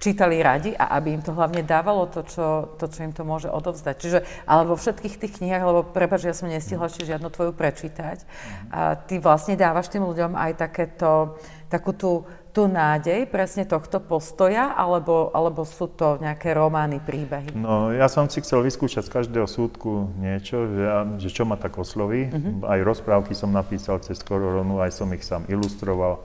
čítali 0.00 0.40
radi 0.40 0.72
a 0.72 0.96
aby 0.96 1.20
im 1.20 1.22
to 1.22 1.36
hlavne 1.36 1.60
dávalo 1.60 2.08
to, 2.08 2.24
čo, 2.24 2.74
to, 2.80 2.88
čo 2.88 3.04
im 3.04 3.12
to 3.12 3.22
môže 3.22 3.52
odovzdať. 3.52 3.94
Čiže, 4.00 4.18
ale 4.48 4.64
vo 4.64 4.74
všetkých 4.74 5.20
tých 5.20 5.32
knihách, 5.38 5.62
lebo 5.62 5.84
prepáč, 5.84 6.24
ja 6.24 6.34
som 6.34 6.48
nestihla 6.48 6.88
ešte 6.88 7.04
žiadnu 7.04 7.28
tvoju 7.28 7.52
prečítať, 7.52 8.24
a 8.72 8.96
ty 8.96 9.20
vlastne 9.20 9.60
dávaš 9.60 9.92
tým 9.92 10.08
ľuďom 10.08 10.32
aj 10.40 10.52
takéto, 10.56 11.36
takú 11.68 11.92
tú, 11.92 12.24
tú 12.56 12.64
nádej 12.64 13.28
presne 13.28 13.68
tohto 13.68 14.00
postoja, 14.00 14.72
alebo, 14.72 15.28
alebo 15.36 15.68
sú 15.68 15.92
to 15.92 16.16
nejaké 16.16 16.56
romány, 16.56 16.98
príbehy? 16.98 17.52
No, 17.52 17.92
ja 17.92 18.08
som 18.08 18.24
si 18.26 18.40
chcel 18.40 18.64
vyskúšať 18.64 19.04
z 19.04 19.14
každého 19.20 19.46
súdku 19.46 20.16
niečo, 20.16 20.64
že, 20.64 20.84
že 21.20 21.28
čo 21.28 21.44
ma 21.44 21.60
tak 21.60 21.76
osloví. 21.76 22.32
Uh-huh. 22.32 22.64
Aj 22.66 22.80
rozprávky 22.80 23.36
som 23.36 23.52
napísal 23.52 24.00
cez 24.00 24.18
koronu, 24.24 24.80
aj 24.80 24.96
som 24.96 25.12
ich 25.12 25.22
sám 25.22 25.44
ilustroval. 25.46 26.24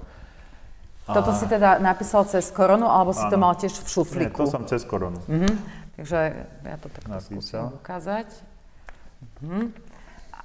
Toto 1.05 1.37
si 1.37 1.45
teda 1.45 1.77
napísal 1.77 2.25
cez 2.25 2.49
koronu, 2.49 2.89
alebo 2.89 3.13
si 3.13 3.21
to 3.29 3.37
mal 3.37 3.53
tiež 3.53 3.77
v 3.77 3.87
šuflíku? 3.89 4.41
Nie, 4.41 4.49
to 4.49 4.55
som 4.57 4.65
cez 4.65 4.81
koronu. 4.81 5.21
Uh-huh. 5.29 5.53
Takže 6.01 6.19
ja 6.65 6.75
to 6.81 6.87
takto 6.89 7.13
skúsim 7.21 7.61
ukázať. 7.77 8.27
Uh-huh. 9.45 9.69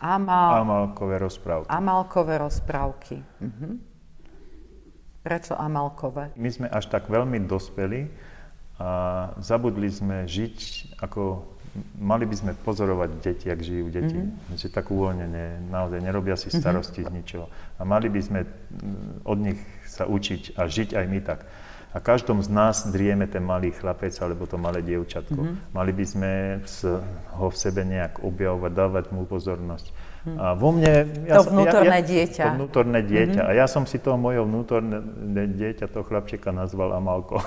Amal... 0.00 0.60
Amalkové 0.60 1.16
rozprávky. 1.16 1.68
Amalkové 1.72 2.34
rozprávky. 2.44 3.16
Uh-huh. 3.40 3.80
Prečo 5.24 5.56
Amalkové? 5.56 6.36
My 6.36 6.52
sme 6.52 6.68
až 6.68 6.92
tak 6.92 7.08
veľmi 7.08 7.40
dospeli 7.48 8.12
a 8.80 8.88
zabudli 9.40 9.88
sme 9.88 10.28
žiť 10.28 10.56
ako 11.00 11.44
mali 12.00 12.26
by 12.26 12.36
sme 12.36 12.52
pozorovať 12.66 13.10
deti, 13.22 13.46
ak 13.46 13.60
žijú 13.62 13.86
deti. 13.92 14.18
Mm-hmm. 14.18 14.58
Že 14.58 14.68
tak 14.74 14.90
uvoľnenie, 14.90 15.70
naozaj 15.70 16.02
nerobia 16.02 16.34
si 16.34 16.50
mhm. 16.50 16.58
starosti 16.58 17.00
mm-hmm. 17.06 17.14
z 17.14 17.18
ničoho. 17.22 17.46
A 17.78 17.82
mali 17.86 18.10
by 18.10 18.20
sme 18.20 18.40
mm, 18.42 19.22
od 19.22 19.38
nich 19.38 19.60
sa 19.90 20.06
učiť 20.06 20.54
a 20.54 20.70
žiť 20.70 20.94
aj 20.94 21.06
my 21.10 21.20
tak. 21.20 21.42
a 21.90 21.98
každom 21.98 22.38
z 22.38 22.48
nás 22.54 22.86
drieme 22.86 23.26
ten 23.26 23.42
malý 23.42 23.74
chlapec 23.74 24.14
alebo 24.22 24.46
to 24.46 24.54
malé 24.54 24.78
dievčatko. 24.78 25.34
Mm-hmm. 25.34 25.74
Mali 25.74 25.90
by 25.90 26.04
sme 26.06 26.30
ho 27.34 27.50
v 27.50 27.56
sebe 27.58 27.82
nejak 27.82 28.22
objavovať, 28.22 28.70
dávať 28.70 29.04
mu 29.10 29.26
pozornosť. 29.26 29.90
Mm. 30.20 30.36
A 30.36 30.44
vo 30.52 30.68
mne... 30.70 30.92
Ja, 31.24 31.40
to 31.40 31.48
vnútorné 31.48 31.98
ja, 31.98 32.04
ja, 32.04 32.10
dieťa. 32.12 32.44
To 32.44 32.56
vnútorné 32.60 32.98
dieťa. 33.02 33.40
Mm-hmm. 33.40 33.56
A 33.56 33.58
ja 33.58 33.66
som 33.66 33.88
si 33.88 33.96
toho 33.96 34.20
mojho 34.20 34.44
vnútorné 34.44 35.44
dieťa, 35.50 35.88
toho 35.88 36.04
chlapčeka 36.04 36.52
nazval 36.52 36.92
Amalko. 36.92 37.40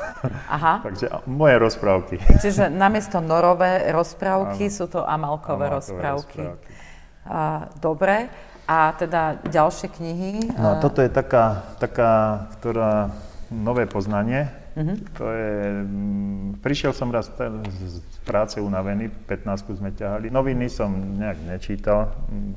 Aha. 0.50 0.82
Takže 0.92 1.24
moje 1.30 1.56
rozprávky. 1.62 2.16
Čiže 2.42 2.74
namiesto 2.74 3.22
norové 3.22 3.94
rozprávky 3.94 4.74
sú 4.74 4.90
to 4.90 5.06
Amalkové, 5.06 5.70
Amalkové 5.70 5.78
rozprávky. 5.78 6.42
rozprávky. 6.44 6.72
A, 7.30 7.72
dobre. 7.78 8.28
A 8.64 8.96
teda 8.96 9.44
ďalšie 9.44 9.92
knihy? 9.92 10.56
No 10.56 10.80
toto 10.80 11.04
je 11.04 11.12
taká, 11.12 11.68
taká 11.84 12.48
ktorá 12.60 13.12
nové 13.52 13.84
poznanie. 13.86 14.48
Mm-hmm. 14.74 14.98
To 15.20 15.26
je, 15.30 15.54
mm, 15.86 16.48
prišiel 16.64 16.96
som 16.96 17.14
raz 17.14 17.30
z 17.30 18.18
práce 18.26 18.58
unavený, 18.58 19.12
15 19.30 19.78
sme 19.78 19.94
ťahali. 19.94 20.34
Noviny 20.34 20.66
som 20.72 20.90
nejak 20.96 21.38
nečítal, 21.46 22.10
mm, 22.32 22.54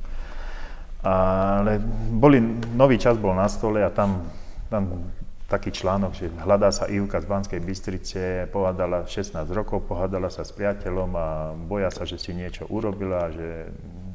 ale 1.04 1.82
boli, 2.16 2.40
nový 2.72 2.96
čas 2.96 3.20
bol 3.20 3.36
na 3.36 3.50
stole 3.50 3.84
a 3.84 3.92
tam, 3.92 4.24
tam 4.72 5.12
taký 5.46 5.70
článok, 5.70 6.12
že 6.16 6.26
hľadá 6.42 6.74
sa 6.74 6.90
Ivka 6.90 7.22
z 7.22 7.26
Banskej 7.28 7.61
Bystrice, 7.62 8.50
pohádala 8.50 9.07
16 9.07 9.46
rokov, 9.54 9.86
pohádala 9.86 10.26
sa 10.26 10.42
s 10.42 10.50
priateľom 10.50 11.11
a 11.14 11.26
boja 11.54 11.92
sa, 11.92 12.02
že 12.02 12.18
si 12.18 12.34
niečo 12.34 12.66
urobila, 12.66 13.30
že 13.30 13.70
a 13.70 14.05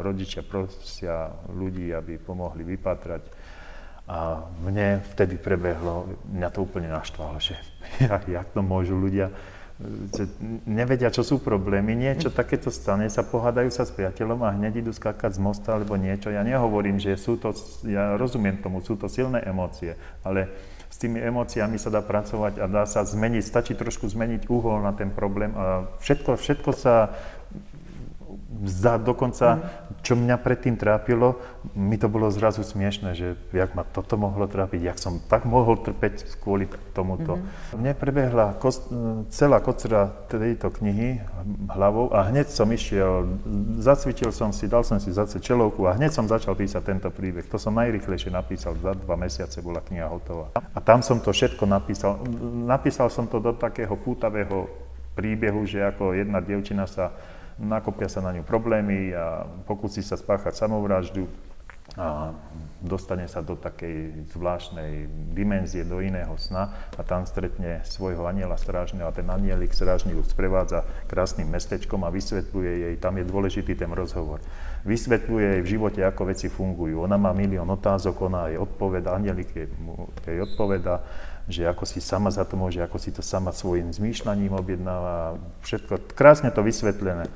rodičia 0.00 0.42
prosia 0.42 1.30
ľudí, 1.52 1.92
aby 1.92 2.16
pomohli 2.16 2.64
vypatrať. 2.64 3.22
A 4.10 4.42
mne 4.66 5.06
vtedy 5.14 5.38
prebehlo, 5.38 6.10
mňa 6.26 6.48
to 6.50 6.66
úplne 6.66 6.90
naštvalo, 6.90 7.38
že 7.38 7.54
jak, 8.10 8.26
jak 8.26 8.48
to 8.50 8.60
môžu 8.60 8.98
ľudia, 8.98 9.30
že 10.12 10.28
nevedia, 10.68 11.08
čo 11.08 11.24
sú 11.24 11.40
problémy, 11.40 11.96
niečo 11.96 12.28
takéto 12.28 12.68
stane, 12.68 13.08
sa 13.08 13.24
pohádajú 13.24 13.72
sa 13.72 13.88
s 13.88 13.94
priateľom 13.96 14.44
a 14.44 14.52
hneď 14.52 14.84
idú 14.84 14.92
skákať 14.92 15.38
z 15.38 15.40
mosta 15.40 15.72
alebo 15.72 15.96
niečo. 15.96 16.28
Ja 16.28 16.44
nehovorím, 16.44 17.00
že 17.00 17.16
sú 17.16 17.40
to, 17.40 17.56
ja 17.88 18.20
rozumiem 18.20 18.60
tomu, 18.60 18.84
sú 18.84 19.00
to 19.00 19.08
silné 19.08 19.40
emócie, 19.40 19.96
ale 20.20 20.52
s 20.90 21.00
tými 21.00 21.22
emóciami 21.22 21.80
sa 21.80 21.88
dá 21.88 22.04
pracovať 22.04 22.60
a 22.60 22.66
dá 22.68 22.84
sa 22.84 23.06
zmeniť, 23.06 23.40
stačí 23.46 23.72
trošku 23.72 24.10
zmeniť 24.10 24.50
uhol 24.50 24.84
na 24.84 24.92
ten 24.92 25.08
problém 25.08 25.54
a 25.56 25.86
všetko, 26.02 26.36
všetko 26.36 26.70
sa 26.76 27.14
za, 28.50 28.98
dokonca, 28.98 29.46
mm. 29.54 29.62
čo 30.02 30.18
mňa 30.18 30.36
predtým 30.42 30.74
trápilo, 30.74 31.38
mi 31.78 31.94
to 31.94 32.10
bolo 32.10 32.26
zrazu 32.34 32.66
smiešne, 32.66 33.14
že 33.14 33.38
jak 33.54 33.78
ma 33.78 33.86
toto 33.86 34.18
mohlo 34.18 34.50
trápiť, 34.50 34.90
jak 34.90 34.98
som 34.98 35.22
tak 35.30 35.46
mohol 35.46 35.78
trpeť 35.78 36.42
kvôli 36.42 36.66
tomuto. 36.90 37.38
Mm-hmm. 37.38 37.78
Mne 37.78 37.92
prebehla 37.94 38.58
kost, 38.58 38.90
celá 39.30 39.62
kocera 39.62 40.10
tejto 40.26 40.74
knihy 40.74 41.22
hlavou 41.70 42.10
a 42.10 42.26
hneď 42.26 42.50
som 42.50 42.66
išiel, 42.66 43.38
zacvičil 43.78 44.34
som 44.34 44.50
si, 44.50 44.66
dal 44.66 44.82
som 44.82 44.98
si 44.98 45.14
zase 45.14 45.38
čelovku 45.38 45.86
a 45.86 45.94
hneď 45.94 46.10
som 46.10 46.26
začal 46.26 46.58
písať 46.58 46.82
tento 46.82 47.08
príbeh. 47.14 47.46
To 47.54 47.56
som 47.56 47.78
najrychlejšie 47.78 48.34
napísal, 48.34 48.74
za 48.82 48.98
dva 48.98 49.14
mesiace 49.14 49.62
bola 49.62 49.78
kniha 49.78 50.10
hotová. 50.10 50.50
A 50.58 50.78
tam 50.82 51.06
som 51.06 51.22
to 51.22 51.30
všetko 51.30 51.70
napísal. 51.70 52.18
Napísal 52.66 53.14
som 53.14 53.30
to 53.30 53.38
do 53.38 53.54
takého 53.54 53.94
pútavého 53.94 54.66
príbehu, 55.14 55.62
že 55.66 55.86
ako 55.86 56.18
jedna 56.18 56.42
dievčina 56.42 56.90
sa 56.90 57.14
nakopia 57.60 58.08
sa 58.08 58.24
na 58.24 58.32
ňu 58.32 58.42
problémy 58.42 59.12
a 59.12 59.44
pokúsi 59.68 60.00
sa 60.00 60.16
spáchať 60.16 60.56
samovraždu 60.56 61.28
a 61.98 62.30
dostane 62.78 63.26
sa 63.26 63.42
do 63.42 63.58
takej 63.58 64.30
zvláštnej 64.30 65.10
dimenzie, 65.34 65.82
do 65.82 65.98
iného 65.98 66.30
sna 66.38 66.70
a 66.94 67.02
tam 67.02 67.26
stretne 67.26 67.82
svojho 67.82 68.30
aniela 68.30 68.54
strážneho 68.54 69.10
a 69.10 69.14
ten 69.14 69.26
anielik 69.26 69.74
strážny 69.74 70.14
ju 70.14 70.22
sprevádza 70.22 70.86
krásnym 71.10 71.50
mestečkom 71.50 72.06
a 72.06 72.14
vysvetľuje 72.14 72.72
jej, 72.86 72.94
tam 73.02 73.18
je 73.18 73.26
dôležitý 73.26 73.74
ten 73.74 73.90
rozhovor, 73.90 74.38
vysvetľuje 74.86 75.46
jej 75.58 75.62
v 75.66 75.70
živote, 75.76 76.00
ako 76.06 76.30
veci 76.30 76.46
fungujú. 76.46 77.02
Ona 77.02 77.18
má 77.18 77.34
milión 77.34 77.66
otázok, 77.66 78.30
ona 78.30 78.54
jej 78.54 78.58
odpoveda, 78.62 79.10
anielik 79.10 79.50
jej, 79.50 79.68
jej 80.30 80.40
odpoveda, 80.46 81.02
že 81.50 81.66
ako 81.66 81.82
si 81.90 81.98
sama 81.98 82.30
za 82.30 82.46
to 82.46 82.54
môže, 82.54 82.78
ako 82.78 83.02
si 83.02 83.10
to 83.10 83.20
sama 83.20 83.50
svojim 83.50 83.90
zmýšľaním 83.90 84.54
objednáva, 84.54 85.42
všetko 85.66 86.14
krásne 86.14 86.54
to 86.54 86.62
vysvetlené. 86.62 87.26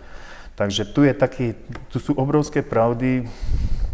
Takže 0.55 0.87
tu, 0.95 1.03
je 1.03 1.11
taký, 1.11 1.59
tu 1.91 1.99
sú 1.99 2.15
obrovské 2.15 2.63
pravdy 2.63 3.27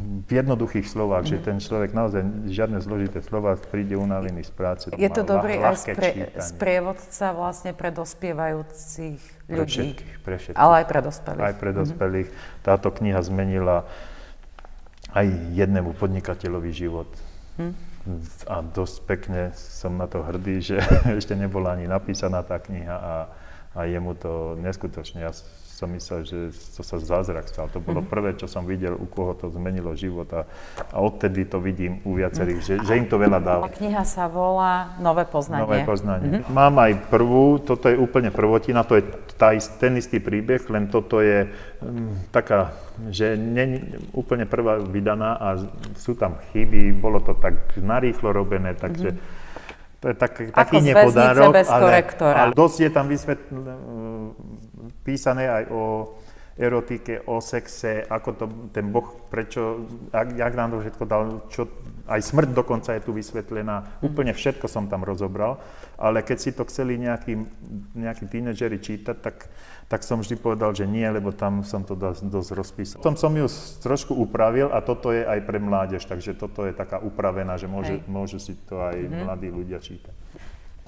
v 0.01 0.31
jednoduchých 0.31 0.85
slovách, 0.85 1.25
mm. 1.25 1.31
že 1.33 1.37
ten 1.41 1.57
človek 1.57 1.97
naozaj 1.97 2.23
žiadne 2.53 2.79
zložité 2.85 3.25
slova 3.25 3.57
príde 3.57 3.97
unavený 3.97 4.45
z 4.45 4.53
práce. 4.53 4.85
Je 4.93 5.09
to 5.09 5.25
dobrý 5.25 5.57
aj 5.57 5.89
spre, 5.89 6.11
sprievodca 6.37 7.33
vlastne 7.33 7.73
pre 7.73 7.89
dospievajúcich 7.91 9.21
ľudí. 9.49 9.57
Pre 9.57 9.65
všetkých, 9.65 10.15
pre 10.21 10.37
všetkých. 10.37 10.61
Ale 10.61 10.85
aj 10.85 10.87
pre 10.87 11.01
dospelých. 11.01 11.43
Aj 11.43 11.55
pre 11.57 11.71
dospelých. 11.73 12.29
Mm. 12.29 12.37
Táto 12.61 12.89
kniha 12.93 13.21
zmenila 13.25 13.89
aj 15.17 15.27
jednému 15.57 15.97
podnikateľovi 15.97 16.71
život. 16.77 17.11
Mm. 17.57 17.75
A 18.49 18.57
dosť 18.65 18.97
pekne 19.09 19.43
som 19.57 19.97
na 19.97 20.05
to 20.05 20.21
hrdý, 20.21 20.61
že 20.61 20.77
ešte 21.21 21.33
nebola 21.33 21.73
ani 21.73 21.89
napísaná 21.89 22.45
tá 22.45 22.61
kniha 22.61 22.97
a, 22.97 23.15
a 23.73 23.81
jemu 23.89 24.13
to 24.15 24.61
neskutočne. 24.61 25.25
Ja 25.25 25.33
som 25.81 25.89
myslel, 25.97 26.29
že 26.29 26.39
to 26.77 26.85
sa 26.85 27.01
zázrak 27.01 27.49
stal. 27.49 27.73
To 27.73 27.81
bolo 27.81 28.05
mm-hmm. 28.05 28.13
prvé, 28.13 28.37
čo 28.37 28.45
som 28.45 28.69
videl, 28.69 28.93
u 28.93 29.09
koho 29.09 29.33
to 29.33 29.49
zmenilo 29.49 29.97
život 29.97 30.29
a, 30.37 30.45
a 30.93 31.01
odtedy 31.01 31.49
to 31.49 31.57
vidím 31.57 32.05
u 32.05 32.21
viacerých, 32.21 32.61
že, 32.61 32.75
že 32.85 32.93
im 33.01 33.09
to 33.09 33.17
veľa 33.17 33.41
dáva. 33.41 33.73
Kniha 33.73 34.05
sa 34.05 34.29
volá 34.29 34.93
Nové 35.01 35.25
poznanie. 35.25 35.65
Nové 35.65 35.81
poznanie. 35.89 36.45
Mm-hmm. 36.45 36.53
Mám 36.53 36.75
aj 36.85 36.93
prvú, 37.09 37.57
toto 37.65 37.89
je 37.89 37.97
úplne 37.97 38.29
prvotina, 38.29 38.85
to 38.85 39.01
je 39.01 39.09
tá, 39.41 39.57
ten 39.81 39.97
istý 39.97 40.21
príbeh, 40.21 40.61
len 40.69 40.93
toto 40.93 41.25
je 41.25 41.49
um, 41.81 42.13
taká, 42.29 42.77
že 43.09 43.41
nie 43.41 43.81
úplne 44.13 44.45
prvá 44.45 44.77
vydaná 44.85 45.41
a 45.41 45.57
sú 45.97 46.13
tam 46.13 46.37
chyby, 46.53 46.93
bolo 46.93 47.25
to 47.25 47.33
tak 47.33 47.73
narýchlo 47.81 48.37
robené, 48.37 48.77
takže 48.77 49.17
mm-hmm. 49.17 49.39
To 50.01 50.09
je 50.09 50.17
tak, 50.17 50.33
taký 50.57 50.81
nepodárok, 50.81 51.53
ale, 51.69 52.01
ale 52.25 52.53
dosť 52.57 52.89
je 52.89 52.91
tam 52.91 53.05
vysvetlené, 53.05 53.73
písané 55.11 55.51
aj 55.51 55.65
o 55.75 55.83
erotike, 56.61 57.25
o 57.25 57.41
sexe, 57.41 58.05
ako 58.05 58.31
to 58.37 58.45
ten 58.71 58.93
Boh, 58.93 59.09
prečo, 59.33 59.89
jak, 60.13 60.29
jak 60.37 60.55
nám 60.55 60.77
to 60.77 60.79
všetko 60.85 61.05
dal, 61.09 61.23
čo, 61.49 61.65
aj 62.05 62.21
smrť 62.21 62.51
dokonca 62.53 62.93
je 62.93 63.03
tu 63.07 63.17
vysvetlená, 63.17 64.03
úplne 64.05 64.37
všetko 64.37 64.69
som 64.69 64.85
tam 64.85 65.01
rozobral, 65.01 65.57
ale 65.97 66.21
keď 66.21 66.39
si 66.39 66.51
to 66.53 66.69
chceli 66.69 67.01
nejakí, 67.01 67.33
nejakí 67.97 68.29
tínedžeri 68.29 68.77
čítať, 68.77 69.17
tak, 69.25 69.49
tak 69.89 70.05
som 70.05 70.21
vždy 70.21 70.37
povedal, 70.37 70.77
že 70.77 70.85
nie, 70.85 71.09
lebo 71.09 71.33
tam 71.33 71.65
som 71.65 71.81
to 71.81 71.97
dosť, 71.97 72.29
dosť 72.29 72.51
rozpísal. 72.53 72.99
Potom 73.01 73.17
som 73.17 73.33
ju 73.33 73.49
trošku 73.81 74.13
upravil 74.13 74.69
a 74.69 74.85
toto 74.85 75.17
je 75.17 75.25
aj 75.25 75.41
pre 75.49 75.57
mládež, 75.57 76.05
takže 76.05 76.37
toto 76.37 76.69
je 76.69 76.77
taká 76.77 77.01
upravená, 77.01 77.57
že 77.57 77.73
môže, 77.73 78.05
môžu 78.05 78.37
si 78.37 78.53
to 78.69 78.85
aj 78.85 79.01
mm-hmm. 79.01 79.25
mladí 79.25 79.49
ľudia 79.49 79.81
čítať. 79.81 80.15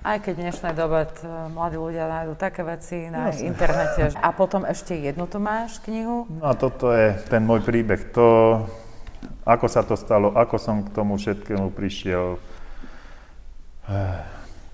Aj 0.03 0.19
keď 0.19 0.35
v 0.35 0.43
dnešnej 0.51 0.75
dobe 0.75 1.07
t- 1.07 1.23
mladí 1.55 1.79
ľudia 1.79 2.11
nájdú 2.11 2.35
také 2.35 2.67
veci 2.67 3.07
na 3.07 3.31
Jasne. 3.31 3.55
internete. 3.55 4.03
A 4.27 4.35
potom 4.35 4.67
ešte 4.67 4.99
jednu 4.99 5.31
tu 5.31 5.39
máš 5.39 5.79
knihu? 5.87 6.27
No 6.27 6.51
a 6.51 6.59
toto 6.59 6.91
je 6.91 7.15
ten 7.31 7.39
môj 7.47 7.63
príbeh. 7.63 8.11
To, 8.19 8.67
ako 9.47 9.67
sa 9.71 9.87
to 9.87 9.95
stalo, 9.95 10.35
ako 10.35 10.59
som 10.59 10.83
k 10.83 10.91
tomu 10.91 11.15
všetkému 11.23 11.71
prišiel. 11.71 12.43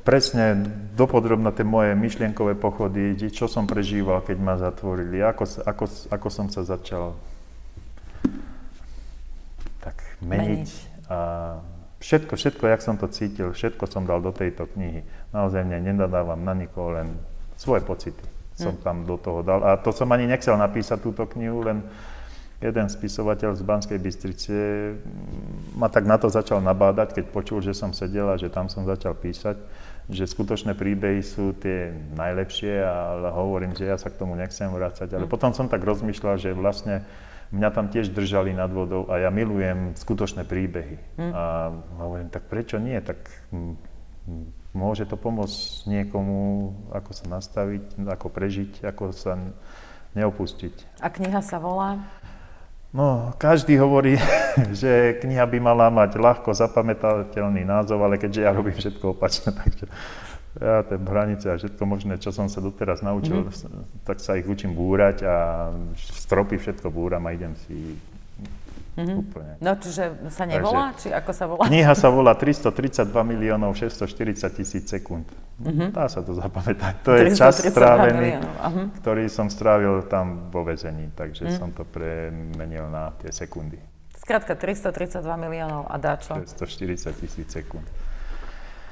Presne 0.01 0.65
dopodrobno 0.97 1.53
tie 1.53 1.69
moje 1.69 1.93
myšlienkové 1.93 2.57
pochody, 2.57 3.13
čo 3.29 3.45
som 3.45 3.69
prežíval, 3.69 4.25
keď 4.25 4.37
ma 4.41 4.57
zatvorili, 4.57 5.21
ako, 5.21 5.45
ako, 5.69 5.85
ako 6.09 6.29
som 6.33 6.49
sa 6.49 6.65
začal 6.65 7.13
tak 9.85 10.01
meniť. 10.25 10.41
meniť. 10.41 10.71
A 11.13 11.19
všetko, 11.99 12.35
všetko, 12.39 12.65
jak 12.67 12.83
som 12.83 12.97
to 12.99 13.07
cítil, 13.11 13.51
všetko 13.55 13.85
som 13.91 14.07
dal 14.07 14.23
do 14.23 14.31
tejto 14.31 14.67
knihy 14.75 15.03
naozaj 15.33 15.65
mne 15.65 15.93
nenadávam 15.93 16.41
na 16.41 16.57
nikoho, 16.57 16.97
len 16.97 17.21
svoje 17.59 17.85
pocity 17.85 18.25
som 18.59 18.75
hm. 18.75 18.83
tam 18.83 18.97
do 19.07 19.17
toho 19.21 19.47
dal. 19.47 19.63
A 19.63 19.79
to 19.79 19.95
som 19.95 20.11
ani 20.11 20.27
nechcel 20.27 20.59
napísať 20.59 20.99
túto 20.99 21.23
knihu, 21.31 21.63
len 21.63 21.85
jeden 22.59 22.91
spisovateľ 22.91 23.55
z 23.55 23.63
Banskej 23.63 23.99
Bystrice 24.03 24.55
ma 25.79 25.87
tak 25.87 26.11
na 26.11 26.19
to 26.19 26.27
začal 26.27 26.59
nabádať, 26.59 27.15
keď 27.15 27.25
počul, 27.31 27.63
že 27.63 27.71
som 27.71 27.95
sedel 27.95 28.27
a 28.27 28.35
že 28.35 28.51
tam 28.51 28.67
som 28.67 28.83
začal 28.83 29.15
písať, 29.15 29.55
že 30.11 30.27
skutočné 30.27 30.75
príbehy 30.75 31.23
sú 31.23 31.55
tie 31.55 31.95
najlepšie, 32.19 32.83
ale 32.83 33.31
hovorím, 33.31 33.79
že 33.79 33.87
ja 33.87 33.95
sa 33.95 34.11
k 34.11 34.19
tomu 34.19 34.35
nechcem 34.35 34.67
vrácať. 34.75 35.15
Ale 35.15 35.31
hm. 35.31 35.33
potom 35.33 35.55
som 35.55 35.71
tak 35.71 35.87
rozmýšľal, 35.87 36.35
že 36.43 36.51
vlastne 36.51 37.07
mňa 37.53 37.69
tam 37.73 37.89
tiež 37.89 38.13
držali 38.13 38.53
nad 38.53 38.69
vodou 38.69 39.09
a 39.09 39.21
ja 39.25 39.31
milujem 39.33 39.97
skutočné 39.97 40.45
príbehy. 40.45 40.97
Mm. 41.17 41.33
A 41.33 41.43
hovorím, 42.01 42.29
tak 42.29 42.49
prečo 42.49 42.77
nie? 42.77 42.97
Tak 43.01 43.19
môže 44.77 45.09
to 45.09 45.17
pomôcť 45.17 45.89
niekomu, 45.89 46.73
ako 46.93 47.11
sa 47.17 47.25
nastaviť, 47.27 48.05
ako 48.05 48.27
prežiť, 48.29 48.85
ako 48.85 49.17
sa 49.17 49.41
neopustiť. 50.13 51.01
A 51.01 51.09
kniha 51.09 51.41
sa 51.41 51.57
volá? 51.57 51.97
No, 52.89 53.37
každý 53.37 53.77
hovorí, 53.77 54.17
že 54.81 55.21
kniha 55.21 55.45
by 55.45 55.59
mala 55.61 55.93
mať 55.93 56.17
ľahko 56.17 56.57
zapamätateľný 56.57 57.65
názov, 57.65 58.01
ale 58.05 58.17
keďže 58.17 58.45
ja 58.45 58.51
robím 58.53 58.77
všetko 58.77 59.17
opačne, 59.17 59.53
takže 59.61 59.89
ja 60.59 60.83
tie 60.83 60.99
hranice 60.99 61.47
a 61.51 61.55
všetko 61.55 61.83
možné, 61.87 62.19
čo 62.19 62.35
som 62.35 62.51
sa 62.51 62.59
doteraz 62.59 63.01
naučil, 63.07 63.47
mm-hmm. 63.47 64.03
tak 64.03 64.19
sa 64.19 64.35
ich 64.35 64.47
učím 64.47 64.75
búrať 64.75 65.23
a 65.23 65.37
stropy 65.95 66.59
všetko 66.59 66.91
búram 66.91 67.23
a 67.27 67.31
idem 67.31 67.55
si 67.67 67.95
mm-hmm. 68.99 69.17
úplne. 69.23 69.53
No 69.63 69.79
čiže 69.79 70.19
sa 70.35 70.45
nevolá, 70.51 70.91
Takže, 70.93 70.99
či 70.99 71.09
ako 71.15 71.31
sa 71.31 71.45
volá? 71.47 71.63
Kniha 71.71 71.95
sa 71.95 72.09
volá 72.11 72.35
332 72.43 73.07
miliónov 73.23 73.79
640 73.79 74.59
tisíc 74.59 74.85
sekúnd. 74.91 75.31
Mm-hmm. 75.63 75.95
Dá 75.95 76.11
sa 76.11 76.27
to 76.27 76.35
zapamätať. 76.35 76.95
To 77.07 77.15
je 77.15 77.35
čas 77.39 77.63
strávený, 77.63 78.43
ktorý 78.99 79.31
som 79.31 79.47
strávil 79.47 80.07
tam 80.11 80.51
vo 80.51 80.67
väzení, 80.67 81.15
takže 81.15 81.47
mm-hmm. 81.47 81.59
som 81.59 81.71
to 81.71 81.87
premenil 81.87 82.91
na 82.91 83.15
tie 83.23 83.31
sekundy. 83.31 83.79
Skrátka 84.19 84.59
332 84.59 85.23
miliónov 85.39 85.87
a 85.87 85.97
dáčo? 85.97 86.35
640 86.35 87.15
tisíc 87.23 87.49
sekúnd. 87.49 87.87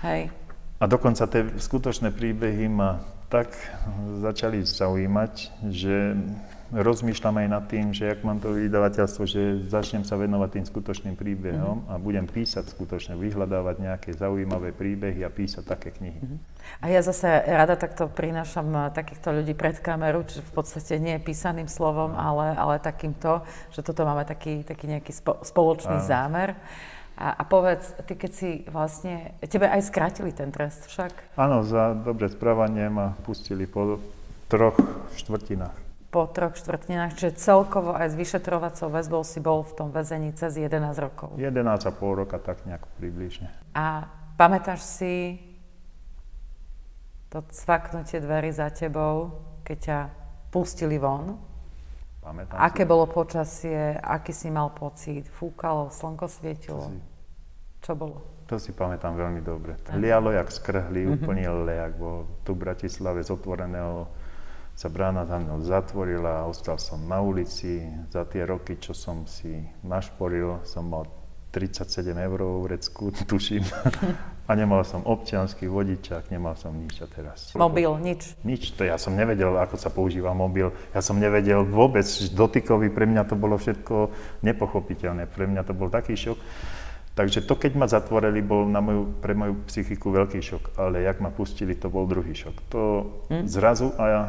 Hej. 0.07 0.46
A 0.77 0.85
dokonca 0.85 1.25
tie 1.25 1.57
skutočné 1.57 2.13
príbehy 2.13 2.69
ma 2.69 3.01
tak 3.33 3.49
začali 4.21 4.61
zaujímať, 4.63 5.65
že 5.73 6.15
rozmýšľam 6.75 7.47
aj 7.47 7.49
nad 7.49 7.65
tým, 7.71 7.95
že 7.95 8.11
ak 8.11 8.27
mám 8.27 8.43
to 8.43 8.51
vydavateľstvo, 8.51 9.23
že 9.23 9.71
začnem 9.71 10.03
sa 10.03 10.19
venovať 10.19 10.59
tým 10.59 10.67
skutočným 10.67 11.15
príbehom 11.15 11.87
mm-hmm. 11.87 11.93
a 11.95 12.03
budem 12.03 12.27
písať 12.27 12.67
skutočne, 12.75 13.15
vyhľadávať 13.15 13.77
nejaké 13.87 14.11
zaujímavé 14.19 14.75
príbehy 14.75 15.23
a 15.23 15.31
písať 15.31 15.63
také 15.63 15.95
knihy. 15.95 16.19
Mm-hmm. 16.19 16.39
A 16.83 16.87
ja 16.91 17.01
zase 17.07 17.31
rada 17.47 17.79
takto 17.79 18.11
prinášam 18.11 18.67
eh, 18.75 18.91
takýchto 18.91 19.31
ľudí 19.31 19.55
pred 19.55 19.79
kameru, 19.79 20.27
čiže 20.27 20.43
v 20.43 20.53
podstate 20.53 20.99
nie 20.99 21.23
písaným 21.23 21.71
slovom, 21.71 22.19
ale, 22.19 22.59
ale 22.59 22.83
takýmto, 22.83 23.47
že 23.71 23.87
toto 23.87 24.03
máme 24.03 24.27
taký, 24.27 24.67
taký 24.67 24.91
nejaký 24.91 25.15
spo, 25.15 25.39
spoločný 25.47 26.03
Áno. 26.03 26.07
zámer. 26.07 26.59
A, 27.17 27.33
a 27.33 27.43
povedz, 27.49 27.97
ty 28.05 28.13
keď 28.13 28.31
si 28.33 28.51
vlastne, 28.69 29.33
tebe 29.41 29.65
aj 29.65 29.89
skrátili 29.89 30.37
ten 30.37 30.53
trest 30.53 30.85
však? 30.93 31.37
Áno, 31.41 31.65
za 31.65 31.97
dobré 31.97 32.29
správanie 32.29 32.93
ma 32.93 33.17
pustili 33.25 33.65
po 33.65 33.99
troch 34.53 34.77
štvrtinách 35.17 35.87
po 36.17 36.25
troch 36.33 36.57
štvrtinách, 36.57 37.13
čiže 37.13 37.37
celkovo 37.37 37.93
aj 37.93 38.15
s 38.15 38.17
vyšetrovacou 38.17 38.89
väzbou 38.89 39.21
si 39.21 39.37
bol 39.37 39.61
v 39.61 39.73
tom 39.77 39.89
väzení 39.93 40.33
cez 40.33 40.57
11 40.57 40.97
rokov. 40.97 41.37
11,5 41.37 41.93
roka, 42.17 42.41
tak 42.41 42.65
nejak 42.65 42.89
približne. 42.97 43.53
A 43.77 44.09
pamätáš 44.41 44.81
si 44.81 45.37
to 47.29 47.45
cvaknutie 47.53 48.25
dverí 48.25 48.49
za 48.49 48.73
tebou, 48.73 49.45
keď 49.61 49.77
ťa 49.77 49.99
pustili 50.49 50.97
von? 50.97 51.37
Pamätám 52.27 52.59
Aké 52.59 52.83
si. 52.83 52.91
bolo 52.91 53.07
počasie, 53.07 53.95
aký 54.03 54.35
si 54.35 54.51
mal 54.51 54.75
pocit? 54.75 55.31
Fúkalo, 55.31 55.95
slnko 55.95 56.27
svietilo? 56.27 56.83
Si... 56.91 56.99
Čo 57.87 57.95
bolo? 57.95 58.19
To 58.51 58.59
si 58.59 58.75
pamätám 58.75 59.15
veľmi 59.15 59.47
dobre. 59.47 59.79
Lialo 59.95 60.35
jak 60.35 60.51
skrhli, 60.51 61.07
uh-huh. 61.07 61.15
úplný 61.23 61.47
lejak 61.47 61.95
bol 61.95 62.27
tu 62.43 62.59
v 62.59 62.67
Bratislave 62.67 63.23
z 63.23 63.31
otvoreného 63.31 64.11
sa 64.77 64.93
brána 64.93 65.25
za 65.25 65.41
mnou 65.41 65.65
zatvorila 65.65 66.45
a 66.45 66.47
ostal 66.53 66.77
som 66.77 67.01
na 67.09 67.25
ulici. 67.25 67.81
Za 68.13 68.29
tie 68.29 68.45
roky, 68.45 68.77
čo 68.77 68.93
som 68.93 69.25
si 69.25 69.65
našporil, 69.81 70.61
som 70.69 70.85
mal 70.85 71.09
37 71.49 72.13
eur 72.13 72.41
v 72.45 72.69
vrecku, 72.69 73.09
tuším. 73.31 73.65
A 74.47 74.55
nemal 74.55 74.87
som 74.87 75.03
občianský 75.03 75.67
vodičák, 75.67 76.31
nemal 76.31 76.55
som 76.55 76.71
nič 76.71 77.03
a 77.03 77.11
teraz. 77.11 77.51
Mobil, 77.59 77.91
nič? 77.99 78.39
Nič, 78.47 78.79
to 78.79 78.87
ja 78.87 78.95
som 78.95 79.19
nevedel, 79.19 79.59
ako 79.59 79.75
sa 79.75 79.91
používa 79.91 80.31
mobil. 80.31 80.71
Ja 80.95 81.03
som 81.03 81.19
nevedel 81.19 81.67
vôbec, 81.67 82.07
dotykový, 82.31 82.95
pre 82.95 83.11
mňa 83.11 83.27
to 83.27 83.35
bolo 83.35 83.59
všetko 83.59 84.15
nepochopiteľné. 84.47 85.27
Pre 85.27 85.51
mňa 85.51 85.63
to 85.67 85.75
bol 85.75 85.91
taký 85.91 86.15
šok. 86.15 86.39
Takže 87.17 87.49
to, 87.49 87.59
keď 87.59 87.73
ma 87.75 87.91
zatvorili, 87.91 88.45
bol 88.45 88.69
na 88.69 88.79
moju, 88.79 89.19
pre 89.19 89.33
moju 89.35 89.67
psychiku 89.67 90.15
veľký 90.15 90.39
šok. 90.39 90.79
Ale 90.79 91.03
jak 91.03 91.19
ma 91.19 91.35
pustili, 91.35 91.75
to 91.75 91.91
bol 91.91 92.07
druhý 92.07 92.37
šok. 92.37 92.57
To 92.71 92.83
hm? 93.33 93.51
zrazu 93.51 93.91
a 93.99 94.05
ja 94.07 94.23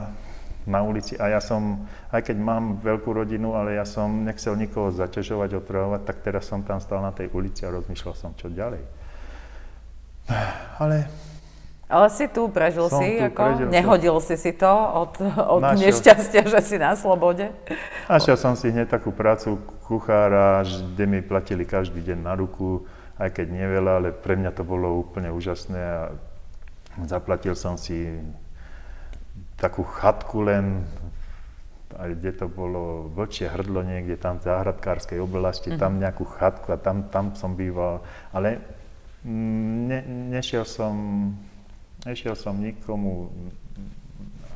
na 0.68 0.84
ulici 0.84 1.16
a 1.16 1.32
ja 1.32 1.40
som, 1.40 1.88
aj 2.12 2.28
keď 2.28 2.38
mám 2.44 2.84
veľkú 2.84 3.16
rodinu, 3.16 3.56
ale 3.56 3.80
ja 3.80 3.88
som 3.88 4.28
nechcel 4.28 4.60
nikoho 4.60 4.92
zaťažovať, 4.92 5.64
otravovať, 5.64 6.02
tak 6.04 6.18
teraz 6.28 6.44
som 6.52 6.60
tam 6.62 6.84
stal 6.84 7.00
na 7.00 7.16
tej 7.16 7.32
ulici 7.32 7.64
a 7.64 7.72
rozmýšľal 7.72 8.16
som, 8.20 8.36
čo 8.36 8.52
ďalej. 8.52 8.84
Ale... 10.82 11.08
Ale 11.88 12.12
si 12.12 12.28
tu, 12.28 12.52
prežil 12.52 12.92
si, 12.92 13.16
tu, 13.16 13.24
ako 13.32 13.44
prežil 13.48 13.68
nehodil 13.72 14.16
som. 14.20 14.28
si 14.28 14.36
si 14.36 14.52
to 14.52 14.68
od, 14.68 15.24
od 15.40 15.64
nešťastia, 15.80 16.44
že 16.44 16.60
si 16.60 16.76
na 16.76 17.00
slobode? 17.00 17.48
Našiel 18.12 18.36
som 18.36 18.60
si 18.60 18.76
hneď 18.76 18.92
takú 18.92 19.16
prácu 19.16 19.56
kuchára, 19.88 20.68
kde 20.68 21.06
mi 21.08 21.24
platili 21.24 21.64
každý 21.64 22.04
deň 22.04 22.20
na 22.20 22.36
ruku, 22.36 22.84
aj 23.16 23.40
keď 23.40 23.48
neveľa, 23.56 23.92
ale 24.04 24.10
pre 24.12 24.36
mňa 24.36 24.52
to 24.52 24.68
bolo 24.68 25.00
úplne 25.00 25.32
úžasné 25.32 25.80
a 25.80 26.02
zaplatil 27.08 27.56
som 27.56 27.80
si 27.80 28.20
takú 29.56 29.88
chatku 29.88 30.44
len, 30.44 30.84
aj 31.96 32.20
kde 32.20 32.32
to 32.36 32.46
bolo 32.52 33.10
vlčie 33.16 33.48
hrdlo 33.48 33.82
niekde 33.82 34.20
tam 34.20 34.38
v 34.38 34.46
záhradkárskej 34.46 35.24
oblasti, 35.24 35.72
mm-hmm. 35.72 35.82
tam 35.82 35.92
mhm. 35.98 36.00
nejakú 36.04 36.26
chatku 36.28 36.68
a 36.76 36.78
tam, 36.78 37.08
tam 37.08 37.32
som 37.34 37.56
býval. 37.56 38.04
Ale 38.36 38.60
mm, 38.60 38.77
ne, 39.28 40.00
nešiel 40.08 40.64
som, 40.64 40.96
nešiel 42.08 42.34
som 42.40 42.56
nikomu 42.56 43.28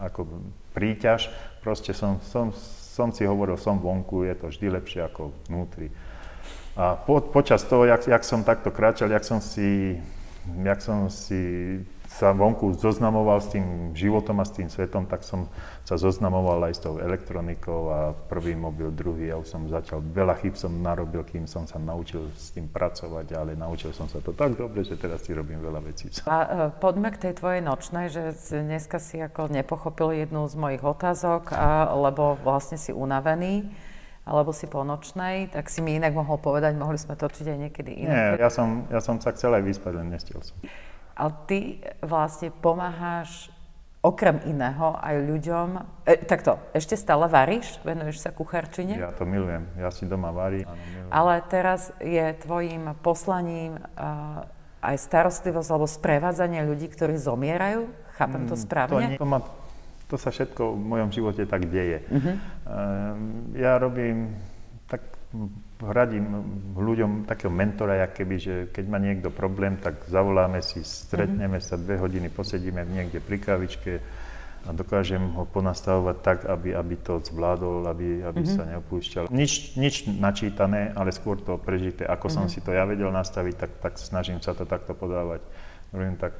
ako 0.01 0.25
príťaž, 0.73 1.29
proste 1.61 1.93
som, 1.93 2.17
som, 2.25 2.55
som 2.95 3.13
si 3.13 3.27
hovoril, 3.27 3.59
som 3.59 3.77
vonku, 3.77 4.25
je 4.25 4.33
to 4.33 4.49
vždy 4.49 4.67
lepšie 4.81 5.01
ako 5.05 5.35
vnútri. 5.51 5.93
A 6.79 6.95
po, 6.95 7.19
počas 7.19 7.67
toho, 7.67 7.85
jak, 7.85 8.07
jak 8.07 8.23
som 8.23 8.47
takto 8.47 8.71
kráčal, 8.71 9.11
jak 9.11 9.27
som 9.27 9.43
si, 9.43 9.99
jak 10.63 10.79
som 10.79 11.11
si 11.11 11.77
sa 12.11 12.35
vonku 12.35 12.75
zoznamoval 12.75 13.39
s 13.39 13.55
tým 13.55 13.95
životom 13.95 14.43
a 14.43 14.45
s 14.45 14.51
tým 14.51 14.67
svetom, 14.67 15.07
tak 15.07 15.23
som 15.23 15.47
sa 15.87 15.95
zoznamoval 15.95 16.59
aj 16.67 16.73
s 16.75 16.83
tou 16.83 16.99
elektronikou 16.99 17.81
a 17.87 17.99
prvý 18.27 18.51
mobil, 18.51 18.91
druhý. 18.91 19.31
Ja 19.31 19.39
už 19.39 19.47
som 19.47 19.63
začal, 19.71 20.03
veľa 20.03 20.35
chyb 20.43 20.59
som 20.59 20.75
narobil, 20.83 21.23
kým 21.23 21.47
som 21.47 21.63
sa 21.63 21.79
naučil 21.79 22.27
s 22.35 22.51
tým 22.51 22.67
pracovať, 22.67 23.31
ale 23.31 23.55
naučil 23.55 23.95
som 23.95 24.11
sa 24.11 24.19
to 24.19 24.35
tak 24.35 24.59
dobre, 24.59 24.83
že 24.83 24.99
teraz 24.99 25.23
si 25.23 25.31
robím 25.31 25.63
veľa 25.63 25.79
vecí. 25.79 26.11
A 26.27 26.35
uh, 26.35 26.47
poďme 26.75 27.15
k 27.15 27.31
tej 27.31 27.33
tvojej 27.39 27.63
nočnej, 27.63 28.11
že 28.11 28.35
dneska 28.51 28.99
si 28.99 29.23
ako 29.23 29.47
nepochopil 29.47 30.11
jednu 30.11 30.43
z 30.51 30.55
mojich 30.59 30.83
otázok, 30.83 31.55
a, 31.55 31.95
lebo 31.95 32.35
vlastne 32.43 32.75
si 32.75 32.91
unavený 32.91 33.71
alebo 34.21 34.53
si 34.53 34.69
po 34.69 34.85
nočnej, 34.85 35.49
tak 35.49 35.65
si 35.65 35.81
mi 35.81 35.97
inak 35.97 36.13
mohol 36.13 36.37
povedať, 36.37 36.77
mohli 36.77 36.95
sme 37.01 37.17
točiť 37.17 37.45
aj 37.51 37.57
niekedy 37.57 38.05
inak. 38.05 38.13
Nie, 38.13 38.27
ja 38.37 38.49
som, 38.53 38.85
ja 38.93 39.01
som 39.01 39.17
sa 39.17 39.33
chcel 39.33 39.57
aj 39.57 39.65
vyspať, 39.65 39.97
len 39.97 40.13
nestiel 40.13 40.45
som. 40.45 40.53
Ale 41.21 41.31
ty 41.45 41.77
vlastne 42.01 42.49
pomáhaš 42.49 43.53
okrem 44.01 44.41
iného 44.49 44.97
aj 44.97 45.15
ľuďom... 45.21 45.67
E, 46.09 46.17
takto, 46.25 46.57
ešte 46.73 46.97
stále 46.97 47.29
varíš? 47.29 47.77
Venuješ 47.85 48.25
sa 48.25 48.33
kuchárčine? 48.33 48.97
Ja 48.97 49.13
to 49.13 49.29
milujem. 49.29 49.69
Ja 49.77 49.93
si 49.93 50.09
doma 50.09 50.33
varím. 50.33 50.65
Ale 51.13 51.45
teraz 51.45 51.93
je 52.01 52.33
tvojim 52.41 52.97
poslaním 53.05 53.77
uh, 53.77 54.41
aj 54.81 54.97
starostlivosť 54.97 55.69
alebo 55.69 55.85
sprevádzanie 55.85 56.65
ľudí, 56.65 56.89
ktorí 56.89 57.21
zomierajú? 57.21 57.85
Chápem 58.17 58.49
to 58.49 58.57
mm, 58.57 58.61
správne? 58.65 58.97
To, 58.97 59.01
nie, 59.05 59.21
to, 59.21 59.27
ma, 59.29 59.39
to 60.09 60.17
sa 60.17 60.33
všetko 60.33 60.73
v 60.73 60.81
mojom 60.81 61.09
živote 61.13 61.45
tak 61.45 61.69
deje. 61.69 62.01
Uh-huh. 62.09 62.25
Uh, 62.25 63.15
ja 63.53 63.77
robím 63.77 64.33
tak 64.89 65.05
radím 65.81 66.25
ľuďom 66.77 67.25
takého 67.25 67.49
mentora, 67.49 68.05
keby, 68.07 68.35
že 68.37 68.55
keď 68.69 68.85
má 68.85 69.01
niekto 69.01 69.33
problém, 69.33 69.77
tak 69.81 70.05
zavoláme 70.05 70.61
si, 70.61 70.85
stretneme 70.85 71.57
sa 71.57 71.75
dve 71.77 71.97
hodiny, 71.97 72.29
posedíme 72.29 72.85
niekde 72.85 73.17
pri 73.17 73.37
kavičke 73.41 73.93
a 74.61 74.69
dokážem 74.77 75.33
ho 75.33 75.49
ponastavovať 75.49 76.17
tak, 76.21 76.39
aby, 76.45 76.77
aby 76.77 76.95
to 77.01 77.17
zvládol, 77.17 77.89
aby, 77.89 78.21
aby 78.21 78.45
mm-hmm. 78.45 78.57
sa 78.61 78.63
neopúšťal. 78.69 79.23
Nič, 79.33 79.73
nič 79.73 80.05
načítané, 80.05 80.93
ale 80.93 81.09
skôr 81.09 81.41
to 81.41 81.57
prežité. 81.57 82.05
Ako 82.05 82.29
mm-hmm. 82.29 82.35
som 82.37 82.45
mhm. 82.45 82.51
si 82.53 82.59
to 82.61 82.69
ja 82.69 82.85
vedel 82.85 83.09
nastaviť, 83.09 83.55
tak, 83.57 83.71
tak 83.81 83.93
snažím 83.97 84.37
sa 84.37 84.53
to 84.53 84.69
takto 84.69 84.93
podávať. 84.93 85.41
Robím 85.89 86.13
tak, 86.21 86.37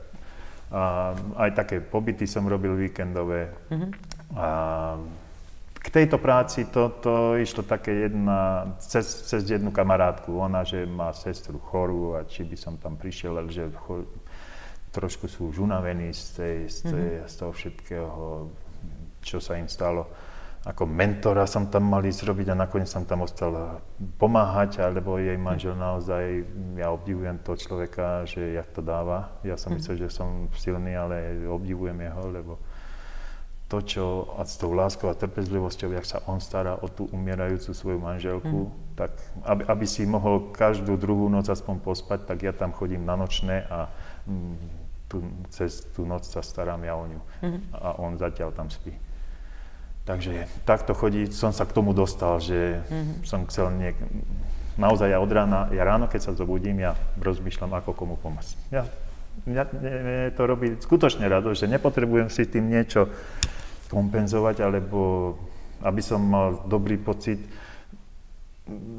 a 0.71 1.11
aj 1.35 1.51
také 1.51 1.83
pobyty 1.83 2.23
som 2.29 2.47
robil 2.47 2.77
víkendové. 2.77 3.51
Mm-hmm. 3.73 3.89
A 4.37 4.47
k 5.81 5.87
tejto 5.89 6.21
práci 6.21 6.69
to, 6.69 6.93
to 7.01 7.41
išlo 7.41 7.65
také 7.65 8.05
jedna, 8.05 8.73
cez, 8.77 9.25
cez 9.25 9.41
jednu 9.49 9.73
kamarátku, 9.73 10.37
ona, 10.37 10.61
že 10.61 10.85
má 10.85 11.09
sestru 11.09 11.57
chorú 11.57 12.13
a 12.13 12.23
či 12.29 12.45
by 12.45 12.57
som 12.57 12.77
tam 12.77 13.01
prišiel, 13.01 13.41
ale 13.41 13.49
že 13.49 13.73
cho, 13.73 14.05
trošku 14.93 15.25
sú 15.25 15.49
už 15.49 15.65
unavení 15.65 16.13
z, 16.13 16.23
tej, 16.37 16.57
z, 16.69 16.77
tej, 16.85 17.07
mm-hmm. 17.17 17.29
z 17.29 17.33
toho 17.33 17.51
všetkého, 17.51 18.21
čo 19.25 19.37
sa 19.41 19.57
im 19.57 19.65
stalo. 19.65 20.05
Ako 20.61 20.85
mentora 20.85 21.49
som 21.49 21.73
tam 21.73 21.89
mal 21.89 22.05
ísť 22.05 22.29
robiť 22.29 22.53
a 22.53 22.61
nakoniec 22.61 22.85
som 22.85 23.01
tam 23.01 23.25
ostal 23.25 23.81
pomáhať, 24.21 24.85
alebo 24.85 25.17
jej 25.17 25.33
manžel 25.33 25.73
naozaj, 25.73 26.45
ja 26.77 26.93
obdivujem 26.93 27.41
toho 27.41 27.57
človeka, 27.57 28.29
že 28.29 28.53
jak 28.53 28.69
to 28.69 28.85
dáva. 28.85 29.33
Ja 29.41 29.57
som 29.57 29.73
mm-hmm. 29.73 29.81
myslel, 29.81 29.97
že 30.05 30.09
som 30.13 30.45
silný, 30.53 30.93
ale 30.93 31.41
obdivujem 31.49 31.97
jeho, 32.05 32.23
lebo 32.29 32.53
to, 33.71 33.79
čo 33.79 34.03
a 34.35 34.43
s 34.43 34.59
tou 34.59 34.75
láskou 34.75 35.07
a 35.07 35.15
trpezlivosťou, 35.15 35.95
jak 35.95 36.03
sa 36.03 36.19
on 36.27 36.43
stará 36.43 36.75
o 36.75 36.91
tú 36.91 37.07
umierajúcu 37.15 37.71
svoju 37.71 38.03
manželku, 38.03 38.67
mm. 38.67 38.99
tak 38.99 39.15
aby, 39.47 39.63
aby 39.63 39.85
si 39.87 40.03
mohol 40.03 40.51
každú 40.51 40.99
druhú 40.99 41.31
noc 41.31 41.47
aspoň 41.47 41.79
pospať, 41.79 42.27
tak 42.27 42.43
ja 42.43 42.51
tam 42.51 42.75
chodím 42.75 43.07
na 43.07 43.15
nočné 43.15 43.63
a 43.71 43.87
mm, 44.27 44.55
tu, 45.07 45.23
cez 45.55 45.87
tú 45.95 46.03
noc 46.03 46.27
sa 46.27 46.43
starám 46.43 46.83
ja 46.83 46.99
o 46.99 47.07
ňu. 47.07 47.21
Mm. 47.47 47.59
A 47.71 47.87
on 48.03 48.19
zatiaľ 48.19 48.51
tam 48.51 48.67
spí. 48.67 48.91
Takže 50.03 50.51
takto 50.67 50.91
chodí, 50.91 51.31
som 51.31 51.55
sa 51.55 51.63
k 51.63 51.71
tomu 51.71 51.95
dostal, 51.95 52.43
že 52.43 52.83
mm. 52.91 53.23
som 53.23 53.47
chcel 53.47 53.71
niek- 53.71 54.03
naozaj 54.75 55.15
ja 55.15 55.23
od 55.23 55.31
rána, 55.31 55.71
ja 55.71 55.87
ráno, 55.87 56.11
keď 56.11 56.21
sa 56.27 56.31
zobudím, 56.35 56.83
ja 56.83 56.99
rozmýšľam, 57.23 57.71
ako 57.79 57.95
komu 57.95 58.19
pomôcť. 58.19 58.55
Ja, 58.75 58.83
mne 59.47 59.63
to 60.35 60.43
robí 60.43 60.75
skutočne 60.75 61.25
rado, 61.25 61.55
že 61.55 61.65
nepotrebujem 61.65 62.27
si 62.27 62.43
tým 62.43 62.67
niečo 62.67 63.07
kompenzovať, 63.91 64.63
alebo 64.63 65.35
aby 65.83 65.99
som 65.99 66.23
mal 66.23 66.63
dobrý 66.63 66.95
pocit, 66.95 67.43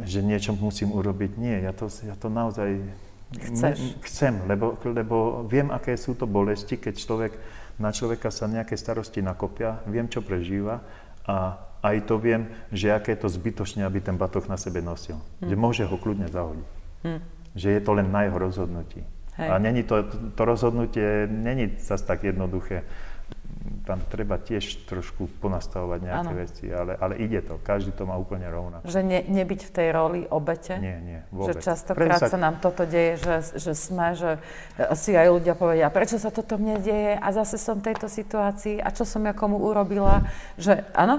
že 0.05 0.20
niečo 0.20 0.53
musím 0.53 0.93
urobiť. 0.93 1.40
Nie, 1.40 1.64
ja 1.64 1.72
to, 1.72 1.88
ja 2.05 2.12
to 2.12 2.28
naozaj 2.28 2.76
Chceš. 3.32 3.97
chcem, 4.05 4.45
lebo, 4.45 4.76
lebo 4.84 5.49
viem, 5.49 5.72
aké 5.72 5.97
sú 5.97 6.12
to 6.12 6.28
bolesti, 6.28 6.76
keď 6.76 6.95
človek, 7.01 7.32
na 7.80 7.88
človeka 7.88 8.28
sa 8.28 8.45
nejaké 8.45 8.76
starosti 8.76 9.24
nakopia, 9.24 9.80
viem, 9.88 10.05
čo 10.05 10.20
prežíva 10.20 10.84
a 11.24 11.57
aj 11.80 11.97
to 12.05 12.20
viem, 12.20 12.47
že 12.68 12.93
aké 12.93 13.16
je 13.16 13.24
to 13.24 13.28
zbytočne, 13.32 13.82
aby 13.82 14.05
ten 14.05 14.20
batoh 14.20 14.45
na 14.47 14.61
sebe 14.61 14.84
nosil. 14.84 15.16
Hm. 15.40 15.49
Že 15.49 15.57
môže 15.57 15.84
ho 15.88 15.97
kľudne 15.97 16.28
zahodiť. 16.28 16.68
Hm. 17.09 17.20
Že 17.57 17.68
je 17.72 17.80
to 17.80 17.93
len 17.97 18.12
na 18.12 18.28
jeho 18.28 18.38
rozhodnutí. 18.38 19.01
Hej. 19.40 19.49
A 19.49 19.57
není 19.57 19.82
to, 19.82 20.05
to 20.36 20.43
rozhodnutie 20.45 21.24
není 21.24 21.72
zase 21.80 22.05
tak 22.05 22.20
jednoduché 22.20 22.84
tam 23.83 23.99
treba 24.07 24.39
tiež 24.39 24.87
trošku 24.87 25.27
ponastavovať 25.43 26.01
nejaké 26.07 26.33
ano. 26.33 26.39
veci, 26.39 26.65
ale, 26.71 26.95
ale 26.95 27.19
ide 27.19 27.43
to, 27.43 27.59
každý 27.59 27.91
to 27.93 28.07
má 28.07 28.15
úplne 28.15 28.47
rovnako. 28.47 28.87
Že 28.87 29.01
ne, 29.03 29.21
nebyť 29.27 29.61
v 29.67 29.71
tej 29.75 29.89
roli 29.91 30.21
obete? 30.31 30.79
Nie, 30.79 30.99
nie, 31.03 31.21
vôbec. 31.35 31.59
Že 31.59 31.67
častokrát 31.67 32.21
sa... 32.23 32.31
sa 32.31 32.39
nám 32.39 32.63
toto 32.63 32.87
deje, 32.87 33.19
že, 33.19 33.37
že 33.59 33.73
sme, 33.75 34.15
že 34.15 34.39
si 34.95 35.19
aj 35.19 35.29
ľudia 35.35 35.55
povedia, 35.59 35.91
prečo 35.91 36.17
sa 36.17 36.31
toto 36.31 36.59
mne 36.59 36.79
deje 36.79 37.19
a 37.19 37.29
zase 37.35 37.59
som 37.59 37.83
v 37.83 37.91
tejto 37.91 38.07
situácii 38.07 38.79
a 38.79 38.89
čo 38.95 39.03
som 39.03 39.23
ja 39.27 39.35
komu 39.35 39.59
urobila, 39.59 40.31
že 40.55 40.87
áno? 40.95 41.19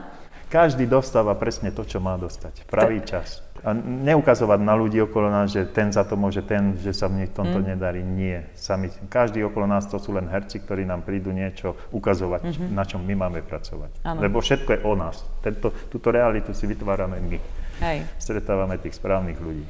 Každý 0.53 0.85
dostáva 0.85 1.33
presne 1.33 1.73
to, 1.73 1.81
čo 1.81 1.97
má 1.97 2.13
dostať. 2.13 2.69
Pravý 2.69 3.01
čas 3.01 3.41
a 3.63 3.71
neukazovať 3.79 4.59
na 4.59 4.75
ľudí 4.75 4.99
okolo 4.99 5.31
nás, 5.31 5.55
že 5.55 5.63
ten 5.71 5.87
za 5.87 6.03
to 6.03 6.19
môže, 6.19 6.43
ten, 6.43 6.75
že 6.75 6.91
sa 6.91 7.07
v 7.07 7.23
tomto 7.31 7.63
mm. 7.63 7.65
nedarí. 7.71 8.03
Nie. 8.03 8.51
Sami, 8.59 8.91
každý 9.07 9.39
okolo 9.47 9.63
nás 9.63 9.87
to 9.87 9.95
sú 9.95 10.11
len 10.11 10.27
herci, 10.27 10.59
ktorí 10.59 10.83
nám 10.83 11.07
prídu 11.07 11.31
niečo 11.31 11.79
ukazovať, 11.95 12.43
mm-hmm. 12.43 12.69
na 12.75 12.83
čom 12.83 12.99
my 12.99 13.15
máme 13.15 13.39
pracovať. 13.39 14.03
Ano. 14.03 14.19
Lebo 14.19 14.43
všetko 14.43 14.69
je 14.75 14.79
o 14.83 14.93
nás. 14.99 15.23
Tento, 15.39 15.71
túto 15.87 16.11
realitu 16.11 16.51
si 16.51 16.67
vytvárame 16.67 17.23
my. 17.23 17.39
Hej. 17.79 18.03
Stretávame 18.19 18.75
tých 18.83 18.99
správnych 18.99 19.39
ľudí. 19.39 19.63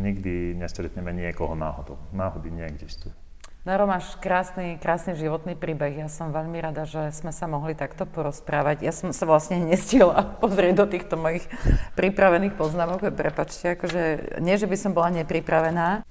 Nikdy 0.00 0.56
nestretneme 0.56 1.12
niekoho 1.12 1.52
náhodou. 1.52 2.00
Náhody 2.16 2.48
neexistujú. 2.48 3.23
Naro, 3.64 3.88
máš 3.88 4.12
krásny, 4.20 4.76
krásny 4.76 5.16
životný 5.16 5.56
príbeh. 5.56 6.04
Ja 6.04 6.12
som 6.12 6.36
veľmi 6.36 6.60
rada, 6.60 6.84
že 6.84 7.08
sme 7.16 7.32
sa 7.32 7.48
mohli 7.48 7.72
takto 7.72 8.04
porozprávať. 8.04 8.84
Ja 8.84 8.92
som 8.92 9.08
sa 9.16 9.24
vlastne 9.24 9.56
nestihla 9.56 10.20
pozrieť 10.44 10.84
do 10.84 10.84
týchto 10.84 11.16
mojich 11.16 11.48
pripravených 11.96 12.60
poznámok. 12.60 13.08
Prepačte, 13.16 13.72
akože 13.72 14.36
nie, 14.44 14.60
že 14.60 14.68
by 14.68 14.76
som 14.76 14.92
bola 14.92 15.08
nepripravená. 15.16 16.04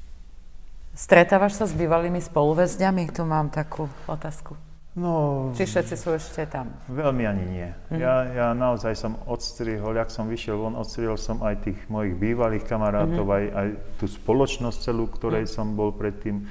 Stretávaš 0.97 1.62
sa 1.62 1.70
s 1.70 1.78
bývalými 1.78 2.26
spoluväzňami? 2.26 3.14
Tu 3.14 3.22
mám 3.22 3.54
takú 3.54 3.86
otázku. 4.10 4.58
No, 4.97 5.49
Či 5.54 5.70
všetci 5.70 5.93
sú 5.93 6.10
ešte 6.18 6.49
tam? 6.49 6.74
Veľmi 6.89 7.26
ani 7.30 7.45
nie. 7.49 7.70
Mm. 7.93 7.97
Ja, 8.01 8.14
ja 8.34 8.47
naozaj 8.58 8.97
som 8.97 9.14
odstrihol, 9.30 9.93
jak 9.93 10.10
som 10.10 10.26
vyšiel 10.26 10.58
von, 10.58 10.74
odstrihol 10.74 11.22
som 11.22 11.41
aj 11.45 11.70
tých 11.70 11.78
mojich 11.86 12.18
bývalých 12.18 12.66
kamarátov, 12.66 13.26
mm. 13.26 13.34
aj, 13.34 13.45
aj 13.54 13.68
tú 14.01 14.06
spoločnosť 14.10 14.78
celú, 14.89 15.06
ktorej 15.06 15.45
mm. 15.45 15.54
som 15.54 15.74
bol 15.78 15.93
predtým 15.93 16.45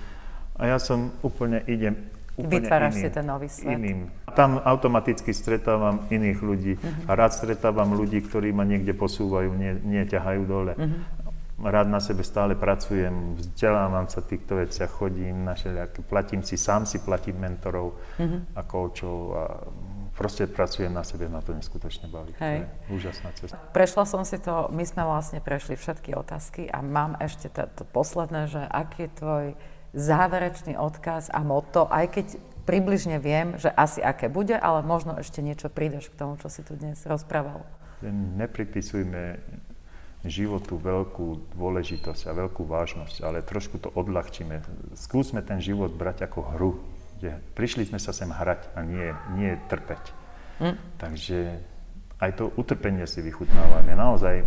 a 0.62 0.70
ja 0.70 0.78
som 0.78 1.10
úplne 1.26 1.58
idem 1.66 1.98
úplne 2.38 2.64
Vytváraš 2.64 2.94
iným, 2.96 3.04
si 3.04 3.08
ten 3.12 3.26
nový 3.28 3.48
svet. 3.48 3.76
Iným. 3.76 4.00
Tam 4.32 4.56
automaticky 4.64 5.36
stretávam 5.36 6.08
iných 6.08 6.38
ľudí 6.40 6.72
uh-huh. 6.80 7.08
a 7.08 7.12
rád 7.12 7.36
stretávam 7.36 7.92
ľudí, 7.92 8.24
ktorí 8.24 8.56
ma 8.56 8.64
niekde 8.64 8.96
posúvajú, 8.96 9.52
nie, 9.52 9.76
nie 9.84 10.02
ťahajú 10.08 10.42
dole. 10.48 10.72
Uh-huh. 10.72 11.00
Rád 11.62 11.92
na 11.92 12.00
sebe 12.00 12.24
stále 12.26 12.56
pracujem, 12.58 13.38
vzdelávam 13.38 14.08
sa 14.08 14.24
v 14.24 14.34
týchto 14.34 14.58
veciach, 14.58 14.90
chodím 14.90 15.46
na 15.46 15.54
všelijaké, 15.54 16.02
platím 16.02 16.42
si, 16.42 16.58
sám 16.58 16.88
si 16.88 16.98
platím 17.04 17.38
mentorov 17.38 18.00
uh-huh. 18.18 18.56
a 18.56 18.60
koučov 18.64 19.18
a 19.36 19.42
proste 20.16 20.48
pracujem 20.48 20.90
na 20.90 21.04
sebe, 21.04 21.28
na 21.28 21.44
to 21.44 21.52
neskutočne 21.52 22.08
baví. 22.08 22.32
Hej. 22.40 22.64
To 22.64 22.64
je 22.64 22.96
úžasná 22.96 23.30
cesta. 23.36 23.60
Prešla 23.76 24.04
som 24.08 24.24
si 24.24 24.40
to, 24.40 24.72
my 24.72 24.82
sme 24.88 25.04
vlastne 25.04 25.38
prešli 25.44 25.76
všetky 25.76 26.16
otázky 26.16 26.66
a 26.66 26.80
mám 26.80 27.14
ešte 27.20 27.52
to, 27.52 27.68
to 27.76 27.84
posledné, 27.84 28.48
že 28.48 28.64
aký 28.64 29.06
je 29.06 29.10
tvoj 29.20 29.46
záverečný 29.92 30.76
odkaz 30.80 31.28
a 31.28 31.44
moto, 31.44 31.84
aj 31.88 32.06
keď 32.16 32.26
približne 32.64 33.18
viem, 33.20 33.58
že 33.60 33.68
asi 33.68 34.00
aké 34.00 34.32
bude, 34.32 34.56
ale 34.56 34.80
možno 34.86 35.18
ešte 35.18 35.44
niečo 35.44 35.68
prídeš 35.68 36.08
k 36.08 36.18
tomu, 36.18 36.38
čo 36.40 36.48
si 36.48 36.64
tu 36.64 36.78
dnes 36.78 36.96
rozprával. 37.04 37.66
Nepripisujme 38.38 39.38
životu 40.22 40.78
veľkú 40.78 41.54
dôležitosť 41.58 42.30
a 42.30 42.36
veľkú 42.46 42.62
vážnosť, 42.62 43.26
ale 43.26 43.42
trošku 43.42 43.82
to 43.82 43.90
odľahčíme. 43.90 44.62
Skúsme 44.94 45.42
ten 45.42 45.58
život 45.58 45.90
brať 45.90 46.30
ako 46.30 46.40
hru, 46.54 46.70
kde 47.18 47.42
prišli 47.58 47.90
sme 47.90 47.98
sa 47.98 48.14
sem 48.14 48.30
hrať 48.30 48.70
a 48.78 48.86
nie, 48.86 49.10
nie 49.34 49.58
trpeť. 49.66 50.04
Hm? 50.62 50.76
Takže 51.02 51.38
aj 52.22 52.30
to 52.38 52.54
utrpenie 52.54 53.02
si 53.10 53.18
vychutnávame. 53.18 53.98
Naozaj, 53.98 54.46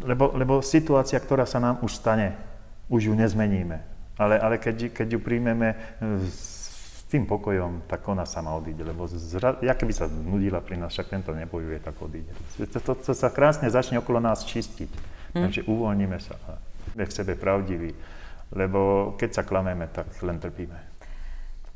lebo, 0.00 0.32
lebo 0.32 0.64
situácia, 0.64 1.20
ktorá 1.20 1.44
sa 1.44 1.60
nám 1.60 1.84
už 1.84 1.92
stane, 1.92 2.47
už 2.88 3.12
ju 3.12 3.14
nezmeníme. 3.14 3.80
Ale, 4.18 4.40
ale 4.40 4.58
keď, 4.58 4.90
keď 4.90 5.14
ju 5.14 5.20
príjmeme 5.22 5.72
e, 5.72 5.76
s 6.26 7.06
tým 7.06 7.24
pokojom, 7.24 7.86
tak 7.86 8.04
ona 8.08 8.26
sama 8.26 8.52
odíde, 8.58 8.84
lebo 8.84 9.06
zra, 9.08 9.56
ja 9.62 9.72
keby 9.72 9.92
sa 9.94 10.10
nudila 10.10 10.60
pri 10.60 10.76
nás, 10.76 10.92
však 10.92 11.08
tento 11.08 11.32
nebojuje, 11.32 11.78
tak 11.80 11.96
odíde. 12.02 12.28
To, 12.58 12.78
to, 12.82 12.92
to 12.98 13.12
sa 13.14 13.30
krásne 13.32 13.70
začne 13.70 14.02
okolo 14.02 14.20
nás 14.20 14.44
čistiť. 14.44 14.90
Hmm. 15.32 15.44
Takže 15.48 15.68
uvoľníme 15.68 16.18
sa 16.20 16.34
a 16.48 16.52
v 16.96 17.12
sebe 17.12 17.36
pravdiví, 17.36 17.92
lebo 18.56 19.12
keď 19.20 19.30
sa 19.40 19.42
klameme, 19.44 19.86
tak 19.92 20.08
len 20.24 20.40
trpíme. 20.40 20.87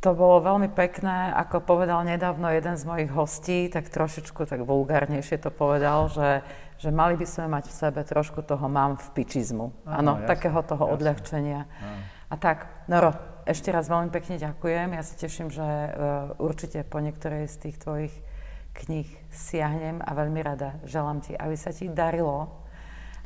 To 0.03 0.19
bolo 0.19 0.43
veľmi 0.43 0.67
pekné, 0.75 1.31
ako 1.31 1.63
povedal 1.63 2.03
nedávno 2.03 2.51
jeden 2.51 2.75
z 2.75 2.83
mojich 2.83 3.11
hostí, 3.15 3.71
tak 3.71 3.87
trošičku 3.87 4.51
tak 4.51 4.67
vulgárnejšie 4.67 5.39
to 5.39 5.55
povedal, 5.55 6.11
že 6.11 6.43
že 6.83 6.91
mali 6.91 7.15
by 7.15 7.23
sme 7.23 7.47
mať 7.47 7.71
v 7.71 7.79
sebe 7.79 8.01
trošku 8.03 8.43
toho 8.43 8.67
mám 8.67 8.99
v 8.99 9.07
pičizmu. 9.15 9.87
Áno, 9.87 10.19
takého 10.27 10.59
toho 10.67 10.91
jasne. 10.91 10.95
odľahčenia. 10.99 11.61
Áno. 11.71 12.03
A 12.27 12.35
tak, 12.35 12.67
Noro, 12.91 13.15
ešte 13.47 13.71
raz 13.71 13.87
veľmi 13.87 14.11
pekne 14.11 14.35
ďakujem. 14.35 14.99
Ja 14.99 15.03
si 15.07 15.15
teším, 15.15 15.47
že 15.55 15.63
uh, 15.63 16.35
určite 16.43 16.83
po 16.83 16.99
niektorej 16.99 17.47
z 17.47 17.57
tých 17.71 17.77
tvojich 17.79 18.15
kníh 18.75 19.07
siahnem 19.31 20.03
a 20.03 20.11
veľmi 20.11 20.41
rada 20.43 20.83
želám 20.83 21.23
ti, 21.23 21.39
aby 21.39 21.55
sa 21.55 21.71
ti 21.71 21.87
darilo 21.87 22.62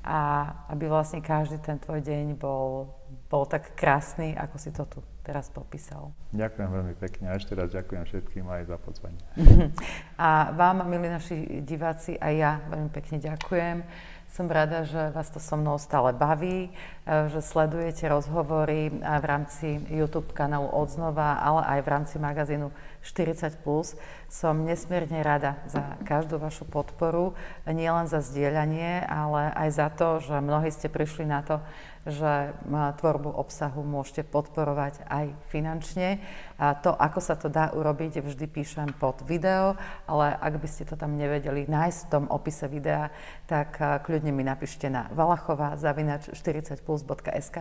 a 0.07 0.47
aby 0.71 0.87
vlastne 0.87 1.19
každý 1.19 1.59
ten 1.59 1.83
tvoj 1.83 1.99
deň 1.99 2.39
bol, 2.39 2.95
bol 3.27 3.43
tak 3.43 3.75
krásny, 3.75 4.39
ako 4.39 4.57
si 4.57 4.71
to 4.71 4.87
tu 4.87 5.03
teraz 5.27 5.51
popísal. 5.51 6.15
Ďakujem 6.31 6.69
veľmi 6.71 6.95
pekne 7.03 7.35
a 7.35 7.35
ešte 7.35 7.59
raz 7.59 7.75
ďakujem 7.75 8.07
všetkým 8.07 8.47
aj 8.47 8.63
za 8.71 8.79
pozvanie. 8.79 9.19
A 10.23 10.55
vám, 10.55 10.87
milí 10.87 11.11
naši 11.11 11.61
diváci, 11.67 12.15
aj 12.15 12.35
ja 12.39 12.53
veľmi 12.71 12.91
pekne 12.95 13.19
ďakujem. 13.19 13.83
Som 14.31 14.47
rada, 14.47 14.87
že 14.87 15.11
vás 15.11 15.27
to 15.35 15.43
so 15.43 15.59
mnou 15.59 15.83
stále 15.83 16.15
baví, 16.15 16.69
e, 16.69 16.71
že 17.31 17.43
sledujete 17.43 18.07
rozhovory 18.07 18.91
v 19.03 19.25
rámci 19.27 19.83
YouTube 19.91 20.31
kanálu 20.31 20.71
Odznova, 20.71 21.43
ale 21.43 21.79
aj 21.79 21.81
v 21.83 21.89
rámci 21.91 22.15
magazínu 22.23 22.71
40+. 23.07 23.63
Som 24.27 24.67
nesmierne 24.67 25.23
rada 25.23 25.63
za 25.71 25.95
každú 26.03 26.43
vašu 26.43 26.67
podporu, 26.67 27.39
nielen 27.63 28.11
za 28.11 28.19
zdieľanie, 28.19 29.07
ale 29.07 29.55
aj 29.55 29.69
za 29.71 29.89
to, 29.95 30.19
že 30.19 30.43
mnohí 30.43 30.75
ste 30.75 30.91
prišli 30.91 31.25
na 31.31 31.47
to, 31.47 31.63
že 32.07 32.55
tvorbu 32.71 33.35
obsahu 33.35 33.83
môžete 33.83 34.23
podporovať 34.23 35.03
aj 35.11 35.35
finančne. 35.51 36.23
A 36.57 36.73
to, 36.79 36.95
ako 36.95 37.21
sa 37.21 37.35
to 37.35 37.51
dá 37.51 37.75
urobiť, 37.75 38.23
vždy 38.23 38.47
píšem 38.47 38.95
pod 38.97 39.27
video, 39.27 39.75
ale 40.07 40.39
ak 40.39 40.63
by 40.63 40.69
ste 40.71 40.87
to 40.87 40.95
tam 40.95 41.19
nevedeli 41.19 41.67
nájsť 41.67 41.99
v 42.07 42.11
tom 42.15 42.31
opise 42.31 42.71
videa, 42.71 43.11
tak 43.51 43.75
kľudne 43.77 44.31
mi 44.31 44.47
napíšte 44.47 44.87
na 44.87 45.11
valachová.40plus.sk 45.13 47.57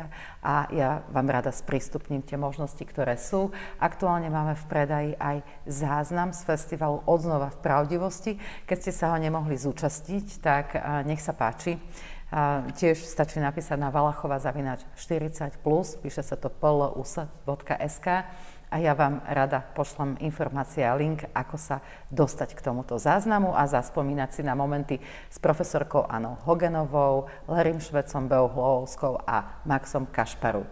a 0.45 0.69
ja 0.71 1.01
vám 1.09 1.27
rada 1.27 1.49
sprístupním 1.49 2.21
tie 2.21 2.37
možnosti, 2.37 2.85
ktoré 2.85 3.17
sú. 3.17 3.49
Aktuálne 3.81 4.29
máme 4.29 4.53
v 4.55 4.65
predaji 4.69 5.17
aj 5.17 5.41
záznam 5.65 6.29
z 6.31 6.45
festivalu 6.45 7.01
Odznova 7.09 7.49
v 7.49 7.57
pravdivosti. 7.65 8.37
Keď 8.69 8.77
ste 8.77 8.93
sa 8.93 9.09
ho 9.11 9.17
nemohli 9.17 9.57
zúčastiť, 9.57 10.27
tak 10.39 10.77
nech 11.03 11.19
sa 11.19 11.33
páči. 11.33 11.81
A 12.35 12.67
tiež 12.75 12.99
stačí 12.99 13.39
napísať 13.39 13.79
na 13.79 13.87
valachova 13.87 14.35
zavinač 14.43 14.83
40 14.99 15.55
plus, 15.63 15.95
píše 15.95 16.19
sa 16.19 16.35
to 16.35 16.51
plus.sk 16.51 18.07
a 18.11 18.27
a 18.75 18.81
ja 18.83 18.91
vám 18.91 19.21
rada 19.23 19.61
pošlem 19.61 20.19
informácie 20.19 20.83
a 20.83 20.99
link, 20.99 21.23
ako 21.31 21.55
sa 21.55 21.79
dostať 22.11 22.57
k 22.57 22.63
tomuto 22.65 22.97
záznamu 22.99 23.53
a 23.55 23.63
zaspomínať 23.69 24.29
si 24.35 24.41
na 24.43 24.51
momenty 24.51 24.99
s 25.29 25.37
profesorkou 25.39 26.03
Anou 26.09 26.35
Hogenovou, 26.43 27.29
Lerim 27.47 27.79
Švecom, 27.79 28.27
Beou 28.27 28.51
Hlovskou 28.51 29.21
a 29.23 29.63
Maxom 29.63 30.09
Kašparu. 30.09 30.67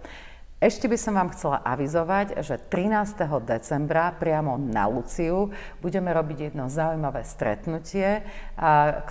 Ešte 0.64 0.88
by 0.88 0.96
som 0.96 1.20
vám 1.20 1.28
chcela 1.36 1.60
avizovať, 1.60 2.40
že 2.40 2.56
13. 2.56 3.20
decembra 3.44 4.16
priamo 4.16 4.56
na 4.56 4.88
Luciu 4.88 5.52
budeme 5.84 6.16
robiť 6.16 6.56
jedno 6.56 6.72
zaujímavé 6.72 7.28
stretnutie, 7.28 8.24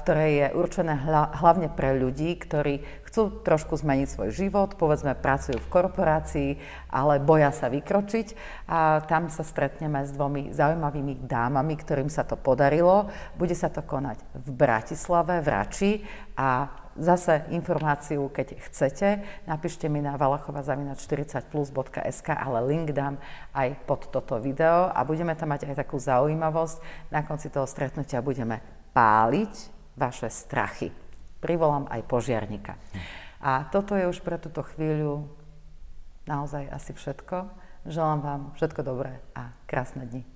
ktoré 0.00 0.26
je 0.32 0.46
určené 0.56 0.96
hlavne 1.36 1.68
pre 1.68 1.92
ľudí, 2.00 2.40
ktorí 2.40 3.04
chcú 3.04 3.44
trošku 3.44 3.76
zmeniť 3.76 4.08
svoj 4.08 4.32
život, 4.32 4.80
povedzme 4.80 5.12
pracujú 5.12 5.60
v 5.60 5.68
korporácii, 5.68 6.50
ale 6.88 7.20
boja 7.20 7.52
sa 7.52 7.68
vykročiť 7.68 8.32
a 8.72 9.04
tam 9.04 9.28
sa 9.28 9.44
stretneme 9.44 10.08
s 10.08 10.16
dvomi 10.16 10.56
zaujímavými 10.56 11.28
dámami, 11.28 11.76
ktorým 11.76 12.08
sa 12.08 12.24
to 12.24 12.40
podarilo. 12.40 13.12
Bude 13.36 13.52
sa 13.52 13.68
to 13.68 13.84
konať 13.84 14.24
v 14.40 14.48
Bratislave, 14.56 15.44
v 15.44 15.48
Rači 15.52 15.92
a 16.32 16.80
Zase 16.92 17.48
informáciu, 17.48 18.28
keď 18.28 18.60
chcete, 18.68 19.24
napíšte 19.48 19.88
mi 19.88 20.04
na 20.04 20.20
valachova.40plus.sk, 20.20 22.28
ale 22.28 22.60
link 22.68 22.92
dám 22.92 23.16
aj 23.56 23.80
pod 23.88 24.12
toto 24.12 24.36
video 24.36 24.92
a 24.92 25.00
budeme 25.04 25.32
tam 25.32 25.48
mať 25.56 25.72
aj 25.72 25.76
takú 25.84 25.96
zaujímavosť. 25.96 27.08
Na 27.08 27.24
konci 27.24 27.48
toho 27.48 27.64
stretnutia 27.64 28.20
budeme 28.20 28.60
páliť 28.92 29.72
vaše 29.96 30.28
strachy. 30.28 30.92
Privolám 31.40 31.88
aj 31.88 32.04
požiarnika. 32.04 32.76
A 33.42 33.66
toto 33.72 33.98
je 33.98 34.06
už 34.06 34.22
pre 34.22 34.38
túto 34.38 34.62
chvíľu 34.62 35.26
naozaj 36.28 36.70
asi 36.70 36.94
všetko. 36.94 37.50
Želám 37.88 38.20
vám 38.22 38.42
všetko 38.54 38.80
dobré 38.86 39.18
a 39.34 39.50
krásne 39.66 40.06
dni. 40.06 40.31